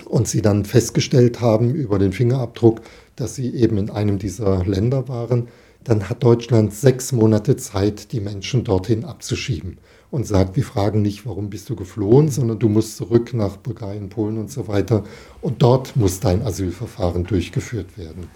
Und 0.05 0.29
Sie 0.29 0.43
dann 0.43 0.65
festgestellt 0.65 1.41
haben 1.41 1.75
über 1.75 1.99
den 1.99 2.13
Fingerabdruck, 2.13 2.83
dass 3.17 3.35
Sie 3.35 3.55
eben 3.55 3.79
in 3.79 3.91
einem 3.91 4.19
dieser 4.19 4.65
Länder 4.65 5.09
waren, 5.09 5.49
dann 5.85 6.09
hat 6.09 6.23
Deutschland 6.23 6.75
sechs 6.75 7.13
Monate 7.13 7.57
Zeit, 7.57 8.13
die 8.13 8.21
Menschen 8.21 8.65
dorthin 8.65 9.05
abzuschieben 9.05 9.79
und 10.11 10.27
sagt, 10.27 10.57
wir 10.57 10.65
fragen 10.65 11.03
nicht, 11.03 11.27
warum 11.27 11.51
bist 11.51 11.69
du 11.71 11.77
geflohen, 11.77 12.29
sondern 12.29 12.59
du 12.59 12.69
musst 12.69 12.97
zurück 12.97 13.35
nach 13.35 13.57
Bulgarien, 13.57 14.09
Polen 14.09 14.39
und 14.39 14.51
so 14.51 14.69
weiter. 14.69 15.05
Und 15.41 15.63
dort 15.63 15.97
muss 15.97 16.21
dein 16.21 16.43
Asylverfahren 16.43 17.25
durchgeführt 17.25 17.99
werden. 17.99 18.29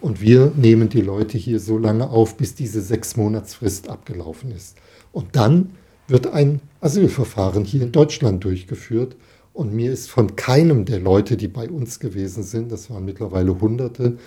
Und 0.00 0.20
wir 0.20 0.52
nehmen 0.56 0.88
die 0.88 1.00
Leute 1.00 1.38
hier 1.38 1.60
so 1.60 1.78
lange 1.78 2.10
auf, 2.10 2.36
bis 2.36 2.54
diese 2.54 2.80
sechs 2.80 3.16
Monatsfrist 3.16 3.88
abgelaufen 3.88 4.52
ist. 4.52 4.76
Und 5.12 5.36
dann 5.36 5.70
wird 6.08 6.26
ein 6.28 6.60
Asylverfahren 6.80 7.64
hier 7.64 7.82
in 7.82 7.92
Deutschland 7.92 8.44
durchgeführt. 8.44 9.16
Und 9.52 9.72
mir 9.72 9.92
ist 9.92 10.10
von 10.10 10.36
keinem 10.36 10.84
der 10.84 11.00
Leute, 11.00 11.36
die 11.36 11.48
bei 11.48 11.68
uns 11.68 11.98
gewesen 11.98 12.42
sind, 12.42 12.70
das 12.70 12.90
waren 12.90 13.04
mittlerweile 13.04 13.58
Hunderte, 13.60 14.18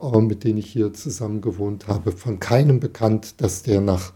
äh, 0.00 0.20
mit 0.20 0.44
denen 0.44 0.58
ich 0.58 0.66
hier 0.66 0.92
zusammen 0.92 1.40
gewohnt 1.40 1.88
habe, 1.88 2.12
von 2.12 2.38
keinem 2.38 2.78
bekannt, 2.78 3.40
dass 3.40 3.62
der 3.62 3.80
nach 3.80 4.12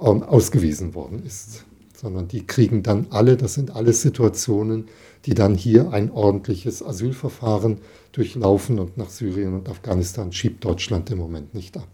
ähm, 0.00 0.22
ausgewiesen 0.22 0.94
worden 0.94 1.22
ist. 1.24 1.64
Sondern 1.96 2.28
die 2.28 2.46
kriegen 2.46 2.82
dann 2.82 3.06
alle, 3.10 3.36
das 3.36 3.54
sind 3.54 3.76
alles 3.76 4.02
Situationen, 4.02 4.86
die 5.26 5.34
dann 5.34 5.54
hier 5.54 5.92
ein 5.92 6.10
ordentliches 6.10 6.82
Asylverfahren 6.82 7.78
durchlaufen 8.12 8.78
und 8.78 8.96
nach 8.96 9.10
Syrien 9.10 9.54
und 9.54 9.68
Afghanistan 9.68 10.32
schiebt 10.32 10.64
Deutschland 10.64 11.10
im 11.10 11.18
Moment 11.18 11.54
nicht 11.54 11.76
ab. 11.76 11.86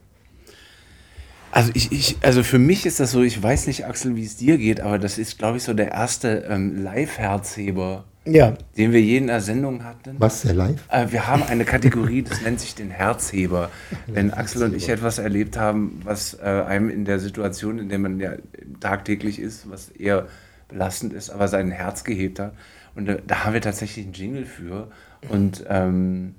Also 1.56 1.70
ich, 1.72 1.90
ich, 1.90 2.16
also 2.20 2.42
für 2.42 2.58
mich 2.58 2.84
ist 2.84 3.00
das 3.00 3.12
so, 3.12 3.22
ich 3.22 3.42
weiß 3.42 3.66
nicht, 3.66 3.86
Axel, 3.86 4.14
wie 4.14 4.24
es 4.24 4.36
dir 4.36 4.58
geht, 4.58 4.80
aber 4.80 4.98
das 4.98 5.16
ist, 5.16 5.38
glaube 5.38 5.56
ich, 5.56 5.62
so 5.62 5.72
der 5.72 5.92
erste 5.92 6.44
ähm, 6.50 6.82
Live-Herzheber, 6.82 8.04
ja. 8.26 8.54
den 8.76 8.92
wir 8.92 9.00
je 9.00 9.16
in 9.16 9.28
der 9.28 9.40
Sendung 9.40 9.82
hatten. 9.84 10.16
Was, 10.18 10.42
der 10.42 10.52
Live? 10.52 10.84
Äh, 10.90 11.06
wir 11.12 11.26
haben 11.26 11.42
eine 11.44 11.64
Kategorie, 11.64 12.22
das 12.22 12.42
nennt 12.42 12.60
sich 12.60 12.74
den 12.74 12.90
Herzheber. 12.90 13.70
Wenn 14.06 14.32
Axel 14.32 14.64
und 14.64 14.76
ich 14.76 14.90
etwas 14.90 15.16
erlebt 15.16 15.56
haben, 15.56 16.00
was 16.04 16.34
äh, 16.34 16.42
einem 16.42 16.90
in 16.90 17.06
der 17.06 17.20
Situation, 17.20 17.78
in 17.78 17.88
der 17.88 18.00
man 18.00 18.20
ja 18.20 18.32
tagtäglich 18.80 19.38
ist, 19.38 19.70
was 19.70 19.88
eher 19.88 20.26
belastend 20.68 21.12
ist, 21.12 21.30
aber 21.30 21.48
sein 21.48 21.70
Herz 21.70 22.04
gehebt 22.04 22.38
hat. 22.38 22.52
Und 22.94 23.08
da 23.26 23.44
haben 23.44 23.52
wir 23.52 23.60
tatsächlich 23.60 24.06
einen 24.06 24.14
Jingle 24.14 24.46
für. 24.46 24.88
Und 25.28 25.64
ähm, 25.68 26.34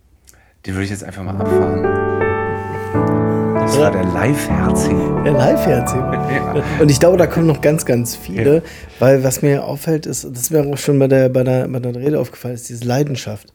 den 0.66 0.74
würde 0.74 0.86
ich 0.86 0.90
jetzt 0.90 1.04
einfach 1.04 1.24
mal 1.24 1.38
abfahren. 1.38 1.84
Das 3.68 3.78
war 3.78 3.92
der 3.92 4.06
Live-Herzheber. 4.06 5.22
Der 5.24 5.34
Live-Herzheber. 5.34 6.18
Ja. 6.28 6.64
Und 6.82 6.92
ich 6.92 7.00
glaube, 7.00 7.18
da 7.18 7.28
kommen 7.28 7.48
noch 7.48 7.62
ganz, 7.62 7.86
ganz 7.86 8.16
viele, 8.16 8.56
ja. 8.56 8.62
weil 9.00 9.24
was 9.24 9.42
mir 9.42 9.64
auffällt, 9.64 10.06
ist, 10.06 10.24
das 10.24 10.42
ist 10.42 10.52
mir 10.52 10.66
auch 10.66 10.78
schon 10.78 11.00
bei 11.00 11.08
der, 11.08 11.30
bei, 11.30 11.44
der, 11.44 11.68
bei 11.68 11.80
der 11.80 11.96
Rede 11.96 12.20
aufgefallen, 12.20 12.56
ist 12.56 12.70
diese 12.70 12.86
Leidenschaft, 12.86 13.54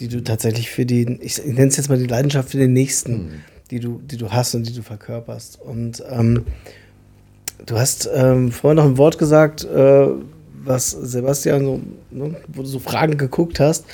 die 0.00 0.08
du 0.08 0.22
tatsächlich 0.22 0.70
für 0.70 0.86
den, 0.86 1.18
ich, 1.20 1.38
ich 1.38 1.46
nenne 1.46 1.68
es 1.68 1.76
jetzt 1.76 1.88
mal 1.88 1.98
die 1.98 2.06
Leidenschaft 2.06 2.50
für 2.50 2.58
den 2.58 2.72
Nächsten, 2.72 3.12
mhm. 3.12 3.30
die, 3.70 3.80
du, 3.80 4.00
die 4.04 4.16
du 4.16 4.30
hast 4.30 4.54
und 4.54 4.66
die 4.66 4.74
du 4.74 4.82
verkörperst. 4.82 5.60
Und 5.60 6.04
ähm, 6.10 6.44
du 7.64 7.78
hast 7.78 8.08
ähm, 8.12 8.52
vorhin 8.52 8.76
noch 8.76 8.84
ein 8.84 8.98
Wort 8.98 9.18
gesagt, 9.18 9.64
äh, 9.64 10.08
was 10.64 10.90
Sebastian 10.90 11.64
so, 11.64 11.80
ne, 12.10 12.36
wo 12.48 12.62
du 12.62 12.68
so 12.68 12.78
Fragen 12.78 13.16
geguckt 13.16 13.60
hast. 13.60 13.84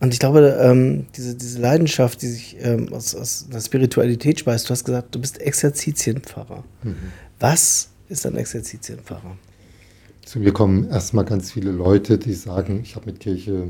Und 0.00 0.14
ich 0.14 0.18
glaube, 0.18 0.58
ähm, 0.60 1.06
diese, 1.14 1.34
diese 1.34 1.60
Leidenschaft, 1.60 2.22
die 2.22 2.28
sich 2.28 2.56
ähm, 2.60 2.90
aus, 2.92 3.14
aus 3.14 3.48
der 3.52 3.60
Spiritualität 3.60 4.40
speist, 4.40 4.68
du 4.68 4.70
hast 4.70 4.84
gesagt, 4.84 5.14
du 5.14 5.20
bist 5.20 5.40
Exerzitienpfarrer. 5.40 6.64
Mhm. 6.82 6.96
Was 7.38 7.90
ist 8.08 8.24
ein 8.24 8.36
Exerzitienpfarrer? 8.36 9.36
Zu 10.24 10.38
mir 10.38 10.52
kommen 10.52 10.88
erstmal 10.88 11.24
ganz 11.24 11.52
viele 11.52 11.70
Leute, 11.70 12.16
die 12.16 12.32
sagen, 12.34 12.80
ich 12.82 12.96
habe 12.96 13.06
mit 13.06 13.20
Kirche, 13.20 13.68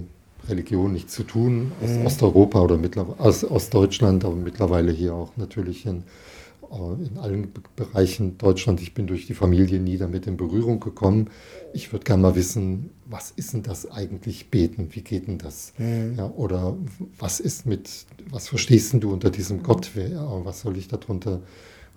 Religion 0.49 0.93
nichts 0.93 1.15
zu 1.15 1.25
tun, 1.25 1.73
aus 1.83 1.91
mhm. 1.91 2.07
Osteuropa 2.07 2.61
oder 2.61 2.79
aus, 3.19 3.45
aus 3.45 3.71
Deutschland, 3.71 4.25
aber 4.25 4.37
mittlerweile 4.37 4.93
hier 4.93 5.15
auch 5.15 5.37
natürlich 5.37 5.85
in 5.85 6.05
in 6.71 7.19
allen 7.19 7.53
Bereichen 7.75 8.39
Deutschland. 8.39 8.81
Ich 8.81 8.95
bin 8.95 9.07
durch 9.07 9.27
die 9.27 9.35
Familie 9.35 9.81
nie 9.81 9.97
damit 9.97 10.27
in 10.27 10.37
Berührung 10.37 10.79
gekommen. 10.79 11.29
Ich 11.73 11.93
würde 11.93 12.05
gerne 12.05 12.23
mal 12.23 12.35
wissen, 12.37 12.91
was 13.07 13.33
ist 13.33 13.53
denn 13.53 13.63
das 13.63 13.91
eigentlich 13.91 14.51
Beten? 14.51 14.89
Wie 14.91 15.03
geht 15.03 15.27
denn 15.27 15.39
das? 15.39 15.73
Mhm. 15.79 16.15
Ja, 16.17 16.31
oder 16.31 16.77
was 17.19 17.41
ist 17.41 17.67
mit, 17.67 17.91
was 18.31 18.49
verstehst 18.49 18.95
du 18.95 19.13
unter 19.13 19.31
diesem 19.31 19.63
Gott? 19.63 19.91
Was 20.45 20.61
soll 20.61 20.77
ich 20.77 20.87
darunter 20.89 21.41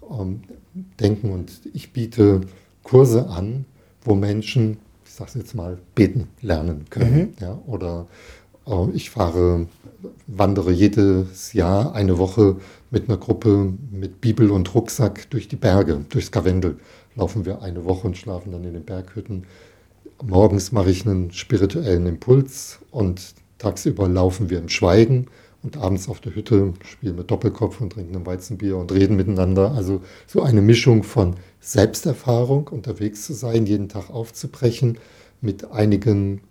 ähm, 0.09 0.41
denken? 0.99 1.31
Und 1.31 1.51
ich 1.73 1.93
biete 1.93 2.41
Kurse 2.81 3.29
an, 3.29 3.65
wo 4.01 4.15
Menschen, 4.15 4.77
ich 5.05 5.13
sage 5.13 5.29
es 5.29 5.35
jetzt 5.35 5.55
mal, 5.55 5.77
beten 5.93 6.29
lernen 6.41 6.85
können. 6.89 7.15
Mhm. 7.15 7.33
Ja, 7.39 7.61
oder 7.67 8.07
äh, 8.07 8.42
ich 8.93 9.09
fahre, 9.09 9.67
wandere 10.27 10.71
jedes 10.71 11.53
Jahr 11.53 11.93
eine 11.95 12.17
Woche 12.17 12.57
mit 12.91 13.09
einer 13.09 13.17
Gruppe 13.17 13.73
mit 13.91 14.21
Bibel 14.21 14.51
und 14.51 14.73
Rucksack 14.73 15.29
durch 15.29 15.47
die 15.47 15.55
Berge, 15.55 16.05
durchs 16.09 16.31
Karwendel. 16.31 16.77
Laufen 17.15 17.45
wir 17.45 17.61
eine 17.61 17.85
Woche 17.85 18.07
und 18.07 18.17
schlafen 18.17 18.51
dann 18.51 18.63
in 18.63 18.73
den 18.73 18.85
Berghütten. 18.85 19.45
Morgens 20.23 20.71
mache 20.71 20.91
ich 20.91 21.05
einen 21.05 21.31
spirituellen 21.31 22.07
Impuls 22.07 22.79
und 22.91 23.35
tagsüber 23.57 24.07
laufen 24.07 24.49
wir 24.49 24.59
im 24.59 24.69
Schweigen 24.69 25.27
und 25.63 25.77
abends 25.77 26.09
auf 26.09 26.19
der 26.19 26.35
Hütte 26.35 26.73
spielen 26.83 27.17
wir 27.17 27.23
Doppelkopf 27.23 27.81
und 27.81 27.93
trinken 27.93 28.15
ein 28.15 28.25
Weizenbier 28.25 28.77
und 28.77 28.91
reden 28.91 29.15
miteinander. 29.15 29.71
Also 29.71 30.01
so 30.27 30.41
eine 30.41 30.61
Mischung 30.61 31.03
von 31.03 31.35
Selbsterfahrung, 31.61 32.67
unterwegs 32.67 33.25
zu 33.25 33.33
sein, 33.33 33.65
jeden 33.65 33.89
Tag 33.89 34.09
aufzubrechen, 34.09 34.97
mit 35.41 35.71
einigen 35.71 36.41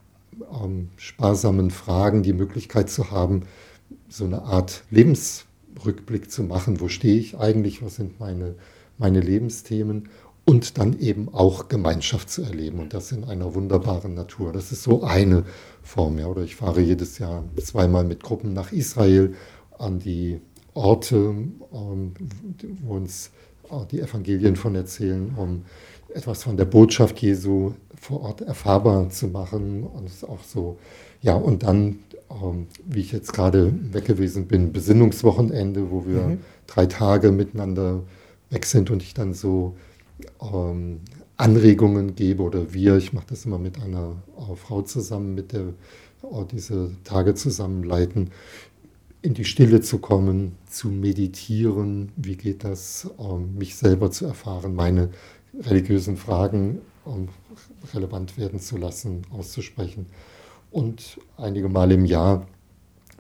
ähm, 0.63 0.91
sparsamen 0.97 1.71
Fragen 1.71 2.23
die 2.23 2.33
Möglichkeit 2.33 2.91
zu 2.91 3.11
haben, 3.11 3.43
so 4.09 4.25
eine 4.25 4.43
Art 4.43 4.85
Lebens 4.91 5.47
Rückblick 5.85 6.31
zu 6.31 6.43
machen, 6.43 6.81
wo 6.81 6.89
stehe 6.89 7.19
ich 7.19 7.39
eigentlich, 7.39 7.83
was 7.83 7.97
sind 7.97 8.21
meine, 8.21 8.55
meine 8.99 9.21
Lebensthemen 9.21 10.09
und 10.45 10.79
dann 10.79 10.99
eben 10.99 11.33
auch 11.33 11.69
Gemeinschaft 11.69 12.29
zu 12.31 12.43
erleben 12.43 12.81
und 12.81 12.95
das 12.95 13.13
in 13.13 13.25
einer 13.25 13.55
wunderbaren 13.55 14.15
Natur. 14.15 14.53
Das 14.53 14.73
ist 14.73 14.83
so 14.83 15.03
eine 15.03 15.45
Form. 15.83 16.19
Ja. 16.19 16.27
Oder 16.27 16.43
ich 16.43 16.57
fahre 16.57 16.81
jedes 16.81 17.19
Jahr 17.19 17.45
zweimal 17.63 18.05
mit 18.05 18.23
Gruppen 18.23 18.53
nach 18.53 18.73
Israel 18.73 19.35
an 19.79 19.99
die 19.99 20.41
Orte, 20.75 21.17
ähm, 21.17 22.13
wo 22.83 22.95
uns 22.95 23.31
äh, 23.71 23.87
die 23.91 24.01
Evangelien 24.01 24.57
von 24.57 24.75
erzählen, 24.75 25.33
um 25.37 25.65
etwas 26.15 26.43
von 26.43 26.57
der 26.57 26.65
Botschaft 26.65 27.19
Jesu 27.21 27.73
vor 28.01 28.23
Ort 28.23 28.41
erfahrbar 28.41 29.11
zu 29.11 29.29
machen 29.29 29.85
und 29.85 30.07
es 30.07 30.25
auch 30.25 30.43
so, 30.43 30.79
ja, 31.21 31.35
und 31.35 31.63
dann, 31.63 32.01
ähm, 32.31 32.67
wie 32.85 33.01
ich 33.01 33.13
jetzt 33.13 33.33
gerade 33.33 33.73
weg 33.93 34.07
gewesen 34.07 34.47
bin, 34.47 34.73
Besinnungswochenende, 34.73 35.91
wo 35.91 36.07
wir 36.07 36.23
mhm. 36.23 36.39
drei 36.67 36.87
Tage 36.87 37.33
miteinander 37.33 38.03
weg 38.51 38.67
sind 38.67 38.91
und 38.91 39.03
ich 39.03 39.15
dann 39.15 39.35
so 39.35 39.77
ähm, 40.41 41.01
Anregungen 41.37 42.15
gebe 42.15 42.43
oder 42.43 42.73
wir, 42.73 42.97
ich 42.97 43.13
mache 43.13 43.27
das 43.31 43.45
immer 43.45 43.59
mit 43.59 43.81
einer 43.83 44.17
äh, 44.37 44.57
Frau 44.57 44.83
zusammen, 44.83 45.35
mit 45.35 45.53
der 45.53 45.61
äh, 46.23 46.45
diese 46.51 46.91
Tage 47.05 47.35
zusammenleiten, 47.35 48.31
in 49.23 49.35
die 49.35 49.45
Stille 49.45 49.81
zu 49.81 49.99
kommen, 49.99 50.57
zu 50.69 50.89
meditieren, 50.89 52.11
wie 52.17 52.37
geht 52.37 52.65
das, 52.65 53.09
ähm, 53.19 53.57
mich 53.57 53.77
selber 53.77 54.11
zu 54.11 54.27
erfahren, 54.27 54.75
meine 54.75 55.11
religiösen 55.59 56.17
Fragen 56.17 56.81
ähm, 57.07 57.29
relevant 57.95 58.39
werden 58.39 58.61
zu 58.61 58.77
lassen, 58.77 59.23
auszusprechen. 59.31 60.07
Und 60.71 61.19
einige 61.37 61.69
Mal 61.69 61.93
im 61.93 62.05
Jahr 62.05 62.47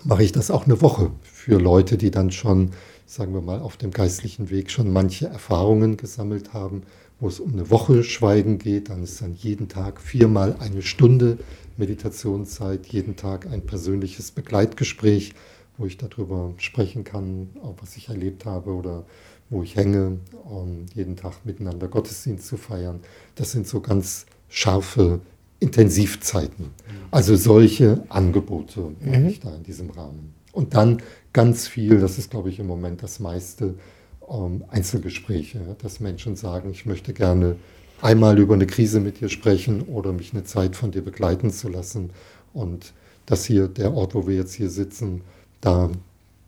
mache 0.04 0.24
ich 0.24 0.32
das 0.32 0.50
auch 0.50 0.64
eine 0.64 0.80
Woche 0.80 1.10
für 1.22 1.58
Leute, 1.58 1.98
die 1.98 2.10
dann 2.10 2.30
schon, 2.30 2.70
sagen 3.06 3.34
wir 3.34 3.42
mal, 3.42 3.60
auf 3.60 3.76
dem 3.76 3.90
geistlichen 3.90 4.50
Weg 4.50 4.70
schon 4.70 4.92
manche 4.92 5.26
Erfahrungen 5.26 5.96
gesammelt 5.96 6.52
haben, 6.54 6.82
wo 7.20 7.28
es 7.28 7.40
um 7.40 7.52
eine 7.52 7.70
Woche 7.70 8.02
Schweigen 8.02 8.58
geht. 8.58 8.88
Dann 8.88 9.02
ist 9.02 9.20
dann 9.20 9.34
jeden 9.34 9.68
Tag 9.68 10.00
viermal 10.00 10.56
eine 10.58 10.82
Stunde 10.82 11.38
Meditationszeit, 11.76 12.86
jeden 12.86 13.16
Tag 13.16 13.46
ein 13.46 13.62
persönliches 13.62 14.30
Begleitgespräch, 14.30 15.34
wo 15.78 15.86
ich 15.86 15.96
darüber 15.98 16.52
sprechen 16.58 17.04
kann, 17.04 17.50
was 17.80 17.96
ich 17.96 18.08
erlebt 18.08 18.44
habe 18.44 18.72
oder 18.72 19.04
wo 19.52 19.62
ich 19.62 19.76
hänge, 19.76 20.18
um 20.44 20.86
jeden 20.94 21.14
Tag 21.14 21.44
miteinander 21.44 21.86
Gottesdienst 21.86 22.46
zu 22.46 22.56
feiern. 22.56 23.00
Das 23.34 23.52
sind 23.52 23.68
so 23.68 23.80
ganz 23.80 24.26
scharfe 24.48 25.20
Intensivzeiten. 25.60 26.70
Also 27.10 27.36
solche 27.36 28.02
Angebote 28.08 28.92
mache 29.00 29.20
mhm. 29.20 29.28
ich 29.28 29.40
da 29.40 29.54
in 29.54 29.62
diesem 29.62 29.90
Rahmen. 29.90 30.34
Und 30.52 30.74
dann 30.74 31.02
ganz 31.32 31.68
viel, 31.68 32.00
das 32.00 32.18
ist, 32.18 32.30
glaube 32.30 32.48
ich, 32.48 32.58
im 32.58 32.66
Moment 32.66 33.02
das 33.02 33.20
meiste, 33.20 33.74
um 34.20 34.64
Einzelgespräche, 34.68 35.60
dass 35.82 36.00
Menschen 36.00 36.34
sagen, 36.34 36.70
ich 36.70 36.86
möchte 36.86 37.12
gerne 37.12 37.56
einmal 38.00 38.38
über 38.38 38.54
eine 38.54 38.66
Krise 38.66 39.00
mit 39.00 39.20
dir 39.20 39.28
sprechen 39.28 39.82
oder 39.82 40.12
mich 40.12 40.32
eine 40.32 40.44
Zeit 40.44 40.76
von 40.76 40.90
dir 40.90 41.02
begleiten 41.02 41.50
zu 41.50 41.68
lassen. 41.68 42.10
Und 42.54 42.94
das 43.26 43.44
hier, 43.44 43.68
der 43.68 43.92
Ort, 43.92 44.14
wo 44.14 44.26
wir 44.26 44.34
jetzt 44.34 44.54
hier 44.54 44.70
sitzen, 44.70 45.20
da 45.60 45.90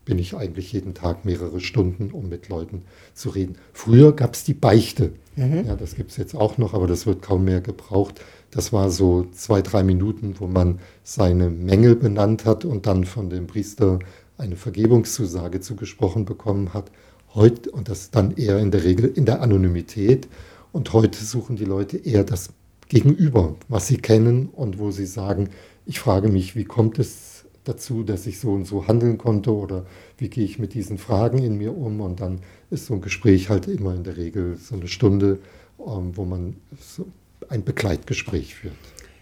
bin 0.05 0.19
ich 0.19 0.35
eigentlich 0.35 0.71
jeden 0.71 0.93
Tag 0.93 1.25
mehrere 1.25 1.59
Stunden, 1.59 2.11
um 2.11 2.29
mit 2.29 2.47
Leuten 2.47 2.83
zu 3.13 3.29
reden. 3.29 3.57
Früher 3.73 4.13
gab 4.13 4.35
es 4.35 4.43
die 4.43 4.53
Beichte. 4.53 5.11
Mhm. 5.35 5.65
Ja, 5.65 5.75
das 5.75 5.95
gibt 5.95 6.11
es 6.11 6.17
jetzt 6.17 6.35
auch 6.35 6.57
noch, 6.57 6.73
aber 6.73 6.87
das 6.87 7.05
wird 7.05 7.21
kaum 7.21 7.43
mehr 7.43 7.59
gebraucht. 7.59 8.21
Das 8.51 8.71
war 8.71 8.89
so 8.91 9.25
zwei, 9.33 9.61
drei 9.61 9.83
Minuten, 9.83 10.35
wo 10.39 10.47
man 10.47 10.79
seine 11.03 11.49
Mängel 11.49 11.95
benannt 11.95 12.45
hat 12.45 12.63
und 12.63 12.85
dann 12.85 13.03
von 13.03 13.29
dem 13.29 13.47
Priester 13.47 13.99
eine 14.37 14.55
Vergebungszusage 14.55 15.59
zugesprochen 15.59 16.25
bekommen 16.25 16.73
hat. 16.73 16.91
Heute, 17.33 17.71
und 17.71 17.89
das 17.89 18.11
dann 18.11 18.31
eher 18.37 18.59
in 18.59 18.71
der 18.71 18.83
Regel 18.83 19.05
in 19.13 19.25
der 19.25 19.41
Anonymität. 19.41 20.27
Und 20.71 20.93
heute 20.93 21.23
suchen 21.23 21.55
die 21.55 21.65
Leute 21.65 21.97
eher 21.97 22.23
das 22.23 22.49
Gegenüber, 22.87 23.55
was 23.67 23.87
sie 23.87 23.97
kennen 23.97 24.49
und 24.49 24.77
wo 24.77 24.91
sie 24.91 25.05
sagen, 25.05 25.49
ich 25.85 25.99
frage 25.99 26.29
mich, 26.29 26.55
wie 26.55 26.65
kommt 26.65 26.99
es 26.99 27.34
dazu, 27.65 28.03
dass 28.03 28.25
ich 28.27 28.39
so 28.39 28.51
und 28.51 28.65
so 28.65 28.87
handeln 28.87 29.17
konnte 29.17 29.53
oder 29.53 29.85
wie 30.17 30.29
gehe 30.29 30.45
ich 30.45 30.59
mit 30.59 30.73
diesen 30.73 30.97
Fragen 30.97 31.39
in 31.39 31.57
mir 31.57 31.75
um. 31.75 31.99
Und 32.01 32.21
dann 32.21 32.39
ist 32.69 32.85
so 32.85 32.93
ein 32.93 33.01
Gespräch 33.01 33.49
halt 33.49 33.67
immer 33.67 33.93
in 33.93 34.03
der 34.03 34.17
Regel 34.17 34.55
so 34.57 34.75
eine 34.75 34.87
Stunde, 34.87 35.39
ähm, 35.79 36.15
wo 36.15 36.25
man 36.25 36.55
so 36.79 37.07
ein 37.49 37.63
Begleitgespräch 37.63 38.55
führt. 38.55 38.75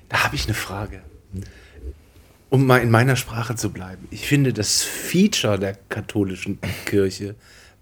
Da 0.10 0.24
habe 0.24 0.36
ich 0.36 0.46
eine 0.46 0.54
Frage. 0.54 1.02
Um 2.50 2.68
mal 2.68 2.82
in 2.82 2.92
meiner 2.92 3.16
Sprache 3.16 3.56
zu 3.56 3.72
bleiben. 3.72 4.08
Ich 4.12 4.28
finde 4.28 4.54
das 4.54 4.84
Feature 4.84 5.58
der 5.58 5.76
katholischen 5.90 6.60
Kirche, 6.86 7.36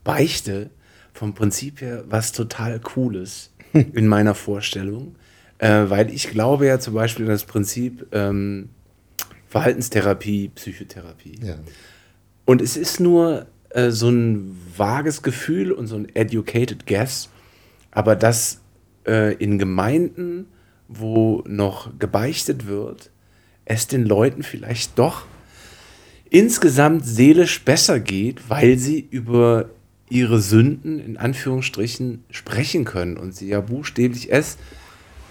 Beichte, 0.04 0.70
vom 1.14 1.34
Prinzip 1.34 1.82
her 1.82 2.06
was 2.08 2.32
total 2.32 2.80
Cooles 2.80 3.52
in 3.74 4.08
meiner 4.08 4.34
Vorstellung. 4.34 5.16
Äh, 5.58 5.90
weil 5.90 6.12
ich 6.12 6.30
glaube 6.30 6.66
ja 6.66 6.80
zum 6.80 6.94
Beispiel 6.94 7.26
an 7.26 7.32
das 7.32 7.44
Prinzip, 7.44 8.08
ähm, 8.14 8.70
Verhaltenstherapie, 9.52 10.50
Psychotherapie. 10.56 11.38
Ja. 11.44 11.56
Und 12.46 12.62
es 12.62 12.78
ist 12.78 13.02
nur 13.02 13.48
äh, 13.72 13.92
so 13.92 14.10
ein 14.10 14.58
vages 14.78 15.24
Gefühl 15.24 15.74
und 15.74 15.88
so 15.88 15.98
ein 15.98 16.08
educated 16.16 16.88
guess, 16.88 17.28
aber 17.92 18.16
dass 18.16 18.62
äh, 19.06 19.36
in 19.36 19.60
Gemeinden, 19.60 20.48
wo 20.88 21.44
noch 21.46 22.00
gebeichtet 22.00 22.66
wird, 22.66 23.12
es 23.66 23.88
den 23.88 24.06
Leuten 24.06 24.44
vielleicht 24.44 24.98
doch 24.98 25.26
insgesamt 26.30 27.06
seelisch 27.06 27.66
besser 27.66 28.00
geht, 28.00 28.50
weil 28.50 28.78
sie 28.78 29.06
über 29.12 29.70
ihre 30.10 30.40
Sünden 30.40 30.98
in 30.98 31.18
Anführungsstrichen 31.18 32.24
sprechen 32.30 32.86
können 32.86 33.18
und 33.18 33.36
sie 33.36 33.50
ja 33.50 33.60
buchstäblich 33.60 34.32
es 34.32 34.58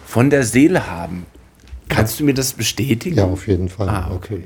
von 0.04 0.28
der 0.28 0.42
Seele 0.42 0.90
haben. 0.90 1.24
Kannst 1.90 2.20
du 2.20 2.24
mir 2.24 2.34
das 2.34 2.52
bestätigen? 2.54 3.16
Ja, 3.16 3.24
auf 3.26 3.46
jeden 3.46 3.68
Fall, 3.68 3.88
ah, 3.88 4.12
okay. 4.14 4.42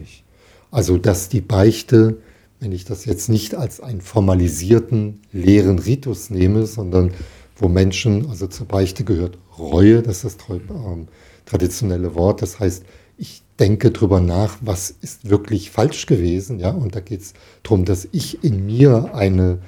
Also, 0.71 0.99
dass 0.99 1.29
die 1.29 1.41
Beichte, 1.41 2.19
wenn 2.59 2.73
ich 2.73 2.85
das 2.85 3.05
jetzt 3.05 3.29
nicht 3.29 3.55
als 3.55 3.81
einen 3.81 4.01
formalisierten, 4.01 5.21
leeren 5.33 5.79
Ritus 5.79 6.31
nehme, 6.31 6.67
sondern 6.67 7.13
wo 7.57 7.69
Menschen, 7.69 8.29
also 8.29 8.47
zur 8.47 8.67
Beichte 8.67 9.05
gehört 9.05 9.39
Reue, 9.57 10.03
das 10.03 10.25
ist 10.25 10.41
das 10.49 10.57
ähm, 10.57 11.07
traditionelle 11.45 12.15
Wort, 12.15 12.43
das 12.43 12.59
heißt, 12.59 12.85
ich 13.17 13.43
denke 13.61 13.93
darüber 13.93 14.21
nach, 14.21 14.57
was 14.61 14.91
ist 14.91 15.31
wirklich 15.31 15.71
falsch 15.71 16.07
gewesen, 16.07 16.59
ja, 16.59 16.71
und 16.71 16.97
da 16.97 17.01
geht 17.01 17.21
es 17.21 17.35
darum, 17.63 17.85
dass 17.85 18.09
ich 18.11 18.43
in 18.43 18.67
mir 18.67 19.15
eine, 19.15 19.59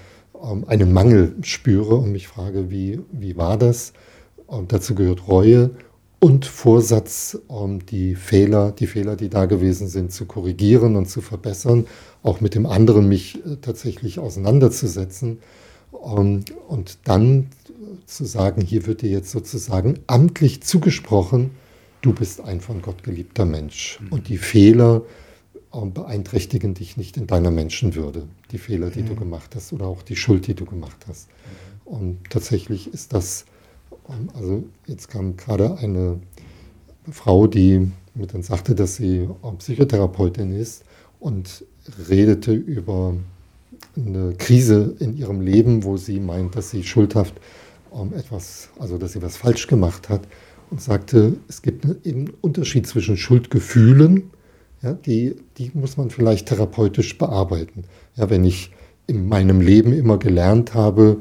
ähm, 0.43 0.65
einen 0.67 0.93
Mangel 0.93 1.37
spüre 1.43 1.95
und 1.95 2.11
mich 2.11 2.27
frage, 2.27 2.71
wie, 2.71 3.01
wie 3.13 3.37
war 3.37 3.57
das? 3.57 3.93
Und 4.49 4.73
dazu 4.73 4.95
gehört 4.95 5.29
Reue 5.29 5.71
und 6.19 6.47
Vorsatz, 6.47 7.39
um 7.47 7.85
die 7.85 8.15
Fehler, 8.15 8.73
die 8.73 8.87
Fehler, 8.87 9.17
die 9.17 9.29
da 9.29 9.47
gewesen 9.47 9.87
sind, 9.89 10.13
zu 10.13 10.25
korrigieren 10.27 10.97
und 10.97 11.07
zu 11.07 11.21
verbessern, 11.21 11.87
auch 12.23 12.41
mit 12.41 12.55
dem 12.55 12.67
anderen 12.67 13.09
mich 13.09 13.37
äh, 13.45 13.57
tatsächlich 13.61 14.19
auseinanderzusetzen 14.19 15.39
und 15.91 16.99
dann 17.05 17.49
zu 18.07 18.25
sagen, 18.25 18.61
hier 18.61 18.87
wird 18.87 19.03
dir 19.03 19.11
jetzt 19.11 19.31
sozusagen 19.31 19.99
amtlich 20.07 20.63
zugesprochen, 20.63 21.51
du 22.03 22.13
bist 22.13 22.41
ein 22.41 22.61
von 22.61 22.83
Gott 22.83 23.03
geliebter 23.03 23.45
Mensch 23.45 23.99
mhm. 24.01 24.13
und 24.13 24.29
die 24.29 24.39
Fehler 24.39 25.03
beeinträchtigen 25.73 26.73
dich 26.73 26.97
nicht 26.97 27.19
in 27.19 27.27
deiner 27.27 27.51
Menschenwürde, 27.51 28.23
die 28.51 28.59
Fehler, 28.59 28.89
die 28.89 29.03
mhm. 29.03 29.09
du 29.09 29.17
gemacht 29.17 29.55
hast 29.55 29.73
oder 29.75 29.87
auch 29.87 30.03
die 30.03 30.17
Schuld, 30.17 30.47
die 30.47 30.55
du 30.55 30.65
gemacht 30.65 31.05
hast. 31.07 31.29
Mhm. 31.29 31.93
Und 31.93 32.19
tatsächlich 32.31 32.93
ist 32.93 33.13
das 33.13 33.45
also 34.35 34.65
jetzt 34.87 35.09
kam 35.09 35.37
gerade 35.37 35.79
eine 35.79 36.21
Frau, 37.11 37.47
die 37.47 37.91
mir 38.15 38.27
dann 38.27 38.43
sagte, 38.43 38.75
dass 38.75 38.97
sie 38.97 39.29
Psychotherapeutin 39.59 40.53
ist 40.53 40.85
und 41.21 41.65
redete 42.09 42.53
über 42.53 43.15
eine 43.97 44.35
Krise 44.35 44.95
in 44.99 45.17
ihrem 45.17 45.41
Leben, 45.41 45.85
wo 45.85 45.97
sie 45.97 46.21
meint, 46.21 46.57
dass 46.57 46.71
sie 46.71 46.83
schuldhaft 46.83 47.35
um 47.91 48.13
etwas, 48.13 48.69
also 48.79 48.99
dass 48.99 49.13
sie 49.13 49.23
was 49.23 49.37
falsch 49.37 49.67
gemacht 49.67 50.09
hat 50.09 50.23
und 50.71 50.81
sagte, 50.81 51.37
es 51.49 51.63
gibt 51.63 51.85
einen 51.85 52.31
Unterschied 52.41 52.87
zwischen 52.87 53.17
Schuldgefühlen, 53.17 54.31
ja, 54.83 54.93
die, 54.93 55.37
die 55.57 55.71
muss 55.75 55.97
man 55.97 56.11
vielleicht 56.11 56.49
therapeutisch 56.49 57.17
bearbeiten. 57.17 57.85
Ja, 58.15 58.29
wenn 58.29 58.45
ich 58.45 58.73
in 59.07 59.29
meinem 59.29 59.61
Leben 59.61 59.93
immer 59.93 60.19
gelernt 60.19 60.75
habe, 60.75 61.19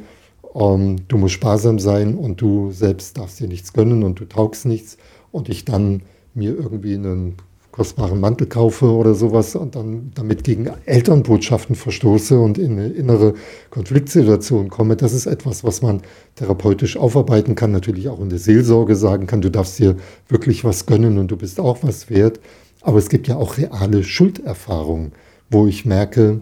ähm, 0.56 1.08
du 1.08 1.18
musst 1.18 1.36
sparsam 1.36 1.80
sein 1.80 2.16
und 2.16 2.42
du 2.42 2.72
selbst 2.72 3.18
darfst 3.18 3.40
dir 3.40 3.48
nichts 3.48 3.74
gönnen 3.74 4.04
und 4.04 4.20
du 4.20 4.26
taugst 4.26 4.66
nichts 4.66 4.98
und 5.32 5.50
ich 5.50 5.66
dann 5.66 6.02
mir 6.34 6.56
irgendwie 6.56 6.96
einen 6.96 7.36
kostbaren 7.76 8.22
Mantel 8.22 8.48
kaufe 8.48 8.86
oder 8.86 9.16
sowas 9.16 9.54
und 9.54 9.76
dann 9.76 10.12
damit 10.16 10.46
gegen 10.46 10.70
Elternbotschaften 10.86 11.76
verstoße 11.76 12.40
und 12.40 12.58
in 12.58 12.80
eine 12.80 12.88
innere 12.88 13.34
Konfliktsituation 13.70 14.70
komme. 14.70 14.96
Das 14.96 15.12
ist 15.12 15.26
etwas, 15.26 15.66
was 15.66 15.82
man 15.82 16.02
therapeutisch 16.36 16.96
aufarbeiten 16.96 17.56
kann, 17.56 17.74
natürlich 17.74 18.08
auch 18.08 18.22
in 18.22 18.30
der 18.30 18.40
Seelsorge 18.40 18.96
sagen 18.96 19.28
kann, 19.28 19.42
du 19.42 19.52
darfst 19.52 19.78
dir 19.78 19.98
wirklich 20.30 20.64
was 20.64 20.86
gönnen 20.86 21.18
und 21.18 21.32
du 21.32 21.36
bist 21.36 21.60
auch 21.60 21.80
was 21.82 22.10
wert. 22.10 22.40
Aber 22.82 22.98
es 22.98 23.10
gibt 23.10 23.28
ja 23.28 23.36
auch 23.36 23.58
reale 23.58 24.06
Schulderfahrungen, 24.06 25.12
wo 25.50 25.68
ich 25.68 25.86
merke, 25.86 26.40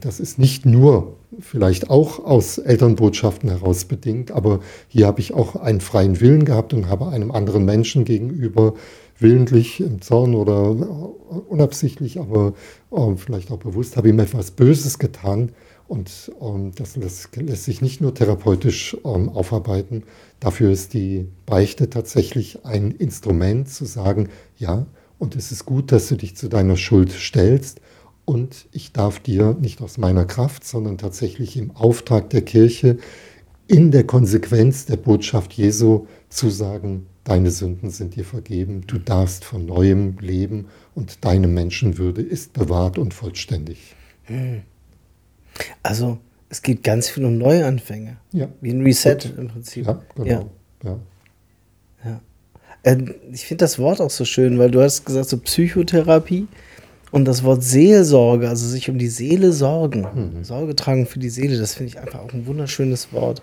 das 0.00 0.20
ist 0.20 0.38
nicht 0.38 0.66
nur 0.66 1.16
vielleicht 1.38 1.90
auch 1.90 2.24
aus 2.24 2.58
Elternbotschaften 2.58 3.48
heraus 3.48 3.84
bedingt, 3.84 4.30
aber 4.30 4.60
hier 4.88 5.06
habe 5.06 5.20
ich 5.20 5.34
auch 5.34 5.56
einen 5.56 5.80
freien 5.80 6.20
Willen 6.20 6.44
gehabt 6.44 6.74
und 6.74 6.88
habe 6.88 7.08
einem 7.08 7.30
anderen 7.30 7.64
Menschen 7.64 8.04
gegenüber 8.04 8.74
willentlich 9.18 9.80
im 9.80 10.02
Zorn 10.02 10.34
oder 10.34 10.70
unabsichtlich, 11.48 12.20
aber 12.20 12.54
äh, 12.90 13.16
vielleicht 13.16 13.50
auch 13.50 13.58
bewusst, 13.58 13.96
habe 13.96 14.08
ihm 14.08 14.18
etwas 14.18 14.50
Böses 14.50 14.98
getan. 14.98 15.52
Und 15.88 16.32
ähm, 16.40 16.72
das 16.74 16.96
lässt, 16.96 17.30
sich 17.64 17.82
nicht 17.82 18.00
nur 18.00 18.14
therapeutisch 18.14 18.96
ähm, 19.04 19.28
aufarbeiten. 19.28 20.04
Dafür 20.40 20.70
ist 20.70 20.94
die 20.94 21.26
Beichte 21.44 21.90
tatsächlich 21.90 22.64
ein 22.64 22.92
Instrument 22.92 23.68
zu 23.68 23.84
sagen, 23.84 24.28
ja, 24.56 24.86
und 25.18 25.36
es 25.36 25.52
ist 25.52 25.66
gut, 25.66 25.92
dass 25.92 26.08
du 26.08 26.16
dich 26.16 26.36
zu 26.36 26.48
deiner 26.48 26.76
Schuld 26.76 27.12
stellst. 27.12 27.80
Und 28.24 28.66
ich 28.72 28.92
darf 28.92 29.20
dir 29.20 29.56
nicht 29.60 29.80
aus 29.80 29.98
meiner 29.98 30.24
Kraft, 30.24 30.64
sondern 30.64 30.98
tatsächlich 30.98 31.56
im 31.56 31.72
Auftrag 31.72 32.30
der 32.30 32.42
Kirche, 32.42 32.98
in 33.66 33.90
der 33.90 34.04
Konsequenz 34.04 34.86
der 34.86 34.96
Botschaft 34.96 35.52
Jesu 35.54 36.06
zu 36.28 36.50
sagen, 36.50 37.06
deine 37.24 37.50
Sünden 37.50 37.90
sind 37.90 38.16
dir 38.16 38.24
vergeben, 38.24 38.82
du 38.86 38.98
darfst 38.98 39.44
von 39.44 39.66
neuem 39.66 40.18
leben 40.20 40.66
und 40.94 41.24
deine 41.24 41.48
Menschenwürde 41.48 42.22
ist 42.22 42.52
bewahrt 42.52 42.98
und 42.98 43.14
vollständig. 43.14 43.94
Hm. 44.24 44.62
Also 45.82 46.18
es 46.48 46.62
geht 46.62 46.82
ganz 46.82 47.08
viel 47.08 47.24
um 47.24 47.38
Neuanfänge. 47.38 48.18
Ja. 48.32 48.48
Wie 48.60 48.70
ein 48.70 48.82
Reset 48.82 49.14
Gut. 49.14 49.38
im 49.38 49.48
Prinzip. 49.48 49.86
Ja, 49.86 50.02
genau. 50.14 50.50
Ja. 50.84 50.90
ja. 50.90 50.98
ja. 52.04 52.20
Äh, 52.82 53.04
ich 53.32 53.46
finde 53.46 53.64
das 53.64 53.78
Wort 53.78 54.00
auch 54.00 54.10
so 54.10 54.24
schön, 54.24 54.58
weil 54.58 54.70
du 54.70 54.82
hast 54.82 55.04
gesagt, 55.04 55.28
so 55.28 55.38
Psychotherapie 55.38 56.46
und 57.12 57.26
das 57.26 57.44
Wort 57.44 57.62
Seelsorge, 57.62 58.48
also 58.48 58.66
sich 58.66 58.90
um 58.90 58.98
die 58.98 59.08
Seele 59.08 59.52
sorgen, 59.52 60.00
mhm. 60.00 60.44
Sorge 60.44 60.74
tragen 60.74 61.06
für 61.06 61.20
die 61.20 61.28
Seele, 61.28 61.58
das 61.58 61.74
finde 61.74 61.90
ich 61.90 62.00
einfach 62.00 62.20
auch 62.20 62.32
ein 62.32 62.46
wunderschönes 62.46 63.12
Wort. 63.12 63.42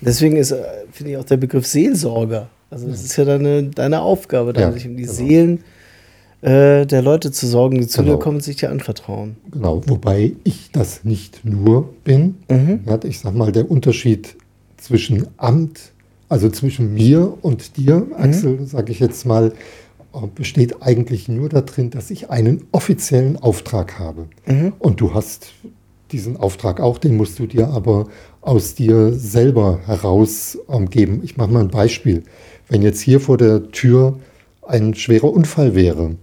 Deswegen 0.00 0.36
ist, 0.36 0.50
äh, 0.50 0.62
finde 0.90 1.12
ich, 1.12 1.18
auch 1.18 1.24
der 1.24 1.36
Begriff 1.36 1.66
Seelsorger. 1.66 2.48
Also 2.70 2.88
das 2.88 3.04
ist 3.04 3.16
ja 3.16 3.24
deine, 3.24 3.64
deine 3.64 4.00
Aufgabe, 4.00 4.52
dann 4.52 4.62
ja, 4.62 4.72
sich 4.72 4.86
um 4.86 4.96
die 4.96 5.02
genau. 5.02 5.14
Seelen 5.14 5.64
äh, 6.40 6.86
der 6.86 7.02
Leute 7.02 7.30
zu 7.30 7.46
sorgen, 7.46 7.78
die 7.78 7.86
zu 7.86 8.02
genau. 8.02 8.14
dir 8.14 8.18
kommen 8.18 8.36
und 8.36 8.42
sich 8.42 8.56
dir 8.56 8.70
anvertrauen. 8.70 9.36
Genau, 9.50 9.82
wobei 9.86 10.32
ich 10.44 10.70
das 10.72 11.04
nicht 11.04 11.44
nur 11.44 11.92
bin. 12.04 12.36
Mhm. 12.48 12.80
Ich 13.04 13.20
sag 13.20 13.34
mal, 13.34 13.52
der 13.52 13.70
Unterschied 13.70 14.36
zwischen 14.78 15.26
Amt, 15.36 15.92
also 16.30 16.48
zwischen 16.48 16.94
mir 16.94 17.36
und 17.42 17.76
dir, 17.76 17.96
mhm. 17.96 18.12
Axel, 18.14 18.66
sage 18.66 18.92
ich 18.92 19.00
jetzt 19.00 19.26
mal, 19.26 19.52
besteht 20.34 20.82
eigentlich 20.82 21.28
nur 21.28 21.48
darin, 21.48 21.90
dass 21.90 22.10
ich 22.10 22.30
einen 22.30 22.66
offiziellen 22.72 23.36
Auftrag 23.36 23.98
habe. 23.98 24.26
Mhm. 24.46 24.72
Und 24.78 25.00
du 25.00 25.14
hast 25.14 25.52
diesen 26.12 26.36
Auftrag 26.36 26.80
auch, 26.80 26.98
den 26.98 27.16
musst 27.16 27.38
du 27.38 27.46
dir 27.46 27.68
aber 27.68 28.06
aus 28.40 28.74
dir 28.74 29.12
selber 29.12 29.80
herausgeben. 29.86 31.14
Ähm, 31.16 31.20
ich 31.22 31.36
mache 31.36 31.50
mal 31.50 31.60
ein 31.60 31.68
Beispiel. 31.68 32.24
Wenn 32.68 32.82
jetzt 32.82 33.00
hier 33.00 33.20
vor 33.20 33.36
der 33.36 33.70
Tür 33.70 34.18
ein 34.66 34.94
schwerer 34.94 35.32
Unfall 35.32 35.74
wäre 35.74 36.16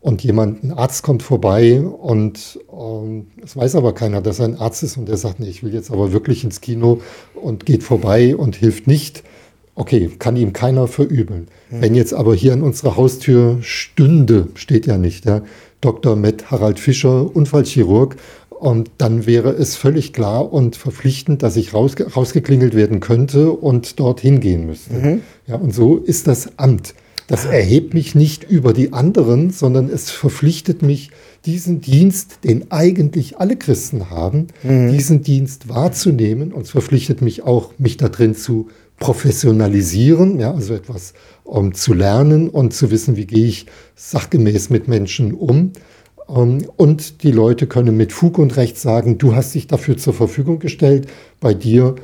und 0.00 0.22
jemand, 0.22 0.62
ein 0.62 0.72
Arzt 0.72 1.02
kommt 1.02 1.22
vorbei 1.22 1.80
und 1.80 2.58
ähm, 2.72 3.26
es 3.42 3.56
weiß 3.56 3.74
aber 3.76 3.94
keiner, 3.94 4.20
dass 4.20 4.38
er 4.38 4.46
ein 4.46 4.58
Arzt 4.58 4.82
ist 4.82 4.96
und 4.96 5.08
der 5.08 5.16
sagt, 5.16 5.40
nee, 5.40 5.48
ich 5.48 5.62
will 5.62 5.74
jetzt 5.74 5.90
aber 5.90 6.12
wirklich 6.12 6.44
ins 6.44 6.60
Kino 6.60 7.00
und 7.34 7.66
geht 7.66 7.82
vorbei 7.82 8.36
und 8.36 8.56
hilft 8.56 8.86
nicht, 8.86 9.24
okay, 9.78 10.10
kann 10.18 10.36
ihm 10.36 10.52
keiner 10.52 10.88
verübeln. 10.88 11.48
Mhm. 11.70 11.80
Wenn 11.80 11.94
jetzt 11.94 12.14
aber 12.14 12.34
hier 12.34 12.52
an 12.52 12.62
unserer 12.62 12.96
Haustür 12.96 13.58
stünde, 13.60 14.48
steht 14.54 14.86
ja 14.86 14.98
nicht, 14.98 15.24
ja, 15.24 15.42
Dr. 15.80 16.16
Met 16.16 16.50
Harald 16.50 16.80
Fischer, 16.80 17.34
Unfallchirurg, 17.34 18.16
und 18.50 18.90
dann 18.98 19.24
wäre 19.26 19.50
es 19.50 19.76
völlig 19.76 20.12
klar 20.12 20.52
und 20.52 20.74
verpflichtend, 20.74 21.44
dass 21.44 21.56
ich 21.56 21.74
rausge 21.74 22.12
rausgeklingelt 22.12 22.74
werden 22.74 22.98
könnte 22.98 23.52
und 23.52 24.00
dorthin 24.00 24.40
gehen 24.40 24.66
müsste. 24.66 24.94
Mhm. 24.94 25.22
Ja, 25.46 25.54
und 25.54 25.72
so 25.72 25.96
ist 25.96 26.26
das 26.26 26.58
Amt. 26.58 26.94
Das 27.28 27.44
erhebt 27.44 27.94
mich 27.94 28.14
nicht 28.14 28.42
über 28.42 28.72
die 28.72 28.94
anderen, 28.94 29.50
sondern 29.50 29.90
es 29.90 30.10
verpflichtet 30.10 30.82
mich, 30.82 31.10
diesen 31.44 31.80
Dienst, 31.80 32.38
den 32.42 32.72
eigentlich 32.72 33.38
alle 33.38 33.56
Christen 33.56 34.10
haben, 34.10 34.48
mhm. 34.62 34.90
diesen 34.90 35.22
Dienst 35.22 35.68
wahrzunehmen 35.68 36.52
und 36.52 36.62
es 36.62 36.70
verpflichtet 36.70 37.22
mich 37.22 37.42
auch, 37.44 37.72
mich 37.78 37.96
da 37.96 38.08
drin 38.08 38.34
zu 38.34 38.68
professionalisieren, 38.98 40.38
ja, 40.40 40.52
also 40.52 40.74
etwas 40.74 41.14
um 41.44 41.72
zu 41.72 41.94
lernen 41.94 42.50
und 42.50 42.74
zu 42.74 42.90
wissen, 42.90 43.16
wie 43.16 43.26
gehe 43.26 43.46
ich 43.46 43.66
sachgemäß 43.96 44.70
mit 44.70 44.86
Menschen 44.86 45.32
um. 45.32 45.72
Um, 46.26 46.58
und 46.76 47.22
die 47.22 47.32
Leute 47.32 47.66
können 47.66 47.96
mit 47.96 48.12
Fug 48.12 48.36
und 48.36 48.58
Recht 48.58 48.78
sagen, 48.78 49.16
du 49.16 49.34
hast 49.34 49.54
dich 49.54 49.66
dafür 49.66 49.96
zur 49.96 50.12
Verfügung 50.12 50.58
gestellt, 50.58 51.08
bei 51.40 51.54
dir 51.54 51.94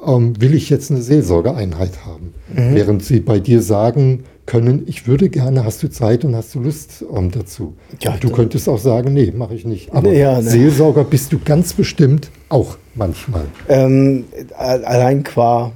um, 0.00 0.40
will 0.40 0.54
ich 0.54 0.70
jetzt 0.70 0.92
eine 0.92 1.02
Seelsorgeeinheit 1.02 2.06
haben. 2.06 2.34
Mhm. 2.54 2.74
Während 2.74 3.04
sie 3.04 3.18
bei 3.18 3.40
dir 3.40 3.62
sagen, 3.62 4.24
können, 4.46 4.84
ich 4.86 5.08
würde 5.08 5.28
gerne, 5.28 5.64
hast 5.64 5.82
du 5.82 5.88
Zeit 5.88 6.24
und 6.24 6.36
hast 6.36 6.54
du 6.54 6.60
Lust 6.60 7.02
um, 7.02 7.30
dazu? 7.30 7.74
Ja, 8.00 8.16
du 8.16 8.30
könntest 8.30 8.68
auch 8.68 8.78
sagen, 8.78 9.12
nee, 9.12 9.32
mache 9.36 9.54
ich 9.54 9.64
nicht. 9.64 9.92
Aber 9.92 10.12
ja, 10.12 10.40
ne. 10.40 10.48
Seelsorger 10.48 11.02
bist 11.02 11.32
du 11.32 11.40
ganz 11.44 11.72
bestimmt 11.72 12.30
auch 12.48 12.78
manchmal. 12.94 13.46
Ähm, 13.68 14.24
allein 14.56 15.24
qua, 15.24 15.72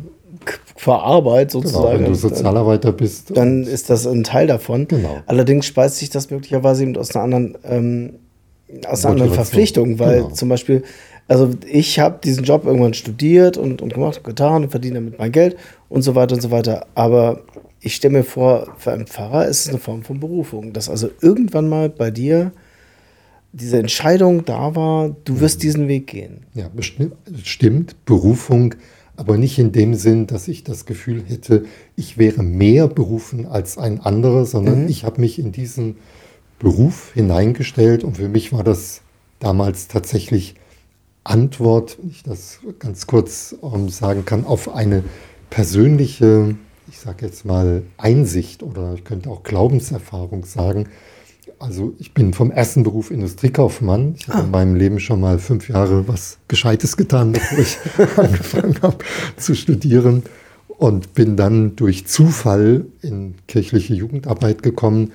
qua 0.79 0.99
Arbeit 0.99 1.51
sozusagen. 1.51 1.99
Genau, 1.99 1.99
wenn 1.99 2.13
du 2.13 2.15
Sozialarbeiter 2.15 2.93
bist. 2.93 3.37
Dann 3.37 3.65
ist 3.65 3.91
das 3.91 4.07
ein 4.07 4.25
Teil 4.25 4.47
davon. 4.47 4.87
Genau. 4.87 5.19
Allerdings 5.27 5.67
speist 5.67 5.97
sich 5.97 6.11
das 6.11 6.31
möglicherweise 6.31 6.85
eben 6.85 6.97
aus 6.97 7.15
einer 7.15 7.25
anderen, 7.25 7.59
ähm, 7.65 8.13
aus 8.87 9.05
einer 9.05 9.15
anderen 9.15 9.33
Verpflichtung, 9.33 9.99
weil 9.99 10.23
genau. 10.23 10.31
zum 10.31 10.49
Beispiel 10.49 10.85
also 11.29 11.51
ich 11.71 11.99
habe 11.99 12.21
diesen 12.25 12.45
Job 12.45 12.65
irgendwann 12.65 12.95
studiert 12.95 13.59
und, 13.59 13.83
und 13.83 13.93
gemacht, 13.93 14.25
getan 14.25 14.65
und 14.65 14.71
verdiene 14.71 14.95
damit 14.95 15.19
mein 15.19 15.31
Geld 15.31 15.57
und 15.91 16.01
so 16.01 16.15
weiter 16.15 16.35
und 16.35 16.41
so 16.41 16.51
weiter. 16.51 16.87
Aber 16.95 17.43
ich 17.81 17.95
stelle 17.95 18.15
mir 18.15 18.25
vor, 18.25 18.75
für 18.79 18.93
einen 18.93 19.07
Pfarrer 19.07 19.47
ist 19.47 19.67
es 19.67 19.69
eine 19.69 19.79
Form 19.79 20.03
von 20.03 20.21
Berufung, 20.21 20.73
dass 20.73 20.89
also 20.89 21.11
irgendwann 21.21 21.69
mal 21.69 21.91
bei 21.91 22.11
dir 22.11 22.53
diese 23.53 23.79
Entscheidung 23.79 24.45
da 24.45 24.75
war, 24.75 25.15
du 25.25 25.41
wirst 25.41 25.63
diesen 25.63 25.87
Weg 25.87 26.07
gehen. 26.07 26.47
Ja, 26.55 26.69
bestimmt, 26.75 27.15
stimmt, 27.45 28.05
Berufung, 28.07 28.75
aber 29.19 29.37
nicht 29.37 29.59
in 29.59 29.73
dem 29.73 29.95
Sinn, 29.95 30.27
dass 30.27 30.49
ich 30.49 30.65
das 30.65 30.87
Gefühl 30.87 31.23
hätte, 31.27 31.67
ich 31.97 32.19
wäre 32.19 32.43
mehr 32.43 32.89
berufen 32.89 33.47
als 33.47 33.77
ein 33.77 34.01
anderer, 34.01 34.47
sondern 34.47 34.85
mhm. 34.85 34.89
ich 34.89 35.05
habe 35.05 35.21
mich 35.21 35.39
in 35.39 35.53
diesen 35.53 35.97
Beruf 36.59 37.13
hineingestellt 37.15 38.05
und 38.05 38.17
für 38.17 38.29
mich 38.29 38.53
war 38.53 38.65
das 38.65 39.03
damals 39.39 39.89
tatsächlich 39.89 40.55
Antwort, 41.25 41.99
wenn 42.01 42.11
ich 42.11 42.23
das 42.23 42.61
ganz 42.79 43.07
kurz 43.07 43.55
um, 43.61 43.91
sagen 43.91 44.25
kann, 44.25 44.45
auf 44.45 44.75
eine 44.75 45.05
persönliche 45.51 46.57
ich 46.91 46.99
sage 46.99 47.27
jetzt 47.27 47.45
mal, 47.45 47.83
Einsicht 47.97 48.63
oder 48.63 48.95
ich 48.95 49.05
könnte 49.05 49.31
auch 49.31 49.43
Glaubenserfahrung 49.43 50.45
sagen. 50.45 50.89
Also 51.59 51.95
ich 51.99 52.15
bin 52.15 52.33
vom 52.33 52.51
ersten 52.51 52.83
Beruf 52.83 53.11
Industriekaufmann. 53.11 54.15
Ich 54.17 54.29
habe 54.29 54.39
ah. 54.39 54.45
in 54.45 54.51
meinem 54.51 54.75
Leben 54.75 55.01
schon 55.01 55.21
mal 55.21 55.39
fünf 55.39 55.69
Jahre 55.69 56.09
was 56.09 56.39
Gescheites 56.49 56.97
getan, 56.97 57.33
bevor 57.33 57.59
ich 57.59 57.79
angefangen 58.17 58.77
habe 58.83 58.99
zu 59.37 59.55
studieren. 59.55 60.23
Und 60.69 61.15
bin 61.15 61.37
dann 61.37 61.75
durch 61.75 62.07
Zufall 62.07 62.87
in 63.03 63.35
kirchliche 63.49 63.95
Jugendarbeit 63.95 64.63
gekommen 64.63 65.11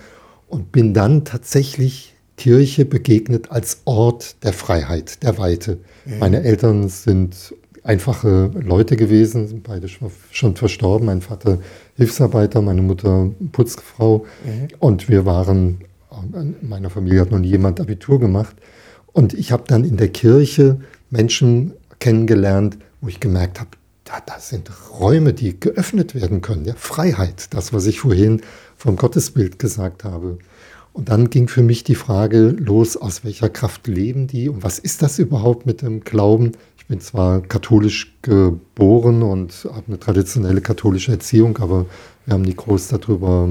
und 0.50 0.74
bin 0.74 0.94
dann 0.94 1.24
tatsächlich 1.24 2.14
Kirche 2.36 2.84
begegnet 2.84 3.52
als 3.52 3.82
Ort 3.86 4.44
der 4.44 4.52
Freiheit, 4.52 5.24
der 5.24 5.38
Weite. 5.38 5.78
Mhm. 6.06 6.20
Meine 6.20 6.44
Eltern 6.44 6.90
sind 6.90 7.54
einfache 7.84 8.52
Leute 8.54 8.96
gewesen, 8.96 9.48
sind 9.48 9.64
beide 9.64 9.88
schon 9.88 10.56
verstorben. 10.56 11.06
Mein 11.06 11.22
Vater 11.22 11.60
Hilfsarbeiter, 11.96 12.62
meine 12.62 12.82
Mutter 12.82 13.30
Putzfrau. 13.52 14.26
Mhm. 14.46 14.68
Und 14.80 15.10
wir 15.10 15.26
waren, 15.26 15.80
in 16.34 16.56
meiner 16.62 16.90
Familie 16.90 17.22
hat 17.22 17.32
noch 17.32 17.40
nie 17.40 17.50
jemand 17.50 17.80
Abitur 17.80 18.20
gemacht. 18.20 18.56
Und 19.12 19.34
ich 19.34 19.52
habe 19.52 19.64
dann 19.68 19.84
in 19.84 19.98
der 19.98 20.10
Kirche 20.10 20.80
Menschen 21.10 21.74
kennengelernt, 22.00 22.78
wo 23.02 23.08
ich 23.08 23.20
gemerkt 23.20 23.60
habe, 23.60 23.70
da, 24.06 24.20
da 24.26 24.40
sind 24.40 24.70
Räume, 25.00 25.34
die 25.34 25.60
geöffnet 25.60 26.16
werden 26.16 26.42
können. 26.42 26.66
Ja, 26.66 26.74
Freiheit, 26.76 27.54
das, 27.54 27.74
was 27.74 27.86
ich 27.86 28.00
vorhin 28.00 28.42
vom 28.76 28.96
Gottesbild 28.96 29.60
gesagt 29.60 30.04
habe. 30.04 30.38
Und 30.94 31.10
dann 31.10 31.30
ging 31.30 31.48
für 31.48 31.64
mich 31.64 31.84
die 31.84 31.96
Frage 31.96 32.50
los, 32.50 32.98
aus 32.98 33.24
welcher 33.24 33.50
Kraft 33.50 33.88
leben 33.88 34.28
die 34.28 34.48
und 34.48 34.64
was 34.64 34.78
ist 34.78 35.02
das 35.02 35.18
überhaupt 35.18 35.66
mit 35.66 35.82
dem 35.82 36.02
Glauben? 36.02 36.52
Ich 36.78 36.86
bin 36.86 37.00
zwar 37.00 37.42
katholisch 37.42 38.16
geboren 38.22 39.24
und 39.24 39.68
habe 39.72 39.86
eine 39.88 40.00
traditionelle 40.00 40.62
katholische 40.62 41.14
Erziehung, 41.14 41.58
aber 41.58 41.88
wir 42.26 42.34
haben 42.34 42.44
nie 42.44 42.54
groß 42.54 42.90
darüber 42.90 43.50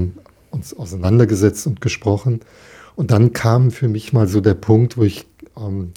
uns 0.53 0.73
auseinandergesetzt 0.73 1.67
und 1.67 1.81
gesprochen. 1.81 2.41
Und 2.95 3.11
dann 3.11 3.33
kam 3.33 3.71
für 3.71 3.87
mich 3.87 4.13
mal 4.13 4.27
so 4.27 4.39
der 4.39 4.53
Punkt, 4.53 4.97
wo 4.97 5.03
ich 5.03 5.25
ähm, 5.57 5.91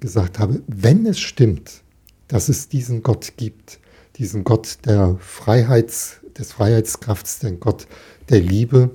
gesagt 0.00 0.38
habe, 0.38 0.62
wenn 0.66 1.06
es 1.06 1.18
stimmt, 1.18 1.82
dass 2.28 2.48
es 2.48 2.68
diesen 2.68 3.02
Gott 3.02 3.34
gibt, 3.36 3.78
diesen 4.16 4.44
Gott 4.44 4.78
der 4.84 5.16
Freiheits, 5.18 6.20
des 6.36 6.52
Freiheitskrafts, 6.52 7.38
den 7.38 7.60
Gott 7.60 7.86
der 8.28 8.40
Liebe 8.40 8.90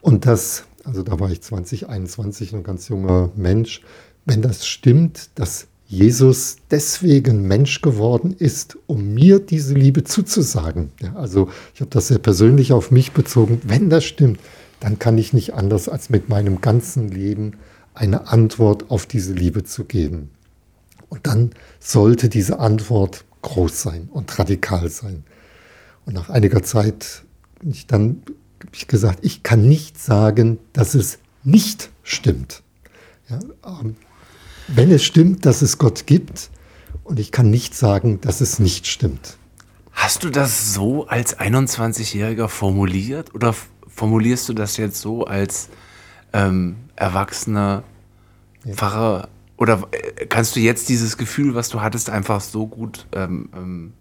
und 0.00 0.24
das, 0.24 0.64
also 0.84 1.02
da 1.02 1.20
war 1.20 1.30
ich 1.30 1.42
2021 1.42 2.54
ein 2.54 2.62
ganz 2.62 2.88
junger 2.88 3.30
Mensch, 3.36 3.82
wenn 4.24 4.40
das 4.40 4.66
stimmt, 4.66 5.30
dass 5.34 5.68
Jesus 5.88 6.56
deswegen 6.70 7.46
Mensch 7.46 7.80
geworden 7.80 8.34
ist, 8.36 8.76
um 8.86 9.14
mir 9.14 9.38
diese 9.38 9.74
Liebe 9.74 10.04
zuzusagen. 10.04 10.90
Ja, 11.00 11.14
also 11.14 11.48
ich 11.74 11.80
habe 11.80 11.90
das 11.90 12.08
sehr 12.08 12.18
persönlich 12.18 12.72
auf 12.72 12.90
mich 12.90 13.12
bezogen. 13.12 13.60
Wenn 13.64 13.88
das 13.88 14.04
stimmt, 14.04 14.40
dann 14.80 14.98
kann 14.98 15.16
ich 15.16 15.32
nicht 15.32 15.54
anders, 15.54 15.88
als 15.88 16.10
mit 16.10 16.28
meinem 16.28 16.60
ganzen 16.60 17.08
Leben 17.08 17.52
eine 17.94 18.28
Antwort 18.28 18.90
auf 18.90 19.06
diese 19.06 19.32
Liebe 19.32 19.64
zu 19.64 19.84
geben. 19.84 20.30
Und 21.08 21.26
dann 21.26 21.50
sollte 21.78 22.28
diese 22.28 22.58
Antwort 22.58 23.24
groß 23.42 23.80
sein 23.82 24.08
und 24.10 24.38
radikal 24.38 24.90
sein. 24.90 25.24
Und 26.04 26.14
nach 26.14 26.30
einiger 26.30 26.62
Zeit 26.62 27.22
bin 27.60 27.70
ich 27.70 27.86
dann 27.86 28.22
ich 28.72 28.88
gesagt, 28.88 29.20
ich 29.22 29.42
kann 29.42 29.68
nicht 29.68 29.98
sagen, 29.98 30.58
dass 30.72 30.94
es 30.94 31.18
nicht 31.44 31.90
stimmt. 32.02 32.62
Ja, 33.28 33.40
ähm, 33.64 33.96
wenn 34.68 34.90
es 34.90 35.04
stimmt, 35.04 35.46
dass 35.46 35.62
es 35.62 35.78
Gott 35.78 36.06
gibt, 36.06 36.50
und 37.06 37.20
ich 37.20 37.30
kann 37.30 37.50
nicht 37.50 37.74
sagen, 37.74 38.20
dass 38.20 38.40
es 38.40 38.58
nicht 38.58 38.86
stimmt. 38.86 39.38
Hast 39.92 40.24
du 40.24 40.30
das 40.30 40.74
so 40.74 41.06
als 41.06 41.38
21-Jähriger 41.38 42.48
formuliert 42.48 43.34
oder 43.34 43.54
formulierst 43.86 44.48
du 44.48 44.52
das 44.52 44.76
jetzt 44.76 45.00
so 45.00 45.24
als 45.24 45.68
ähm, 46.32 46.76
erwachsener 46.96 47.84
ja. 48.64 48.74
Pfarrer? 48.74 49.28
Oder 49.56 49.84
äh, 49.92 50.26
kannst 50.26 50.56
du 50.56 50.60
jetzt 50.60 50.88
dieses 50.88 51.16
Gefühl, 51.16 51.54
was 51.54 51.68
du 51.68 51.80
hattest, 51.80 52.10
einfach 52.10 52.40
so 52.40 52.66
gut 52.66 53.06
ähm, 53.12 53.48
ähm, 53.56 53.92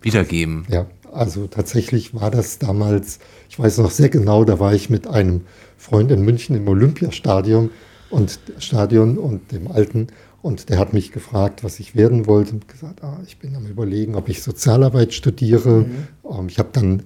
wiedergeben? 0.00 0.66
Ja, 0.68 0.86
also 1.12 1.48
tatsächlich 1.48 2.14
war 2.14 2.30
das 2.30 2.58
damals, 2.58 3.18
ich 3.50 3.58
weiß 3.58 3.78
noch 3.78 3.90
sehr 3.90 4.08
genau, 4.08 4.44
da 4.44 4.58
war 4.60 4.72
ich 4.72 4.88
mit 4.88 5.06
einem 5.06 5.42
Freund 5.76 6.10
in 6.12 6.22
München 6.22 6.56
im 6.56 6.66
Olympiastadion 6.68 7.70
und 8.14 8.38
Stadion 8.58 9.18
und 9.18 9.50
dem 9.50 9.70
alten 9.70 10.06
und 10.40 10.68
der 10.68 10.78
hat 10.78 10.92
mich 10.92 11.10
gefragt, 11.10 11.64
was 11.64 11.80
ich 11.80 11.96
werden 11.96 12.26
wollte 12.26 12.52
und 12.52 12.68
gesagt, 12.68 13.02
ah, 13.02 13.18
ich 13.26 13.38
bin 13.38 13.56
am 13.56 13.66
überlegen, 13.66 14.14
ob 14.14 14.28
ich 14.28 14.42
Sozialarbeit 14.42 15.14
studiere. 15.14 15.80
Mhm. 15.80 16.08
Ähm, 16.30 16.46
ich 16.48 16.58
habe 16.58 16.68
dann 16.72 17.04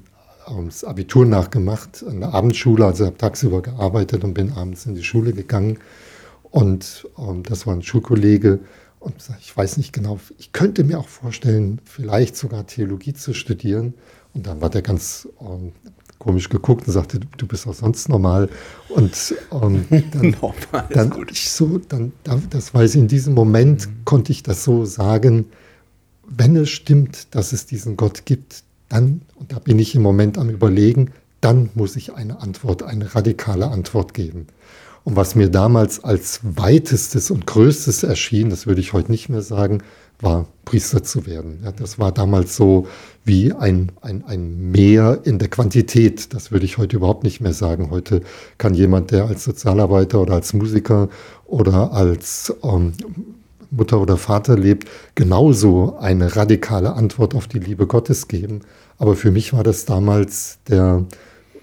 ähm, 0.49 0.67
das 0.67 0.85
Abitur 0.85 1.25
nachgemacht 1.25 2.05
an 2.07 2.21
der 2.21 2.35
Abendschule, 2.35 2.85
also 2.85 3.07
habe 3.07 3.17
tagsüber 3.17 3.63
gearbeitet 3.63 4.25
und 4.25 4.35
bin 4.35 4.53
abends 4.53 4.87
in 4.87 4.95
die 4.95 5.05
Schule 5.05 5.33
gegangen. 5.33 5.79
Und 6.43 7.09
ähm, 7.17 7.43
das 7.45 7.67
war 7.67 7.75
ein 7.75 7.83
Schulkollege. 7.83 8.59
Und 8.99 9.15
ich 9.41 9.57
weiß 9.57 9.77
nicht 9.77 9.93
genau, 9.93 10.19
ich 10.37 10.53
könnte 10.53 10.83
mir 10.83 10.99
auch 10.99 11.09
vorstellen, 11.09 11.81
vielleicht 11.85 12.37
sogar 12.37 12.67
Theologie 12.67 13.13
zu 13.13 13.33
studieren. 13.33 13.95
Und 14.35 14.47
dann 14.47 14.61
war 14.61 14.69
der 14.69 14.83
ganz 14.83 15.29
ähm, 15.41 15.73
komisch 16.19 16.49
geguckt 16.49 16.87
und 16.87 16.93
sagte, 16.93 17.21
du 17.37 17.47
bist 17.47 17.67
auch 17.67 17.75
sonst 17.75 18.09
normal. 18.09 18.49
Und 18.89 19.35
ähm, 19.53 19.87
dann, 20.13 20.37
normal 20.41 20.89
dann 20.91 21.27
ich 21.31 21.51
so, 21.51 21.79
dann, 21.79 22.13
das 22.51 22.75
weiß 22.75 22.95
ich, 22.95 23.01
in 23.01 23.09
diesem 23.09 23.35
Moment 23.35 23.87
mhm. 23.87 24.05
konnte 24.05 24.33
ich 24.33 24.43
das 24.43 24.65
so 24.65 24.85
sagen, 24.85 25.47
wenn 26.29 26.57
es 26.57 26.71
stimmt, 26.71 27.35
dass 27.35 27.53
es 27.53 27.67
diesen 27.67 27.97
Gott 27.97 28.27
gibt, 28.27 28.63
dann, 28.89 29.23
und 29.37 29.53
da 29.53 29.59
bin 29.59 29.79
ich 29.79 29.95
im 29.95 30.03
Moment 30.03 30.39
am 30.39 30.51
Überlegen, 30.51 31.11
dann 31.41 31.71
muss 31.75 31.97
ich 31.97 32.15
eine 32.15 32.41
Antwort, 32.41 32.83
eine 32.83 33.15
radikale 33.15 33.69
Antwort 33.69 34.15
geben. 34.15 34.47
Und 35.05 35.17
was 35.17 35.35
mir 35.35 35.49
damals 35.49 36.05
als 36.05 36.41
weitestes 36.43 37.31
und 37.31 37.47
größtes 37.47 38.03
erschien, 38.03 38.51
das 38.51 38.67
würde 38.67 38.81
ich 38.81 38.93
heute 38.93 39.11
nicht 39.11 39.29
mehr 39.29 39.43
sagen, 39.43 39.83
war 40.21 40.47
Priester 40.65 41.03
zu 41.03 41.27
werden. 41.27 41.61
Ja, 41.65 41.73
das 41.73 41.99
war 41.99 42.13
damals 42.13 42.57
so 42.57 42.87
wie 43.25 43.53
ein, 43.53 43.93
ein, 44.03 44.25
ein 44.27 44.71
Mehr 44.71 45.21
in 45.25 45.39
der 45.39 45.49
Quantität. 45.49 46.35
Das 46.35 46.51
würde 46.51 46.65
ich 46.65 46.79
heute 46.79 46.97
überhaupt 46.97 47.25
nicht 47.25 47.41
mehr 47.41 47.53
sagen. 47.53 47.91
Heute 47.91 48.23
kann 48.59 48.75
jemand, 48.75 49.11
der 49.11 49.27
als 49.27 49.45
Sozialarbeiter 49.45 50.21
oder 50.21 50.35
als 50.35 50.53
Musiker 50.53 51.09
oder 51.47 51.93
als 51.93 52.53
ähm, 52.63 52.93
Mutter 53.71 54.01
oder 54.01 54.17
Vater 54.17 54.57
lebt, 54.57 54.89
genauso 55.15 55.97
eine 55.99 56.37
radikale 56.37 56.95
Antwort 56.95 57.35
auf 57.35 57.47
die 57.47 57.59
Liebe 57.59 57.87
Gottes 57.87 58.29
geben. 58.29 58.63
Aber 58.99 59.15
für 59.15 59.31
mich 59.31 59.53
war 59.53 59.63
das 59.63 59.85
damals 59.85 60.59
der, 60.69 61.05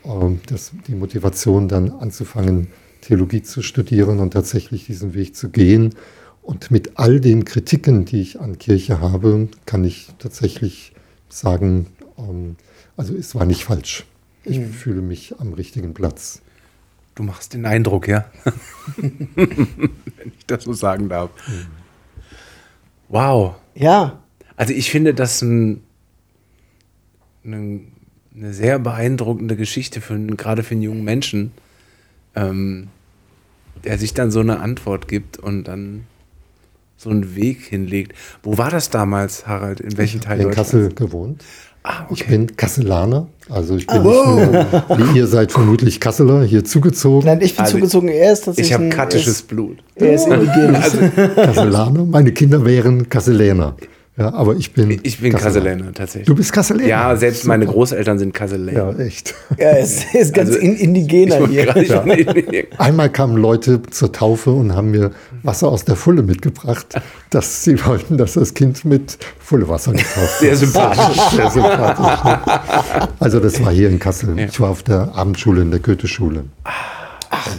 ähm, 0.06 0.40
das, 0.48 0.72
die 0.88 0.96
Motivation, 0.96 1.68
dann 1.68 1.92
anzufangen, 1.92 2.70
Theologie 3.02 3.44
zu 3.44 3.62
studieren 3.62 4.20
und 4.20 4.32
tatsächlich 4.34 4.86
diesen 4.88 5.14
Weg 5.14 5.36
zu 5.36 5.50
gehen 5.50 5.94
und 6.46 6.70
mit 6.70 6.98
all 7.00 7.20
den 7.20 7.44
Kritiken, 7.44 8.06
die 8.06 8.22
ich 8.22 8.40
an 8.40 8.60
Kirche 8.60 9.02
habe, 9.02 9.50
kann 9.66 9.84
ich 9.84 10.10
tatsächlich 10.20 10.94
sagen, 11.28 11.88
ähm, 12.18 12.56
also 12.96 13.16
es 13.16 13.34
war 13.34 13.46
nicht 13.46 13.66
falsch. 13.66 14.06
Ich 14.44 14.60
mhm. 14.60 14.72
fühle 14.72 15.02
mich 15.02 15.40
am 15.40 15.54
richtigen 15.54 15.94
Platz. 15.96 16.42
Du 17.16 17.24
machst 17.24 17.54
den 17.54 17.66
Eindruck, 17.66 18.08
ja? 18.08 18.30
Wenn 18.96 20.32
ich 20.38 20.46
das 20.46 20.66
so 20.66 20.74
sagen 20.74 21.10
darf. 21.10 21.32
Mhm. 21.48 21.66
Wow. 23.10 23.56
Ja. 23.74 24.22
Also 24.56 24.74
ich 24.74 24.92
finde 24.92 25.16
das 25.16 25.42
ein, 25.42 25.82
eine, 27.44 27.82
eine, 28.36 28.54
sehr 28.54 28.78
beeindruckende 28.78 29.56
Geschichte, 29.56 30.00
für, 30.00 30.18
gerade 30.20 30.62
für 30.62 30.76
einen 30.76 30.84
jungen 30.84 31.04
Menschen, 31.04 31.54
ähm, 32.36 32.90
der 33.84 33.98
sich 33.98 34.14
dann 34.14 34.30
so 34.30 34.42
eine 34.42 34.60
Antwort 34.60 35.08
gibt 35.08 35.38
und 35.38 35.64
dann 35.64 36.06
so 36.98 37.10
einen 37.10 37.36
Weg 37.36 37.62
hinlegt. 37.62 38.14
Wo 38.44 38.58
war 38.58 38.70
das 38.70 38.90
damals, 38.90 39.48
Harald? 39.48 39.80
In 39.80 39.98
welchem 39.98 40.22
Teil 40.22 40.42
In 40.42 40.52
Kassel 40.52 40.94
gewohnt. 40.94 41.44
Ah, 41.88 42.06
okay. 42.10 42.14
Ich 42.16 42.28
bin 42.28 42.58
Kasselaner, 42.58 43.28
also 43.48 43.76
ich 43.76 43.86
bin 43.86 43.98
ah, 43.98 44.02
nicht 44.02 44.90
nur, 44.90 45.14
wie 45.14 45.20
ihr 45.20 45.28
seid 45.28 45.52
vermutlich 45.52 46.00
Kasseler, 46.00 46.44
hier 46.44 46.64
zugezogen. 46.66 47.28
Nein, 47.28 47.42
ich 47.42 47.56
bin 47.56 47.64
also 47.64 47.78
zugezogen, 47.78 48.10
er 48.10 48.34
ist 48.34 48.46
tatsächlich. 48.46 48.72
Ich 48.72 48.74
habe 48.74 48.90
kattisches 48.90 49.44
Blut. 49.44 49.78
Er 49.94 50.14
ist 50.16 50.28
indigen. 50.28 50.76
Also, 50.76 50.98
Kasselaner, 51.36 52.06
meine 52.06 52.32
Kinder 52.32 52.66
wären 52.66 53.08
Kasseläner. 53.08 53.76
Ja, 54.18 54.34
aber 54.34 54.56
ich 54.56 54.72
bin. 54.72 54.98
Ich 55.04 55.20
bin 55.20 55.34
Kasseläner, 55.34 55.92
tatsächlich. 55.92 56.28
Du 56.28 56.36
bist 56.36 56.54
Kasseläner? 56.54 56.88
Ja, 56.88 57.16
selbst 57.18 57.42
Super. 57.42 57.50
meine 57.50 57.66
Großeltern 57.66 58.18
sind 58.18 58.34
Kasseläner. 58.34 58.92
Ja, 58.92 58.98
echt. 58.98 59.36
Ja, 59.58 59.72
es 59.72 60.06
ist 60.14 60.34
ganz 60.34 60.52
also, 60.52 60.60
indigener 60.60 61.46
hier. 61.48 61.66
Ja. 61.86 62.64
Einmal 62.78 63.10
kamen 63.10 63.36
Leute 63.36 63.82
zur 63.82 64.14
Taufe 64.14 64.52
und 64.52 64.74
haben 64.74 64.92
mir 64.92 65.12
Wasser 65.44 65.68
aus 65.68 65.84
der 65.84 65.98
Fulle 65.98 66.24
mitgebracht, 66.24 66.96
dass 67.30 67.66
sie 67.66 67.86
wollten, 67.86 68.18
dass 68.18 68.34
das 68.34 68.54
Kind 68.54 68.86
mit 68.86 69.18
Fullewasser 69.40 69.92
getauft 69.92 70.42
wird. 70.42 70.56
Sehr 70.56 70.56
sympathisch. 70.56 71.22
Sehr 71.36 71.52
sympathisch. 71.52 72.24
Ne? 72.24 73.10
Also, 73.20 73.42
das 73.42 73.64
war 73.66 73.74
hier 73.74 73.90
in 73.90 74.00
Kassel. 74.00 74.40
Ja. 74.40 74.46
Ich 74.46 74.60
war 74.62 74.70
auf 74.70 74.84
der 74.84 75.14
Abendschule 75.14 75.62
in 75.62 75.72
der 75.72 75.82
Goethe-Schule. 75.82 76.46
Ach. 76.64 77.50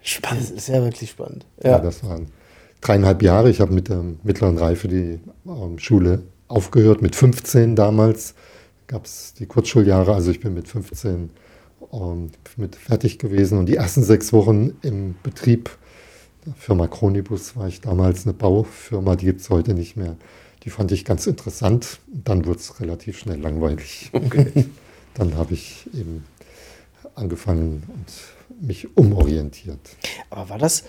Spannend. 0.00 0.42
Das 0.44 0.50
ist 0.50 0.68
ja 0.68 0.82
wirklich 0.82 1.10
spannend. 1.10 1.44
Ja, 1.62 1.72
ja 1.72 1.78
das 1.80 2.02
waren 2.02 2.28
dreieinhalb 2.82 3.22
Jahre. 3.22 3.48
Ich 3.48 3.60
habe 3.60 3.72
mit 3.72 3.88
der 3.88 4.04
mittleren 4.22 4.58
Reife 4.58 4.88
die 4.88 5.18
ähm, 5.46 5.78
Schule 5.78 6.22
aufgehört. 6.48 7.00
Mit 7.00 7.16
15 7.16 7.74
damals 7.74 8.34
gab 8.86 9.06
es 9.06 9.32
die 9.34 9.46
Kurzschuljahre. 9.46 10.14
Also 10.14 10.30
ich 10.30 10.40
bin 10.40 10.52
mit 10.52 10.68
15 10.68 11.30
ähm, 11.92 12.30
mit 12.56 12.76
fertig 12.76 13.18
gewesen. 13.18 13.58
Und 13.58 13.66
die 13.66 13.76
ersten 13.76 14.02
sechs 14.02 14.32
Wochen 14.32 14.76
im 14.82 15.14
Betrieb 15.22 15.70
der 16.44 16.54
Firma 16.54 16.88
Chronibus 16.88 17.56
war 17.56 17.68
ich 17.68 17.80
damals 17.80 18.26
eine 18.26 18.32
Baufirma, 18.32 19.14
die 19.14 19.26
gibt 19.26 19.40
es 19.40 19.48
heute 19.48 19.74
nicht 19.74 19.96
mehr. 19.96 20.16
Die 20.64 20.70
fand 20.70 20.90
ich 20.90 21.04
ganz 21.04 21.26
interessant. 21.26 22.00
Dann 22.08 22.44
wurde 22.44 22.58
es 22.58 22.80
relativ 22.80 23.18
schnell 23.18 23.40
langweilig. 23.40 24.10
Okay. 24.12 24.66
Dann 25.14 25.36
habe 25.36 25.54
ich 25.54 25.88
eben 25.94 26.24
angefangen 27.14 27.82
und 27.88 28.66
mich 28.66 28.96
umorientiert. 28.96 29.78
Aber 30.30 30.48
war 30.50 30.58
das, 30.58 30.84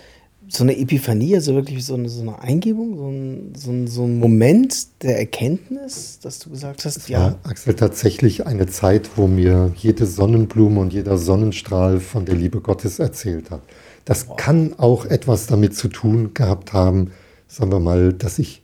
so 0.56 0.64
eine 0.64 0.78
Epiphanie, 0.78 1.36
also 1.36 1.56
wirklich 1.56 1.84
so 1.84 1.96
eine, 1.96 2.10
so 2.10 2.22
eine 2.22 2.40
Eingebung, 2.40 2.96
so 2.96 3.08
ein, 3.08 3.54
so, 3.56 3.72
ein, 3.72 3.88
so 3.88 4.04
ein 4.04 4.20
Moment 4.20 5.02
der 5.02 5.18
Erkenntnis, 5.18 6.20
dass 6.22 6.38
du 6.40 6.52
gesagt 6.52 6.86
hast, 6.86 7.10
ja. 7.10 7.20
War, 7.20 7.40
Axel, 7.44 7.74
tatsächlich 7.74 8.46
eine 8.46 8.68
Zeit, 8.68 9.10
wo 9.16 9.26
mir 9.26 9.74
jede 9.76 10.06
Sonnenblume 10.06 10.80
und 10.80 10.94
jeder 10.94 11.18
Sonnenstrahl 11.18 12.00
von 12.00 12.26
der 12.26 12.36
Liebe 12.36 12.62
Gottes 12.62 13.00
erzählt 13.00 13.50
hat. 13.50 13.62
Das 14.06 14.28
wow. 14.28 14.38
kann 14.38 14.76
auch 14.78 15.06
etwas 15.06 15.48
damit 15.48 15.76
zu 15.76 15.88
tun 15.88 16.36
gehabt 16.36 16.72
haben, 16.72 17.12
sagen 17.48 17.72
wir 17.72 17.80
mal, 17.80 18.14
dass 18.14 18.38
ich 18.38 18.62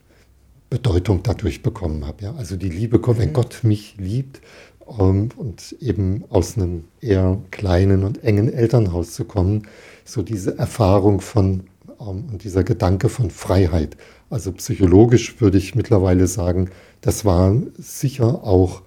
Bedeutung 0.69 1.21
dadurch 1.23 1.63
bekommen 1.63 2.05
habe. 2.05 2.23
Ja? 2.23 2.35
Also 2.35 2.55
die 2.55 2.69
Liebe, 2.69 2.99
mhm. 2.99 3.17
wenn 3.17 3.33
Gott 3.33 3.63
mich 3.63 3.95
liebt 3.97 4.41
um, 4.85 4.99
ähm, 4.99 5.29
und 5.37 5.75
eben 5.79 6.23
aus 6.29 6.55
einem 6.55 6.83
eher 7.01 7.39
kleinen 7.49 8.03
und 8.03 8.23
engen 8.23 8.53
Elternhaus 8.53 9.13
zu 9.13 9.25
kommen, 9.25 9.63
so 10.05 10.21
diese 10.21 10.57
Erfahrung 10.57 11.21
von 11.21 11.63
und 11.99 12.43
dieser 12.43 12.63
Gedanke 12.63 13.09
von 13.09 13.29
Freiheit. 13.29 13.97
Also 14.29 14.51
psychologisch 14.53 15.39
würde 15.41 15.57
ich 15.57 15.75
mittlerweile 15.75 16.27
sagen, 16.27 16.69
das 17.01 17.25
war 17.25 17.55
sicher 17.77 18.43
auch 18.43 18.81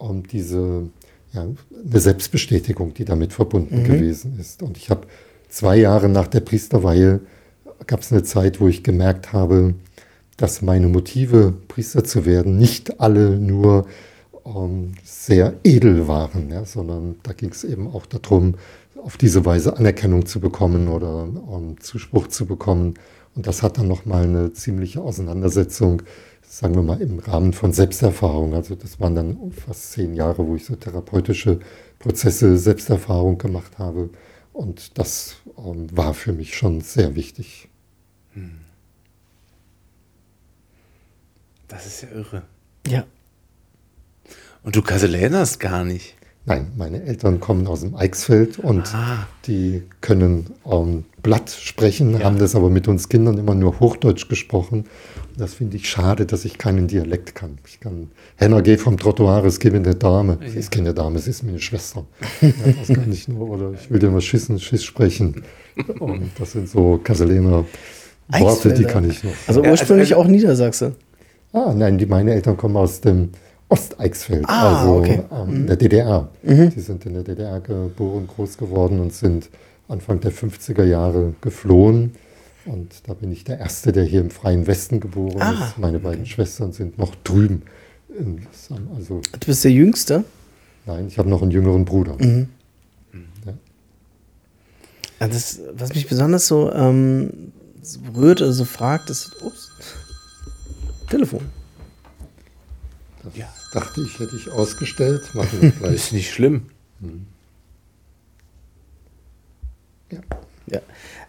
ähm, 0.00 0.24
diese 0.26 0.88
ja, 1.32 1.42
eine 1.42 2.00
Selbstbestätigung, 2.00 2.94
die 2.94 3.04
damit 3.04 3.32
verbunden 3.32 3.82
mhm. 3.82 3.84
gewesen 3.84 4.38
ist. 4.38 4.62
Und 4.62 4.76
ich 4.76 4.90
habe 4.90 5.06
zwei 5.48 5.76
Jahre 5.76 6.08
nach 6.08 6.26
der 6.26 6.40
Priesterweihe 6.40 7.20
gab 7.86 8.00
es 8.00 8.12
eine 8.12 8.22
Zeit, 8.22 8.60
wo 8.60 8.68
ich 8.68 8.82
gemerkt 8.82 9.32
habe, 9.32 9.74
dass 10.36 10.62
meine 10.62 10.88
Motive, 10.88 11.54
Priester 11.68 12.04
zu 12.04 12.24
werden, 12.24 12.58
nicht 12.58 13.00
alle 13.00 13.38
nur 13.38 13.86
ähm, 14.44 14.92
sehr 15.04 15.54
edel 15.64 16.08
waren, 16.08 16.50
ja, 16.50 16.64
sondern 16.64 17.16
da 17.22 17.32
ging 17.32 17.50
es 17.50 17.64
eben 17.64 17.88
auch 17.88 18.06
darum, 18.06 18.54
auf 19.02 19.16
diese 19.16 19.44
Weise 19.44 19.76
Anerkennung 19.76 20.26
zu 20.26 20.40
bekommen 20.40 20.88
oder 20.88 21.24
um, 21.24 21.80
Zuspruch 21.80 22.28
zu 22.28 22.46
bekommen. 22.46 22.94
Und 23.34 23.46
das 23.46 23.62
hat 23.62 23.78
dann 23.78 23.88
nochmal 23.88 24.24
eine 24.24 24.52
ziemliche 24.52 25.00
Auseinandersetzung, 25.00 26.02
sagen 26.42 26.74
wir 26.74 26.82
mal, 26.82 27.00
im 27.00 27.18
Rahmen 27.18 27.52
von 27.52 27.72
Selbsterfahrung. 27.72 28.54
Also 28.54 28.74
das 28.74 29.00
waren 29.00 29.14
dann 29.14 29.52
fast 29.52 29.92
zehn 29.92 30.14
Jahre, 30.14 30.46
wo 30.46 30.56
ich 30.56 30.64
so 30.64 30.76
therapeutische 30.76 31.60
Prozesse, 31.98 32.58
Selbsterfahrung 32.58 33.38
gemacht 33.38 33.78
habe. 33.78 34.10
Und 34.52 34.98
das 34.98 35.36
um, 35.54 35.96
war 35.96 36.14
für 36.14 36.32
mich 36.32 36.56
schon 36.56 36.80
sehr 36.80 37.14
wichtig. 37.14 37.68
Hm. 38.32 38.60
Das 41.68 41.86
ist 41.86 42.02
ja 42.02 42.08
irre. 42.10 42.42
Ja. 42.86 43.04
Und 44.64 44.74
du 44.74 44.82
Kasselänerst 44.82 45.60
gar 45.60 45.84
nicht. 45.84 46.16
Nein, 46.50 46.66
meine 46.76 47.04
Eltern 47.04 47.38
kommen 47.38 47.68
aus 47.68 47.82
dem 47.82 47.94
Eichsfeld 47.94 48.58
und 48.58 48.92
ah. 48.92 49.28
die 49.46 49.84
können 50.00 50.46
ähm, 50.68 51.04
Blatt 51.22 51.48
sprechen, 51.48 52.18
ja. 52.18 52.24
haben 52.24 52.40
das 52.40 52.56
aber 52.56 52.70
mit 52.70 52.88
uns 52.88 53.08
Kindern 53.08 53.38
immer 53.38 53.54
nur 53.54 53.78
Hochdeutsch 53.78 54.28
gesprochen. 54.28 54.86
Das 55.38 55.54
finde 55.54 55.76
ich 55.76 55.88
schade, 55.88 56.26
dass 56.26 56.44
ich 56.44 56.58
keinen 56.58 56.88
Dialekt 56.88 57.36
kann. 57.36 57.58
Ich 57.68 57.78
kann, 57.78 58.10
Henna, 58.34 58.62
geh 58.62 58.78
vom 58.78 58.98
Trottoir, 58.98 59.44
es 59.44 59.60
gibt 59.60 59.76
eine 59.76 59.94
Dame. 59.94 60.38
Ja. 60.42 60.48
Sie 60.48 60.58
ist 60.58 60.72
keine 60.72 60.92
Dame, 60.92 61.20
sie 61.20 61.30
ist 61.30 61.44
meine 61.44 61.60
Schwester. 61.60 62.04
ja, 62.40 62.50
das 62.80 62.88
kann 62.88 63.12
ich 63.12 63.28
nur, 63.28 63.48
oder 63.48 63.72
ich 63.80 63.88
will 63.88 64.00
dir 64.00 64.10
mal 64.10 64.20
Schissen, 64.20 64.58
Schiss 64.58 64.82
sprechen. 64.82 65.44
Und 66.00 66.32
das 66.36 66.50
sind 66.50 66.68
so 66.68 66.98
Kasseläner 66.98 67.64
Worte, 68.26 68.74
die 68.74 68.86
kann 68.86 69.08
ich 69.08 69.22
noch. 69.22 69.30
Also 69.46 69.62
ursprünglich 69.62 70.16
also, 70.16 70.24
auch 70.24 70.28
Niedersachse. 70.28 70.96
Ah, 71.52 71.72
nein, 71.76 71.96
die, 71.96 72.06
meine 72.06 72.32
Eltern 72.34 72.56
kommen 72.56 72.76
aus 72.76 73.00
dem 73.00 73.30
Osteichsfeld, 73.70 74.44
ah, 74.48 74.80
also 74.80 74.96
okay. 74.96 75.22
ähm, 75.32 75.54
in 75.54 75.66
der 75.68 75.76
DDR. 75.76 76.28
Mhm. 76.42 76.70
Die 76.70 76.80
sind 76.80 77.06
in 77.06 77.14
der 77.14 77.22
DDR 77.22 77.60
geboren, 77.60 78.26
groß 78.26 78.58
geworden 78.58 79.00
und 79.00 79.12
sind 79.12 79.48
Anfang 79.88 80.20
der 80.20 80.32
50er 80.32 80.84
Jahre 80.84 81.34
geflohen. 81.40 82.12
Und 82.66 83.08
da 83.08 83.14
bin 83.14 83.30
ich 83.32 83.44
der 83.44 83.60
Erste, 83.60 83.92
der 83.92 84.04
hier 84.04 84.20
im 84.20 84.30
Freien 84.30 84.66
Westen 84.66 85.00
geboren 85.00 85.40
ah, 85.40 85.52
ist. 85.52 85.78
Meine 85.78 85.98
okay. 85.98 86.06
beiden 86.06 86.26
Schwestern 86.26 86.72
sind 86.72 86.98
noch 86.98 87.14
drüben. 87.24 87.62
Also, 88.96 89.20
du 89.38 89.46
bist 89.46 89.64
der 89.64 89.70
Jüngste? 89.70 90.24
Nein, 90.84 91.06
ich 91.06 91.18
habe 91.18 91.28
noch 91.28 91.42
einen 91.42 91.52
jüngeren 91.52 91.84
Bruder. 91.84 92.16
Mhm. 92.18 92.48
Ja. 95.20 95.28
Das, 95.28 95.60
was 95.74 95.94
mich 95.94 96.08
besonders 96.08 96.46
so 96.48 96.72
ähm, 96.72 97.52
rührt 98.16 98.42
oder 98.42 98.52
so 98.52 98.64
fragt, 98.64 99.10
ist, 99.10 99.42
ups, 99.42 99.70
Telefon. 101.08 101.42
Das 103.22 103.36
ja. 103.36 103.48
Dachte 103.72 104.02
ich, 104.02 104.18
hätte 104.18 104.36
ich 104.36 104.50
ausgestellt. 104.50 105.34
Machen 105.34 105.60
wir 105.60 105.70
gleich. 105.78 105.94
ist 105.94 106.12
nicht 106.12 106.30
schlimm. 106.32 106.66
Hm. 107.00 107.26
Ja. 110.10 110.20
ja. 110.66 110.80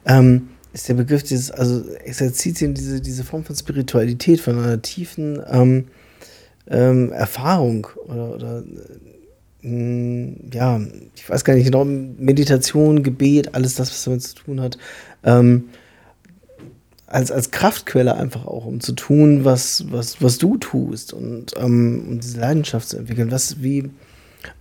Ähm, 0.06 0.50
ist 0.74 0.88
der 0.88 0.94
Begriff 0.94 1.24
dieses, 1.24 1.52
also 1.52 1.88
Exerzitien, 1.96 2.74
diese, 2.74 3.02
diese 3.02 3.24
Form 3.24 3.44
von 3.44 3.56
Spiritualität, 3.56 4.40
von 4.40 4.58
einer 4.58 4.82
tiefen 4.82 5.42
ähm, 5.50 5.88
ähm, 6.68 7.12
Erfahrung 7.12 7.88
oder, 8.08 8.36
oder 8.36 8.64
äh, 9.64 10.36
ja, 10.54 10.80
ich 11.16 11.30
weiß 11.30 11.44
gar 11.44 11.56
nicht 11.56 11.66
genau, 11.66 11.86
Meditation, 11.86 13.04
Gebet, 13.04 13.54
alles 13.54 13.76
das, 13.76 13.92
was 13.92 14.04
damit 14.04 14.24
zu 14.24 14.36
tun 14.36 14.62
hat, 14.62 14.78
ähm, 15.24 15.70
als, 17.12 17.32
als 17.32 17.52
Kraftquelle 17.52 18.16
einfach 18.16 18.46
auch, 18.46 18.66
um 18.66 18.80
zu 18.80 18.94
tun, 18.94 19.44
was, 19.44 19.86
was, 19.92 20.22
was 20.22 20.38
du 20.38 20.58
tust 20.58 21.14
und 21.14 21.54
ähm, 21.58 22.06
um 22.08 22.20
diese 22.20 22.40
Leidenschaft 22.40 22.88
zu 22.90 22.98
entwickeln. 22.98 23.32
Was, 23.32 23.62
wie, 23.62 23.90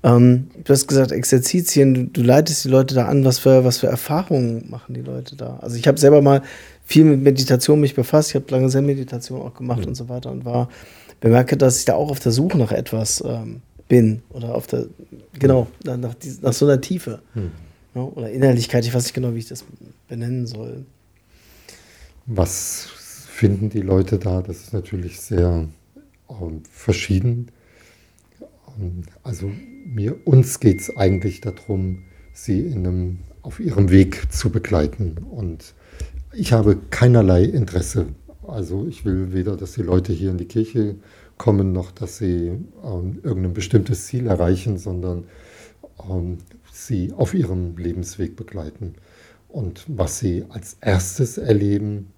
ähm, 0.02 0.48
du 0.64 0.72
hast 0.72 0.88
gesagt, 0.88 1.12
Exerzitien, 1.12 1.94
du, 1.94 2.04
du, 2.04 2.22
leitest 2.22 2.64
die 2.64 2.68
Leute 2.68 2.94
da 2.94 3.06
an, 3.06 3.24
was 3.24 3.38
für, 3.38 3.64
was 3.64 3.78
für 3.78 3.86
Erfahrungen 3.86 4.68
machen 4.68 4.94
die 4.94 5.02
Leute 5.02 5.36
da? 5.36 5.58
Also 5.62 5.76
ich 5.76 5.86
habe 5.86 5.98
selber 5.98 6.22
mal 6.22 6.42
viel 6.84 7.04
mit 7.04 7.22
Meditation 7.22 7.80
mich 7.80 7.94
befasst, 7.94 8.30
ich 8.30 8.34
habe 8.34 8.46
lange 8.50 8.68
Zen-Meditation 8.68 9.40
auch 9.40 9.54
gemacht 9.54 9.82
mhm. 9.82 9.88
und 9.88 9.94
so 9.94 10.08
weiter 10.08 10.30
und 10.32 10.44
war, 10.44 10.68
bemerke, 11.20 11.56
dass 11.56 11.78
ich 11.78 11.84
da 11.84 11.94
auch 11.94 12.10
auf 12.10 12.20
der 12.20 12.32
Suche 12.32 12.58
nach 12.58 12.72
etwas 12.72 13.22
ähm, 13.24 13.62
bin 13.88 14.22
oder 14.30 14.54
auf 14.56 14.66
der, 14.66 14.86
genau, 15.38 15.68
nach, 15.84 15.96
nach, 15.96 16.14
nach 16.42 16.52
so 16.52 16.66
einer 16.66 16.80
Tiefe 16.80 17.20
mhm. 17.34 17.52
ja, 17.94 18.02
oder 18.02 18.30
Innerlichkeit, 18.30 18.84
ich 18.84 18.92
weiß 18.92 19.04
nicht 19.04 19.14
genau, 19.14 19.34
wie 19.34 19.38
ich 19.38 19.48
das 19.48 19.64
benennen 20.08 20.46
soll. 20.46 20.84
Was 22.32 22.86
finden 23.26 23.70
die 23.70 23.80
Leute 23.80 24.16
da? 24.16 24.40
Das 24.40 24.58
ist 24.58 24.72
natürlich 24.72 25.18
sehr 25.18 25.66
ähm, 26.28 26.62
verschieden. 26.70 27.48
Ähm, 28.78 29.02
also 29.24 29.50
mir, 29.84 30.16
uns 30.28 30.60
geht 30.60 30.80
es 30.80 30.96
eigentlich 30.96 31.40
darum, 31.40 32.04
sie 32.32 32.60
in 32.60 32.86
einem, 32.86 33.18
auf 33.42 33.58
ihrem 33.58 33.90
Weg 33.90 34.32
zu 34.32 34.50
begleiten. 34.50 35.16
Und 35.28 35.74
ich 36.32 36.52
habe 36.52 36.76
keinerlei 36.90 37.42
Interesse. 37.42 38.06
Also 38.46 38.86
ich 38.86 39.04
will 39.04 39.32
weder, 39.32 39.56
dass 39.56 39.72
die 39.72 39.82
Leute 39.82 40.12
hier 40.12 40.30
in 40.30 40.38
die 40.38 40.44
Kirche 40.44 40.94
kommen, 41.36 41.72
noch 41.72 41.90
dass 41.90 42.18
sie 42.18 42.52
ähm, 42.84 43.18
irgendein 43.24 43.54
bestimmtes 43.54 44.06
Ziel 44.06 44.28
erreichen, 44.28 44.78
sondern 44.78 45.24
ähm, 46.08 46.38
sie 46.70 47.12
auf 47.12 47.34
ihrem 47.34 47.76
Lebensweg 47.76 48.36
begleiten. 48.36 48.94
Und 49.48 49.84
was 49.88 50.20
sie 50.20 50.44
als 50.48 50.76
erstes 50.80 51.36
erleben, 51.36 52.12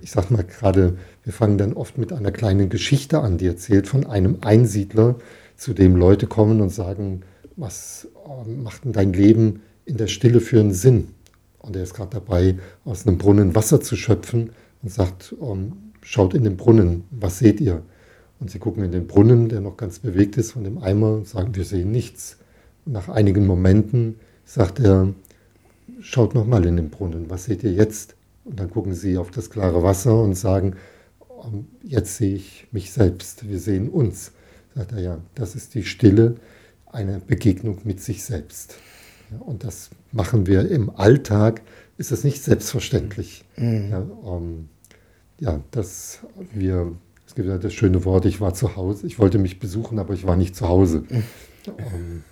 ich 0.00 0.10
sage 0.10 0.32
mal 0.32 0.44
gerade, 0.44 0.96
wir 1.22 1.32
fangen 1.32 1.58
dann 1.58 1.72
oft 1.72 1.98
mit 1.98 2.12
einer 2.12 2.32
kleinen 2.32 2.68
Geschichte 2.68 3.20
an, 3.20 3.38
die 3.38 3.46
erzählt 3.46 3.86
von 3.86 4.06
einem 4.06 4.38
Einsiedler, 4.42 5.16
zu 5.56 5.72
dem 5.72 5.96
Leute 5.96 6.26
kommen 6.26 6.60
und 6.60 6.70
sagen, 6.70 7.22
was 7.56 8.08
ähm, 8.26 8.62
macht 8.62 8.84
denn 8.84 8.92
dein 8.92 9.12
Leben 9.12 9.62
in 9.84 9.96
der 9.96 10.08
Stille 10.08 10.40
für 10.40 10.60
einen 10.60 10.72
Sinn? 10.72 11.08
Und 11.58 11.76
er 11.76 11.82
ist 11.82 11.94
gerade 11.94 12.10
dabei, 12.10 12.56
aus 12.84 13.06
einem 13.06 13.18
Brunnen 13.18 13.54
Wasser 13.54 13.80
zu 13.80 13.96
schöpfen 13.96 14.50
und 14.82 14.90
sagt, 14.90 15.34
ähm, 15.40 15.72
schaut 16.02 16.34
in 16.34 16.44
den 16.44 16.56
Brunnen, 16.56 17.04
was 17.10 17.38
seht 17.38 17.60
ihr? 17.60 17.82
Und 18.40 18.50
sie 18.50 18.58
gucken 18.58 18.84
in 18.84 18.92
den 18.92 19.06
Brunnen, 19.06 19.48
der 19.48 19.60
noch 19.60 19.76
ganz 19.76 20.00
bewegt 20.00 20.36
ist 20.36 20.52
von 20.52 20.64
dem 20.64 20.78
Eimer, 20.78 21.14
und 21.14 21.28
sagen, 21.28 21.54
wir 21.54 21.64
sehen 21.64 21.90
nichts. 21.90 22.38
Und 22.84 22.92
nach 22.92 23.08
einigen 23.08 23.46
Momenten 23.46 24.16
sagt 24.44 24.80
er, 24.80 25.14
schaut 26.00 26.34
nochmal 26.34 26.66
in 26.66 26.76
den 26.76 26.90
Brunnen, 26.90 27.30
was 27.30 27.44
seht 27.44 27.62
ihr 27.62 27.72
jetzt? 27.72 28.13
Und 28.44 28.60
dann 28.60 28.70
gucken 28.70 28.94
sie 28.94 29.16
auf 29.16 29.30
das 29.30 29.50
klare 29.50 29.82
Wasser 29.82 30.20
und 30.20 30.34
sagen, 30.34 30.76
ähm, 31.44 31.66
jetzt 31.82 32.16
sehe 32.16 32.34
ich 32.34 32.66
mich 32.72 32.92
selbst, 32.92 33.48
wir 33.48 33.58
sehen 33.58 33.88
uns. 33.88 34.32
Sagt 34.74 34.92
er, 34.92 35.00
ja, 35.00 35.18
das 35.34 35.54
ist 35.54 35.74
die 35.74 35.84
Stille, 35.84 36.36
eine 36.86 37.20
Begegnung 37.20 37.78
mit 37.84 38.00
sich 38.00 38.24
selbst. 38.24 38.76
Ja, 39.30 39.38
und 39.38 39.64
das 39.64 39.90
machen 40.12 40.46
wir 40.46 40.68
im 40.70 40.90
Alltag, 40.90 41.62
ist 41.96 42.12
es 42.12 42.24
nicht 42.24 42.42
selbstverständlich. 42.42 43.44
Mhm. 43.56 43.90
Ja, 43.90 44.06
ähm, 44.26 44.68
ja, 45.40 45.60
dass 45.70 46.20
wir, 46.52 46.92
es 47.26 47.34
gibt 47.34 47.48
ja 47.48 47.58
das 47.58 47.72
schöne 47.72 48.04
Wort, 48.04 48.26
ich 48.26 48.40
war 48.40 48.54
zu 48.54 48.76
Hause, 48.76 49.06
ich 49.06 49.18
wollte 49.18 49.38
mich 49.38 49.58
besuchen, 49.58 49.98
aber 49.98 50.14
ich 50.14 50.26
war 50.26 50.36
nicht 50.36 50.54
zu 50.54 50.68
Hause. 50.68 51.04
Mhm. 51.08 51.22
Ähm, 51.66 52.24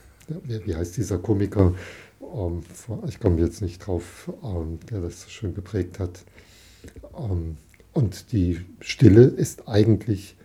wie, 0.44 0.66
wie 0.66 0.74
heißt 0.74 0.96
dieser 0.96 1.18
Komiker? 1.18 1.74
Ähm, 2.22 2.62
ich 3.08 3.20
komme 3.20 3.40
jetzt 3.40 3.62
nicht 3.62 3.86
drauf, 3.86 4.32
ähm, 4.42 4.78
der 4.90 5.00
das 5.00 5.22
so 5.22 5.28
schön 5.28 5.54
geprägt 5.54 5.98
hat. 5.98 6.24
Ähm, 7.18 7.56
und 7.92 8.32
die 8.32 8.60
Stille 8.80 9.24
ist 9.24 9.68
eigentlich 9.68 10.36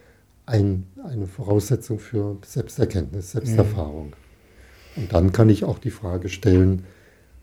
ein, 0.45 0.87
eine 1.03 1.27
Voraussetzung 1.27 1.99
für 1.99 2.37
Selbsterkenntnis, 2.45 3.31
Selbsterfahrung. 3.31 4.07
Mhm. 4.95 5.03
Und 5.03 5.13
dann 5.13 5.31
kann 5.31 5.49
ich 5.49 5.63
auch 5.63 5.79
die 5.79 5.91
Frage 5.91 6.29
stellen, 6.29 6.85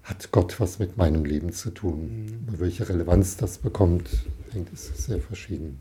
hat 0.03 0.33
Gott 0.33 0.61
was 0.61 0.79
mit 0.79 0.97
meinem 0.97 1.25
Leben 1.25 1.53
zu 1.53 1.71
tun? 1.71 2.47
Mhm. 2.47 2.61
Welche 2.61 2.89
Relevanz 2.89 3.37
das 3.37 3.59
bekommt, 3.59 4.09
ich, 4.53 4.73
ist 4.73 5.07
sehr 5.07 5.21
verschieden. 5.21 5.81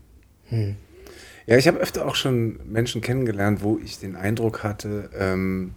Mhm. 0.50 0.76
Ja, 1.46 1.58
ich 1.58 1.68
habe 1.68 1.78
öfter 1.78 2.06
auch 2.06 2.14
schon 2.14 2.58
Menschen 2.64 3.02
kennengelernt, 3.02 3.62
wo 3.62 3.78
ich 3.78 3.98
den 3.98 4.16
Eindruck 4.16 4.62
hatte, 4.62 5.10
ähm, 5.14 5.74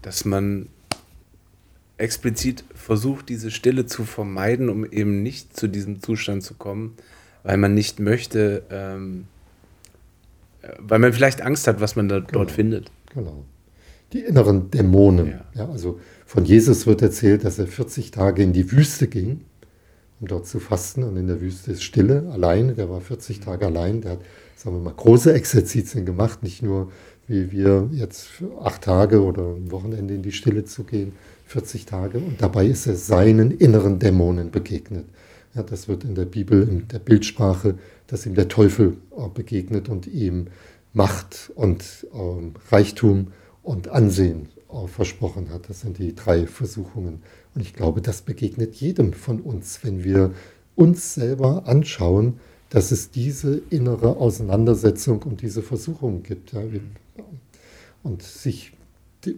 dass 0.00 0.24
man 0.24 0.68
explizit 1.96 2.64
versucht, 2.74 3.28
diese 3.28 3.50
Stille 3.50 3.86
zu 3.86 4.04
vermeiden, 4.04 4.68
um 4.68 4.84
eben 4.84 5.22
nicht 5.22 5.56
zu 5.56 5.68
diesem 5.68 6.02
Zustand 6.02 6.42
zu 6.42 6.54
kommen, 6.54 6.94
weil 7.42 7.56
man 7.56 7.74
nicht 7.74 8.00
möchte, 8.00 8.64
ähm, 8.70 9.26
äh, 10.62 10.68
weil 10.78 10.98
man 10.98 11.12
vielleicht 11.12 11.42
Angst 11.42 11.66
hat, 11.66 11.80
was 11.80 11.94
man 11.96 12.08
da, 12.08 12.18
genau. 12.18 12.30
dort 12.32 12.50
findet. 12.50 12.90
Genau. 13.14 13.44
Die 14.12 14.20
inneren 14.20 14.70
Dämonen. 14.70 15.28
Ja. 15.28 15.44
ja. 15.54 15.70
also 15.70 16.00
von 16.26 16.44
Jesus 16.44 16.86
wird 16.86 17.02
erzählt, 17.02 17.44
dass 17.44 17.58
er 17.58 17.66
40 17.66 18.10
Tage 18.10 18.42
in 18.42 18.52
die 18.52 18.70
Wüste 18.72 19.06
ging, 19.06 19.42
um 20.20 20.26
dort 20.26 20.46
zu 20.46 20.58
fasten. 20.58 21.04
Und 21.04 21.16
in 21.16 21.26
der 21.26 21.40
Wüste 21.40 21.72
ist 21.72 21.82
Stille, 21.84 22.28
allein. 22.32 22.74
Der 22.74 22.88
war 22.90 23.00
40 23.00 23.40
Tage 23.40 23.66
allein. 23.66 24.00
Der 24.00 24.12
hat, 24.12 24.20
sagen 24.56 24.76
wir 24.76 24.82
mal, 24.82 24.94
große 24.94 25.32
Exerzitien 25.32 26.04
gemacht, 26.04 26.42
nicht 26.42 26.62
nur 26.62 26.90
wie 27.26 27.50
wir 27.52 27.88
jetzt 27.92 28.26
für 28.26 28.60
acht 28.60 28.82
Tage 28.82 29.22
oder 29.22 29.54
ein 29.54 29.70
Wochenende 29.70 30.14
in 30.14 30.22
die 30.22 30.32
Stille 30.32 30.64
zu 30.64 30.84
gehen, 30.84 31.12
40 31.46 31.86
Tage 31.86 32.18
und 32.18 32.40
dabei 32.40 32.66
ist 32.66 32.86
er 32.86 32.96
seinen 32.96 33.50
inneren 33.50 33.98
Dämonen 33.98 34.50
begegnet. 34.50 35.06
Ja, 35.54 35.62
das 35.62 35.88
wird 35.88 36.04
in 36.04 36.14
der 36.14 36.24
Bibel, 36.24 36.68
in 36.68 36.88
der 36.88 36.98
Bildsprache, 36.98 37.76
dass 38.06 38.26
ihm 38.26 38.34
der 38.34 38.48
Teufel 38.48 38.96
begegnet 39.34 39.88
und 39.88 40.06
ihm 40.06 40.48
Macht 40.92 41.50
und 41.56 42.06
ähm, 42.14 42.54
Reichtum 42.70 43.32
und 43.62 43.88
Ansehen 43.88 44.48
äh, 44.70 44.86
versprochen 44.86 45.50
hat. 45.50 45.68
Das 45.68 45.80
sind 45.80 45.98
die 45.98 46.14
drei 46.14 46.46
Versuchungen. 46.46 47.22
Und 47.54 47.60
ich 47.60 47.74
glaube, 47.74 48.00
das 48.00 48.22
begegnet 48.22 48.76
jedem 48.76 49.12
von 49.12 49.40
uns, 49.40 49.80
wenn 49.82 50.04
wir 50.04 50.32
uns 50.76 51.14
selber 51.14 51.66
anschauen, 51.66 52.38
dass 52.70 52.90
es 52.90 53.10
diese 53.10 53.60
innere 53.70 54.16
Auseinandersetzung 54.16 55.22
und 55.22 55.42
diese 55.42 55.62
Versuchungen 55.62 56.22
gibt. 56.22 56.52
Ja. 56.52 56.62
Und 58.02 58.22
sich, 58.22 58.72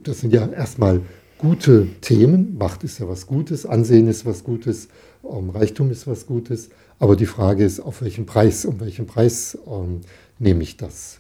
das 0.02 0.20
sind 0.20 0.32
ja 0.32 0.46
erstmal 0.46 1.02
gute 1.38 1.86
Themen. 2.00 2.56
Macht 2.58 2.84
ist 2.84 2.98
ja 2.98 3.08
was 3.08 3.26
Gutes, 3.26 3.66
Ansehen 3.66 4.08
ist 4.08 4.24
was 4.26 4.44
Gutes, 4.44 4.88
ähm, 5.24 5.50
Reichtum 5.50 5.90
ist 5.90 6.06
was 6.06 6.26
Gutes. 6.26 6.70
Aber 6.98 7.16
die 7.16 7.26
Frage 7.26 7.64
ist, 7.64 7.80
auf 7.80 8.00
welchen 8.02 8.26
Preis, 8.26 8.64
um 8.64 8.80
welchen 8.80 9.06
Preis 9.06 9.58
ähm, 9.66 10.00
nehme 10.38 10.62
ich 10.62 10.76
das? 10.76 11.18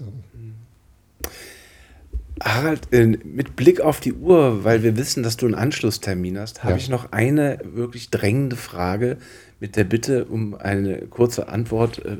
Harald, 2.42 2.92
äh, 2.92 3.06
mit 3.06 3.56
Blick 3.56 3.80
auf 3.80 4.00
die 4.00 4.12
Uhr, 4.12 4.62
weil 4.64 4.82
wir 4.82 4.96
wissen, 4.96 5.22
dass 5.22 5.36
du 5.36 5.46
einen 5.46 5.54
Anschlusstermin 5.54 6.38
hast, 6.38 6.62
habe 6.64 6.72
Ja. 6.72 6.76
ich 6.76 6.88
noch 6.88 7.12
eine 7.12 7.58
wirklich 7.64 8.10
drängende 8.10 8.56
Frage 8.56 9.16
mit 9.58 9.76
der 9.76 9.84
Bitte 9.84 10.26
um 10.26 10.54
eine 10.54 10.98
kurze 11.06 11.48
Antwort, 11.48 12.04
äh, 12.04 12.16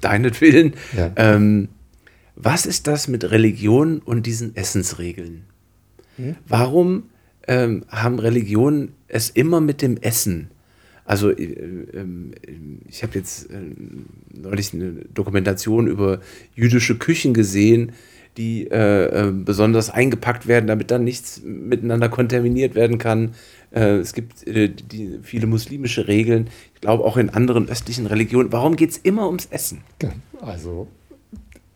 deinetwillen. 0.00 0.74
Ja. 0.96 1.12
Ähm, 1.16 1.68
was 2.36 2.64
ist 2.64 2.86
das 2.86 3.06
mit 3.08 3.30
Religion 3.30 3.98
und 3.98 4.24
diesen 4.26 4.54
Essensregeln? 4.56 5.44
Warum 6.46 7.04
ähm, 7.50 7.84
haben 7.88 8.20
Religionen 8.20 8.92
es 9.08 9.28
immer 9.28 9.60
mit 9.60 9.82
dem 9.82 9.96
Essen? 9.96 10.50
Also 11.04 11.30
äh, 11.30 11.42
ähm, 11.42 12.30
ich 12.88 13.02
habe 13.02 13.18
jetzt 13.18 13.50
äh, 13.50 13.56
neulich 14.32 14.72
eine 14.72 14.92
Dokumentation 15.12 15.88
über 15.88 16.20
jüdische 16.54 16.96
Küchen 16.96 17.34
gesehen, 17.34 17.90
die 18.36 18.68
äh, 18.70 19.28
äh, 19.28 19.32
besonders 19.32 19.90
eingepackt 19.90 20.46
werden, 20.46 20.68
damit 20.68 20.92
dann 20.92 21.02
nichts 21.02 21.42
miteinander 21.44 22.08
kontaminiert 22.08 22.76
werden 22.76 22.98
kann. 22.98 23.34
Äh, 23.72 23.96
es 23.96 24.12
gibt 24.12 24.46
äh, 24.46 24.68
die, 24.68 25.18
viele 25.24 25.48
muslimische 25.48 26.06
Regeln, 26.06 26.48
ich 26.76 26.80
glaube 26.80 27.02
auch 27.04 27.16
in 27.16 27.30
anderen 27.30 27.68
östlichen 27.68 28.06
Religionen. 28.06 28.52
Warum 28.52 28.76
geht 28.76 28.90
es 28.90 28.98
immer 28.98 29.26
ums 29.26 29.46
Essen? 29.50 29.80
Ja, 30.00 30.12
Also 30.40 30.86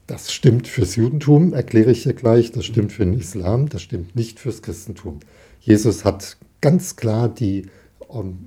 das 0.07 0.33
stimmt 0.33 0.69
fürs 0.69 0.95
Judentum, 0.95 1.53
erkläre 1.53 1.91
ich 1.91 2.05
dir 2.05 2.15
gleich, 2.15 2.53
das 2.53 2.67
stimmt 2.67 2.93
für 2.93 3.05
den 3.05 3.19
Islam, 3.19 3.69
das 3.69 3.83
stimmt 3.83 4.15
nicht 4.15 4.39
fürs 4.39 4.63
Christentum. 4.63 5.19
Jesus 5.65 6.05
hat 6.05 6.37
ganz 6.61 6.95
klar 6.97 7.29
die 7.29 7.67
ähm, 8.13 8.39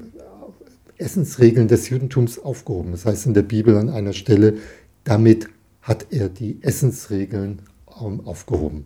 Essensregeln 0.98 1.68
des 1.68 1.90
Judentums 1.90 2.38
aufgehoben. 2.40 2.92
Das 2.92 3.06
heißt 3.06 3.26
in 3.26 3.34
der 3.34 3.42
Bibel 3.42 3.76
an 3.76 3.90
einer 3.90 4.14
Stelle, 4.14 4.58
damit 5.04 5.48
hat 5.82 6.08
er 6.12 6.30
die 6.30 6.60
Essensregeln 6.62 7.60
ähm, 8.00 8.22
aufgehoben. 8.26 8.86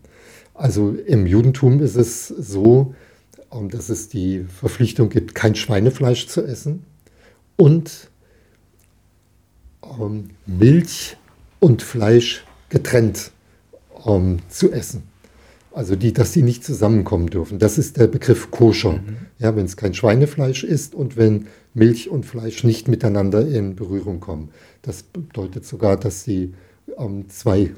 Also 0.54 0.92
im 0.92 1.26
Judentum 1.28 1.82
ist 1.82 1.96
es 1.96 2.28
so, 2.28 2.96
ähm, 3.52 3.70
dass 3.70 3.90
es 3.90 4.08
die 4.08 4.46
Verpflichtung 4.46 5.10
gibt, 5.10 5.36
kein 5.36 5.56
Schweinefleisch 5.56 6.28
zu 6.28 6.42
essen 6.46 6.86
und 7.58 8.10
ähm, 9.84 10.30
Milch 10.46 11.18
und 11.60 11.82
Fleisch 11.82 12.46
getrennt 12.70 13.32
ähm, 14.06 14.40
zu 14.48 14.72
essen. 14.72 15.11
Also 15.74 15.96
die, 15.96 16.12
dass 16.12 16.34
die 16.34 16.42
nicht 16.42 16.66
zusammenkommen 16.66 17.28
dürfen. 17.28 17.58
Das 17.58 17.78
ist 17.78 17.98
der 17.98 18.08
Begriff 18.08 18.52
koscher. 18.52 19.00
Ja, 19.40 19.56
wenn 19.56 19.66
es 19.66 19.78
kein 19.78 19.94
Schweinefleisch 19.94 20.64
ist 20.64 20.94
und 20.94 21.16
wenn 21.16 21.48
Milch 21.74 22.10
und 22.10 22.26
Fleisch 22.26 22.64
nicht 22.64 22.88
miteinander 22.88 23.48
in 23.48 23.76
Berührung 23.76 24.20
kommen. 24.20 24.50
Das 24.82 25.04
bedeutet 25.04 25.66
sogar, 25.66 25.98
dass 25.98 26.24
sie 26.24 26.54
ähm, 26.98 27.30
zwei 27.30 27.72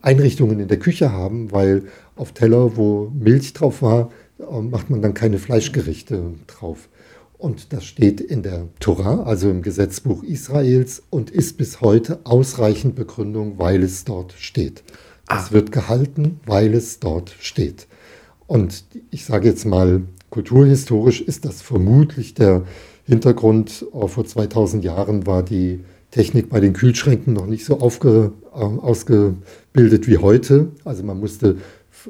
Einrichtungen 0.00 0.58
in 0.58 0.68
der 0.68 0.78
Küche 0.78 1.12
haben, 1.12 1.52
weil 1.52 1.84
auf 2.16 2.32
Teller, 2.32 2.76
wo 2.76 3.12
Milch 3.14 3.52
drauf 3.52 3.82
war, 3.82 4.10
ähm, 4.40 4.70
macht 4.70 4.90
man 4.90 5.02
dann 5.02 5.14
keine 5.14 5.38
Fleischgerichte 5.38 6.34
drauf. 6.48 6.88
Und 7.38 7.72
das 7.72 7.84
steht 7.84 8.20
in 8.20 8.42
der 8.42 8.68
Tora, 8.78 9.24
also 9.24 9.50
im 9.50 9.62
Gesetzbuch 9.62 10.22
Israels, 10.22 11.02
und 11.10 11.30
ist 11.30 11.56
bis 11.58 11.80
heute 11.80 12.20
ausreichend 12.24 12.94
Begründung, 12.94 13.58
weil 13.58 13.82
es 13.82 14.04
dort 14.04 14.32
steht. 14.38 14.84
Es 15.28 15.48
Ah. 15.48 15.52
wird 15.52 15.72
gehalten, 15.72 16.40
weil 16.46 16.74
es 16.74 17.00
dort 17.00 17.34
steht. 17.40 17.86
Und 18.46 18.84
ich 19.10 19.24
sage 19.24 19.48
jetzt 19.48 19.64
mal, 19.64 20.02
kulturhistorisch 20.30 21.20
ist 21.20 21.44
das 21.44 21.62
vermutlich 21.62 22.34
der 22.34 22.64
Hintergrund. 23.04 23.86
Äh, 23.94 24.08
Vor 24.08 24.24
2000 24.24 24.84
Jahren 24.84 25.26
war 25.26 25.42
die 25.42 25.80
Technik 26.10 26.50
bei 26.50 26.60
den 26.60 26.74
Kühlschränken 26.74 27.32
noch 27.32 27.46
nicht 27.46 27.64
so 27.64 27.78
aufge, 27.80 28.32
äh, 28.54 28.58
ausgebildet 28.58 30.06
wie 30.06 30.18
heute. 30.18 30.72
Also 30.84 31.02
man 31.02 31.18
musste 31.20 31.56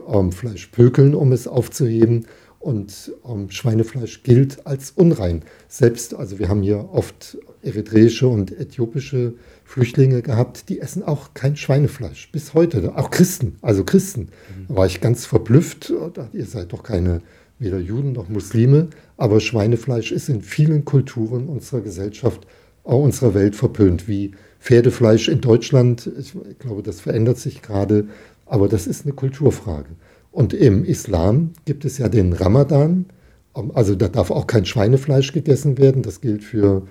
ähm, 0.08 0.32
Fleisch 0.32 0.66
pökeln, 0.68 1.14
um 1.14 1.32
es 1.32 1.46
aufzuheben. 1.46 2.26
Und 2.58 3.12
ähm, 3.28 3.50
Schweinefleisch 3.50 4.22
gilt 4.22 4.66
als 4.66 4.92
unrein. 4.92 5.42
Selbst, 5.68 6.14
also 6.14 6.38
wir 6.38 6.48
haben 6.48 6.62
hier 6.62 6.88
oft 6.92 7.36
eritreische 7.62 8.28
und 8.28 8.58
äthiopische 8.58 9.34
Flüchtlinge 9.64 10.22
gehabt, 10.22 10.68
die 10.68 10.80
essen 10.80 11.02
auch 11.02 11.34
kein 11.34 11.56
Schweinefleisch. 11.56 12.30
Bis 12.32 12.54
heute. 12.54 12.96
Auch 12.96 13.10
Christen, 13.10 13.56
also 13.62 13.84
Christen. 13.84 14.28
Da 14.68 14.76
war 14.76 14.86
ich 14.86 15.00
ganz 15.00 15.24
verblüfft. 15.24 15.92
Ihr 16.32 16.46
seid 16.46 16.72
doch 16.72 16.82
keine 16.82 17.22
weder 17.58 17.78
Juden 17.78 18.12
noch 18.12 18.28
Muslime. 18.28 18.88
Aber 19.16 19.40
Schweinefleisch 19.40 20.12
ist 20.12 20.28
in 20.28 20.42
vielen 20.42 20.84
Kulturen 20.84 21.46
unserer 21.46 21.80
Gesellschaft, 21.80 22.46
äh, 22.84 22.92
unserer 22.92 23.34
Welt 23.34 23.56
verpönt. 23.56 24.08
Wie 24.08 24.32
Pferdefleisch 24.60 25.28
in 25.28 25.40
Deutschland. 25.40 26.10
Ich 26.18 26.34
glaube, 26.58 26.82
das 26.82 27.00
verändert 27.00 27.38
sich 27.38 27.62
gerade. 27.62 28.08
Aber 28.46 28.68
das 28.68 28.86
ist 28.86 29.06
eine 29.06 29.14
Kulturfrage. 29.14 29.90
Und 30.30 30.54
im 30.54 30.84
Islam 30.84 31.52
gibt 31.64 31.84
es 31.84 31.98
ja 31.98 32.08
den 32.08 32.32
Ramadan. 32.32 33.06
Also 33.74 33.94
da 33.94 34.08
darf 34.08 34.30
auch 34.30 34.46
kein 34.46 34.64
Schweinefleisch 34.64 35.32
gegessen 35.32 35.78
werden. 35.78 36.02
Das 36.02 36.20
gilt 36.20 36.42
für, 36.42 36.82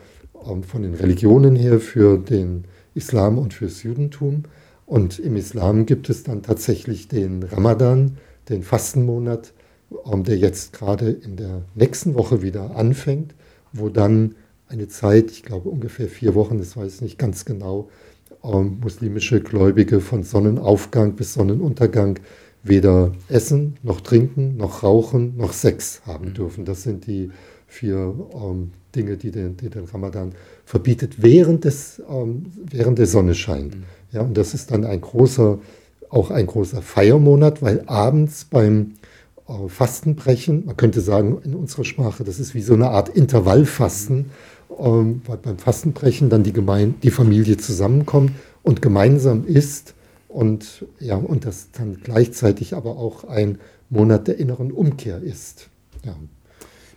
von 0.63 0.81
den 0.81 0.93
Religionen 0.93 1.55
her 1.55 1.79
für 1.79 2.17
den 2.17 2.65
Islam 2.93 3.37
und 3.37 3.53
fürs 3.53 3.83
Judentum. 3.83 4.43
Und 4.85 5.19
im 5.19 5.35
Islam 5.37 5.85
gibt 5.85 6.09
es 6.09 6.23
dann 6.23 6.43
tatsächlich 6.43 7.07
den 7.07 7.43
Ramadan, 7.43 8.17
den 8.49 8.63
Fastenmonat, 8.63 9.53
der 10.05 10.37
jetzt 10.37 10.73
gerade 10.73 11.11
in 11.11 11.35
der 11.37 11.61
nächsten 11.75 12.15
Woche 12.15 12.41
wieder 12.41 12.75
anfängt, 12.75 13.35
wo 13.71 13.89
dann 13.89 14.35
eine 14.67 14.87
Zeit, 14.87 15.31
ich 15.31 15.43
glaube 15.43 15.69
ungefähr 15.69 16.07
vier 16.07 16.35
Wochen, 16.35 16.57
das 16.57 16.75
weiß 16.75 16.95
ich 16.95 17.01
nicht 17.01 17.17
ganz 17.17 17.45
genau, 17.45 17.89
muslimische 18.43 19.41
Gläubige 19.41 20.01
von 20.01 20.23
Sonnenaufgang 20.23 21.13
bis 21.13 21.33
Sonnenuntergang 21.33 22.19
weder 22.64 23.12
essen, 23.28 23.78
noch 23.84 24.01
trinken, 24.01 24.57
noch 24.57 24.84
rauchen, 24.84 25.36
noch 25.38 25.53
Sex 25.53 26.01
haben 26.05 26.34
dürfen. 26.34 26.66
Das 26.66 26.84
sind 26.84 27.07
die 27.07 27.32
vier 27.68 28.14
ähm, 28.34 28.72
Dinge, 28.95 29.18
die 29.18 29.32
den, 29.32 29.57
die 29.57 29.70
den 29.70 29.86
Ramadan 29.86 30.34
verbietet, 30.66 31.22
während, 31.22 31.66
des, 31.66 32.01
ähm, 32.09 32.51
während 32.55 32.99
der 32.99 33.07
Sonne 33.07 33.34
scheint. 33.34 33.78
Ja, 34.12 34.22
und 34.22 34.38
das 34.38 34.53
ist 34.53 34.72
dann 34.72 34.84
ein 34.84 35.01
großer, 35.01 35.59
auch 36.09 36.30
ein 36.32 36.45
großer 36.45 36.82
Feiermonat, 36.82 37.62
weil 37.62 37.84
abends 37.88 38.45
beim 38.45 38.93
äh, 39.47 39.68
Fastenbrechen, 39.68 40.66
man 40.66 40.78
könnte 40.78 41.01
sagen 41.01 41.39
in 41.43 41.55
unserer 41.55 41.86
Sprache, 41.86 42.24
das 42.24 42.39
ist 42.39 42.53
wie 42.53 42.62
so 42.62 42.74
eine 42.74 42.89
Art 42.89 43.09
Intervallfasten, 43.09 44.32
ähm, 44.78 45.22
weil 45.26 45.38
beim 45.38 45.57
Fastenbrechen 45.57 46.30
dann 46.30 46.43
die, 46.43 46.53
Gemein 46.53 46.95
die 47.01 47.12
Familie 47.12 47.57
zusammenkommt 47.57 48.34
und 48.64 48.82
gemeinsam 48.82 49.45
isst 49.45 49.95
und, 50.34 50.86
ja, 50.99 51.15
und 51.15 51.45
das 51.45 51.69
dann 51.71 51.97
gleichzeitig 52.01 52.73
aber 52.73 52.97
auch 52.97 53.23
ein 53.25 53.59
Monat 53.89 54.27
der 54.27 54.38
inneren 54.38 54.71
Umkehr 54.71 55.21
ist. 55.21 55.69
Ja. 56.05 56.15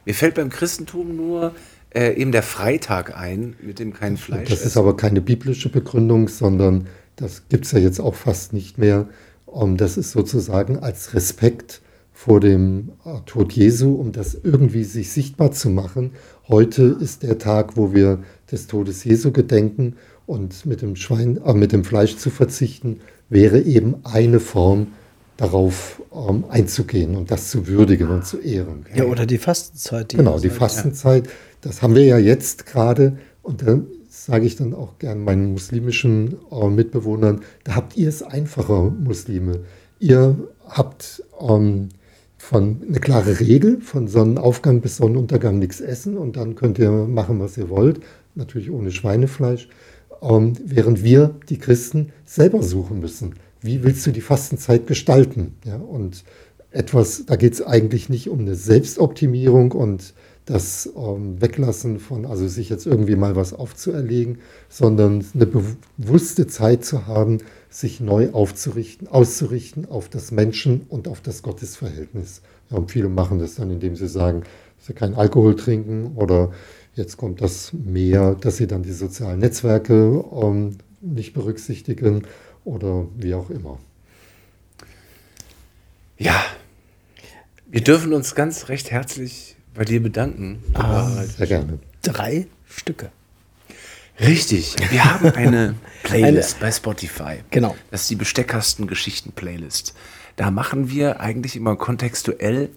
Mir 0.04 0.14
fällt 0.14 0.34
beim 0.34 0.50
Christentum 0.50 1.16
nur 1.16 1.54
äh, 1.94 2.14
eben 2.14 2.32
der 2.32 2.42
Freitag 2.42 3.16
ein, 3.16 3.56
mit 3.60 3.78
dem 3.78 3.92
kein 3.92 4.16
Fleisch 4.16 4.48
Das 4.48 4.60
ist 4.60 4.66
essen. 4.66 4.78
aber 4.78 4.96
keine 4.96 5.20
biblische 5.20 5.68
Begründung, 5.68 6.28
sondern 6.28 6.86
das 7.16 7.42
gibt 7.48 7.64
es 7.66 7.72
ja 7.72 7.78
jetzt 7.78 8.00
auch 8.00 8.14
fast 8.14 8.52
nicht 8.52 8.78
mehr. 8.78 9.08
Ähm, 9.52 9.76
Das 9.76 9.96
ist 9.96 10.12
sozusagen 10.12 10.78
als 10.78 11.14
Respekt 11.14 11.80
vor 12.12 12.40
dem 12.40 12.92
äh, 13.04 13.18
Tod 13.26 13.52
Jesu, 13.52 13.94
um 13.94 14.12
das 14.12 14.34
irgendwie 14.34 14.84
sich 14.84 15.10
sichtbar 15.10 15.52
zu 15.52 15.70
machen. 15.70 16.12
Heute 16.48 16.96
ist 17.00 17.22
der 17.22 17.38
Tag, 17.38 17.76
wo 17.76 17.92
wir 17.94 18.22
des 18.50 18.66
Todes 18.68 19.02
Jesu 19.04 19.32
gedenken 19.32 19.96
und 20.26 20.64
mit 20.66 20.82
dem, 20.82 20.96
Schwein, 20.96 21.40
äh, 21.44 21.54
mit 21.54 21.72
dem 21.72 21.84
Fleisch 21.84 22.16
zu 22.16 22.30
verzichten, 22.30 23.00
wäre 23.34 23.60
eben 23.60 23.96
eine 24.04 24.40
Form, 24.40 24.86
darauf 25.36 26.00
ähm, 26.14 26.44
einzugehen 26.48 27.16
und 27.16 27.30
das 27.30 27.50
zu 27.50 27.66
würdigen 27.66 28.08
und 28.08 28.24
zu 28.24 28.38
ehren. 28.38 28.86
Ja, 28.94 29.04
oder 29.04 29.26
die 29.26 29.38
Fastenzeit. 29.38 30.12
Die 30.12 30.16
Genau, 30.16 30.38
die 30.38 30.48
sagt. 30.48 30.60
Fastenzeit, 30.60 31.28
das 31.60 31.82
haben 31.82 31.94
wir 31.94 32.04
ja 32.04 32.18
jetzt 32.18 32.66
gerade. 32.66 33.18
Und 33.42 33.62
dann 33.66 33.86
sage 34.08 34.46
ich 34.46 34.56
dann 34.56 34.74
auch 34.74 34.98
gern 34.98 35.24
meinen 35.24 35.52
muslimischen 35.52 36.36
äh, 36.50 36.68
Mitbewohnern, 36.68 37.40
da 37.64 37.74
habt 37.74 37.96
ihr 37.96 38.08
es 38.08 38.22
einfacher, 38.22 38.84
Muslime. 38.90 39.60
Ihr 39.98 40.36
habt 40.68 41.22
ähm, 41.40 41.88
von 42.38 42.82
eine 42.86 43.00
klare 43.00 43.40
Regel, 43.40 43.80
von 43.80 44.06
Sonnenaufgang 44.06 44.80
bis 44.80 44.98
Sonnenuntergang 44.98 45.58
nichts 45.58 45.80
essen 45.80 46.16
und 46.16 46.36
dann 46.36 46.54
könnt 46.54 46.78
ihr 46.78 46.90
machen, 46.90 47.40
was 47.40 47.58
ihr 47.58 47.70
wollt, 47.70 48.00
natürlich 48.34 48.70
ohne 48.70 48.92
Schweinefleisch, 48.92 49.68
ähm, 50.24 50.54
während 50.64 51.04
wir, 51.04 51.34
die 51.48 51.58
Christen, 51.58 52.12
selber 52.24 52.62
suchen 52.62 53.00
müssen. 53.00 53.34
Wie 53.60 53.82
willst 53.82 54.06
du 54.06 54.10
die 54.10 54.20
Fastenzeit 54.20 54.86
gestalten? 54.86 55.54
Ja, 55.64 55.76
und 55.76 56.24
etwas, 56.70 57.26
da 57.26 57.36
geht 57.36 57.54
es 57.54 57.62
eigentlich 57.62 58.08
nicht 58.08 58.28
um 58.28 58.40
eine 58.40 58.56
Selbstoptimierung 58.56 59.72
und 59.72 60.14
das 60.46 60.90
ähm, 60.96 61.40
Weglassen 61.40 61.98
von, 61.98 62.26
also 62.26 62.46
sich 62.48 62.68
jetzt 62.68 62.86
irgendwie 62.86 63.16
mal 63.16 63.34
was 63.34 63.54
aufzuerlegen, 63.54 64.38
sondern 64.68 65.24
eine 65.34 65.46
bewusste 65.46 66.46
Zeit 66.46 66.84
zu 66.84 67.06
haben, 67.06 67.38
sich 67.70 68.00
neu 68.00 68.30
aufzurichten, 68.32 69.08
auszurichten 69.08 69.88
auf 69.88 70.08
das 70.08 70.30
Menschen- 70.32 70.82
und 70.88 71.08
auf 71.08 71.20
das 71.20 71.42
Gottesverhältnis. 71.42 72.42
Ja, 72.70 72.76
und 72.76 72.90
viele 72.90 73.08
machen 73.08 73.38
das 73.38 73.54
dann, 73.54 73.70
indem 73.70 73.96
sie 73.96 74.08
sagen, 74.08 74.42
dass 74.76 74.86
sie 74.88 74.92
keinen 74.92 75.14
Alkohol 75.14 75.56
trinken 75.56 76.12
oder 76.16 76.52
Jetzt 76.94 77.16
kommt 77.16 77.40
das 77.40 77.72
mehr, 77.72 78.34
dass 78.34 78.58
sie 78.58 78.66
dann 78.66 78.82
die 78.82 78.92
sozialen 78.92 79.40
Netzwerke 79.40 80.24
ähm, 80.32 80.78
nicht 81.00 81.34
berücksichtigen 81.34 82.26
oder 82.64 83.06
wie 83.16 83.34
auch 83.34 83.50
immer. 83.50 83.78
Ja, 86.18 86.44
wir 87.66 87.82
dürfen 87.82 88.12
uns 88.12 88.36
ganz 88.36 88.68
recht 88.68 88.92
herzlich 88.92 89.56
bei 89.74 89.84
dir 89.84 90.00
bedanken. 90.00 90.62
Ah, 90.74 91.24
Sehr 91.24 91.48
gerne. 91.48 91.80
Drei 92.02 92.46
Stücke. 92.68 93.10
Richtig, 94.20 94.76
wir 94.90 95.04
haben 95.04 95.26
eine 95.32 95.74
Playlist 96.04 96.60
bei 96.60 96.70
Spotify. 96.70 97.38
Genau. 97.50 97.74
Das 97.90 98.02
ist 98.02 98.10
die 98.10 98.16
Besteckkasten-Geschichten-Playlist. 98.16 99.94
Da 100.36 100.52
machen 100.52 100.88
wir 100.88 101.20
eigentlich 101.20 101.56
immer 101.56 101.74
kontextuell 101.74 102.70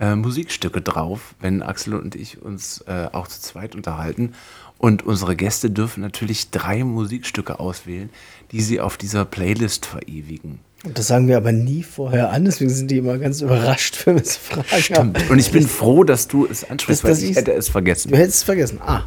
äh, 0.00 0.14
Musikstücke 0.16 0.80
drauf, 0.80 1.34
wenn 1.40 1.62
Axel 1.62 1.94
und 1.94 2.14
ich 2.14 2.42
uns 2.42 2.82
äh, 2.86 3.08
auch 3.12 3.28
zu 3.28 3.40
zweit 3.40 3.74
unterhalten. 3.74 4.32
Und 4.78 5.04
unsere 5.04 5.36
Gäste 5.36 5.70
dürfen 5.70 6.00
natürlich 6.00 6.50
drei 6.50 6.82
Musikstücke 6.84 7.60
auswählen, 7.60 8.10
die 8.52 8.60
sie 8.60 8.80
auf 8.80 8.96
dieser 8.96 9.24
Playlist 9.24 9.86
verewigen. 9.86 10.58
Und 10.84 10.98
das 10.98 11.06
sagen 11.06 11.28
wir 11.28 11.36
aber 11.38 11.52
nie 11.52 11.82
vorher 11.82 12.30
an, 12.30 12.44
deswegen 12.44 12.68
sind 12.70 12.90
die 12.90 12.98
immer 12.98 13.16
ganz 13.18 13.40
überrascht, 13.40 14.02
wenn 14.06 14.16
wir 14.16 14.24
so 14.24 14.38
fragen. 14.38 14.82
Stimmt. 14.82 15.30
Und 15.30 15.38
ich 15.38 15.50
bin 15.50 15.66
froh, 15.66 16.04
dass 16.04 16.28
du 16.28 16.44
es 16.46 16.68
ansprichst, 16.68 17.04
Das- 17.04 17.22
weil 17.22 17.30
ich 17.30 17.36
hätte 17.36 17.52
es 17.52 17.68
vergessen. 17.68 18.10
Du 18.10 18.18
hättest 18.18 18.38
es 18.38 18.42
vergessen. 18.42 18.80
Ah, 18.84 19.04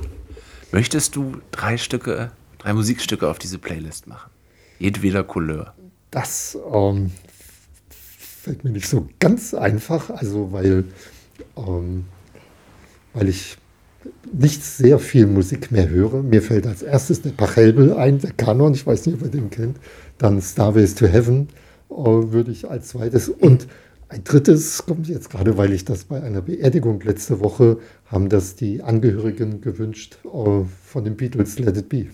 Möchtest 0.72 1.16
du 1.16 1.38
drei 1.52 1.78
Stücke, 1.78 2.32
drei 2.58 2.74
Musikstücke 2.74 3.30
auf 3.30 3.40
diese 3.40 3.58
Playlist 3.58 4.08
machen? 4.08 4.30
Jedweder 4.80 5.24
Couleur. 5.24 5.74
Das 6.12 6.58
ähm, 6.74 7.12
fällt 8.48 8.64
mir 8.64 8.70
nicht 8.70 8.88
so 8.88 9.10
ganz 9.20 9.54
einfach, 9.54 10.10
also 10.10 10.54
weil, 10.54 10.86
ähm, 11.58 12.06
weil 13.14 13.28
ich 13.28 13.58
nicht 14.32 14.64
sehr 14.64 15.00
viel 15.00 15.28
Musik 15.28 15.70
mehr 15.70 15.90
höre. 15.90 16.24
Mir 16.24 16.42
fällt 16.42 16.66
als 16.66 16.82
erstes 16.82 17.22
der 17.22 17.32
Pachelbel 17.32 17.94
ein, 17.94 18.20
der 18.20 18.32
Kanon, 18.32 18.74
ich 18.74 18.88
weiß 18.88 19.06
nicht, 19.06 19.16
ob 19.16 19.24
ihr 19.24 19.32
den 19.32 19.50
kennt. 19.50 19.78
Dann 20.18 20.42
Starways 20.42 20.96
to 20.96 21.08
Heaven 21.08 21.50
äh, 21.90 21.94
würde 21.94 22.52
ich 22.52 22.70
als 22.70 22.88
zweites. 22.88 23.28
Und 23.28 23.68
ein 24.08 24.24
drittes 24.24 24.86
kommt 24.86 25.10
jetzt 25.10 25.30
gerade, 25.30 25.58
weil 25.58 25.74
ich 25.74 25.84
das 25.84 26.06
bei 26.06 26.24
einer 26.24 26.42
Beerdigung 26.42 27.02
letzte 27.02 27.42
Woche 27.42 27.80
haben 28.06 28.30
das 28.30 28.56
die 28.56 28.82
Angehörigen 28.82 29.60
gewünscht 29.60 30.20
äh, 30.24 30.64
von 30.86 31.04
den 31.04 31.18
Beatles 31.18 31.60
Let 31.60 31.76
It 31.76 31.90
Be. 31.90 32.06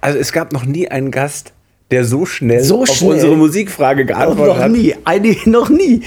Also 0.00 0.18
es 0.18 0.32
gab 0.32 0.54
noch 0.54 0.64
nie 0.64 0.88
einen 0.88 1.10
Gast, 1.10 1.52
der 1.90 2.04
so 2.04 2.26
schnell 2.26 2.62
So 2.64 2.82
auf 2.82 2.88
schnell? 2.88 3.12
unsere 3.12 3.36
Musikfrage 3.36 4.04
noch, 4.04 4.08
geantwortet 4.08 4.54
noch 4.56 4.62
hat. 4.62 4.70
nie. 4.72 4.94
Einige 5.04 5.50
noch 5.50 5.68
nie. 5.68 6.02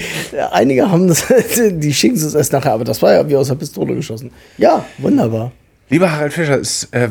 Einige 0.52 0.90
haben 0.90 1.08
das, 1.08 1.24
die 1.70 1.94
schicken 1.94 2.16
es 2.16 2.24
uns 2.24 2.34
erst 2.34 2.52
nachher, 2.52 2.72
aber 2.74 2.84
das 2.84 3.00
war 3.02 3.14
ja 3.14 3.28
wie 3.28 3.36
aus 3.36 3.48
der 3.48 3.54
Pistole 3.54 3.94
geschossen. 3.94 4.30
Ja, 4.58 4.84
wunderbar. 4.98 5.52
Lieber 5.88 6.12
Harald 6.12 6.32
Fischer, 6.32 6.60
es 6.60 6.84
äh, 6.92 7.08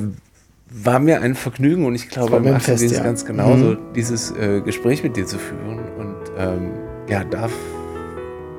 war 0.71 0.99
mir 0.99 1.21
ein 1.21 1.35
Vergnügen 1.35 1.85
und 1.85 1.95
ich 1.95 2.09
glaube, 2.09 2.41
Fest, 2.59 2.79
sieht 2.79 2.91
es 2.91 2.97
ja. 2.97 3.03
ganz 3.03 3.25
genauso, 3.25 3.75
dieses 3.95 4.31
äh, 4.31 4.61
Gespräch 4.61 5.03
mit 5.03 5.17
dir 5.17 5.25
zu 5.25 5.37
führen. 5.39 5.79
Und 5.97 6.15
ähm, 6.37 6.71
ja, 7.09 7.23
darf, 7.23 7.51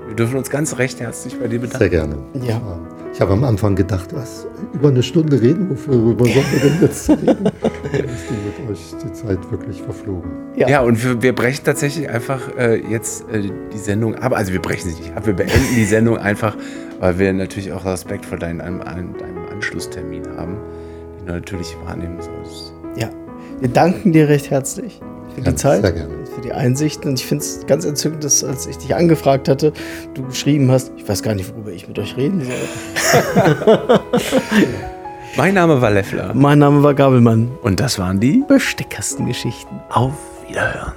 wir 0.09 0.17
dürfen 0.17 0.37
uns 0.37 0.51
ganz 0.51 0.77
recht 0.79 0.99
herzlich 1.01 1.39
bei 1.39 1.47
dir 1.47 1.61
bedanken. 1.61 1.79
Sehr 1.79 1.89
gerne. 1.89 2.17
Ja. 2.43 2.61
Ich 3.15 3.21
habe 3.21 3.33
am 3.33 3.45
Anfang 3.45 3.77
gedacht, 3.77 4.09
was, 4.13 4.47
über 4.73 4.89
eine 4.89 5.03
Stunde 5.03 5.41
reden, 5.41 5.71
wofür 5.71 5.95
worüber 5.95 6.25
sollen 6.27 6.45
wir 6.53 6.61
denn 6.71 6.79
jetzt 6.83 7.11
reden? 7.11 7.45
Ist 7.93 8.31
die 8.31 8.63
mit 8.63 8.71
euch 8.71 8.81
die 9.05 9.13
Zeit 9.13 9.51
wirklich 9.51 9.83
verflogen. 9.83 10.31
Ja. 10.57 10.69
Ja, 10.69 10.81
und 10.83 11.03
wir, 11.03 11.23
wir 11.23 11.35
brechen 11.35 11.65
tatsächlich 11.65 12.09
einfach 12.09 12.41
äh, 12.57 12.77
jetzt 12.89 13.25
äh, 13.31 13.51
die 13.73 13.79
Sendung 13.79 14.15
ab. 14.17 14.33
Also 14.33 14.53
wir 14.53 14.61
brechen 14.63 14.91
sie 14.91 15.01
nicht 15.01 15.17
ab, 15.17 15.27
wir 15.27 15.35
beenden 15.35 15.75
die 15.75 15.85
Sendung 15.85 16.19
einfach, 16.19 16.57
weil 17.01 17.19
wir 17.19 17.33
natürlich 17.33 17.73
auch 17.73 17.85
Respekt 17.85 18.27
vor 18.27 18.39
deinem, 18.39 18.61
einem, 18.61 18.81
einem 18.83 19.15
Anschlusstermin 19.53 20.23
haben, 20.37 20.57
den 21.19 21.27
du 21.27 21.33
natürlich 21.33 21.77
wahrnehmen 21.85 22.19
sollst. 22.21 22.73
Ja. 22.97 23.11
Wir 23.61 23.69
danken 23.69 24.13
dir 24.13 24.29
recht 24.29 24.51
herzlich 24.51 25.01
für 25.35 25.41
Ja, 25.43 25.51
die 25.51 25.57
Zeit, 25.57 25.83
sehr 25.83 25.93
gerne. 25.93 26.15
für 26.35 26.41
die 26.41 26.53
Einsichten. 26.53 27.11
Und 27.11 27.21
ich 27.21 27.27
finde 27.27 27.45
es 27.45 27.67
ganz 27.67 27.85
entzückend, 27.85 28.25
dass 28.25 28.43
als 28.45 28.67
ich 28.67 28.79
dich 28.79 28.95
angefragt 28.95 29.49
hatte, 29.49 29.73
du 30.15 30.23
geschrieben 30.25 30.71
hast, 30.71 30.93
ich 30.97 31.09
weiß 31.09 31.23
gar 31.23 31.35
nicht, 31.35 31.53
worüber 31.53 31.71
ich 31.73 31.87
mit 31.89 31.99
euch 31.99 32.17
reden 32.17 32.43
soll. 32.43 34.01
Mein 35.37 35.55
Name 35.55 35.81
war 35.81 35.91
Leffler 35.91 36.33
Mein 36.35 36.59
Name 36.59 36.83
war 36.83 36.95
Gabelmann. 36.95 37.51
und 37.63 37.81
das 37.81 37.99
waren 37.99 38.21
die 38.21 38.43
Besteckkastengeschichten. 38.49 39.81
Auf 39.91 40.13
Wiederhören. 40.49 40.93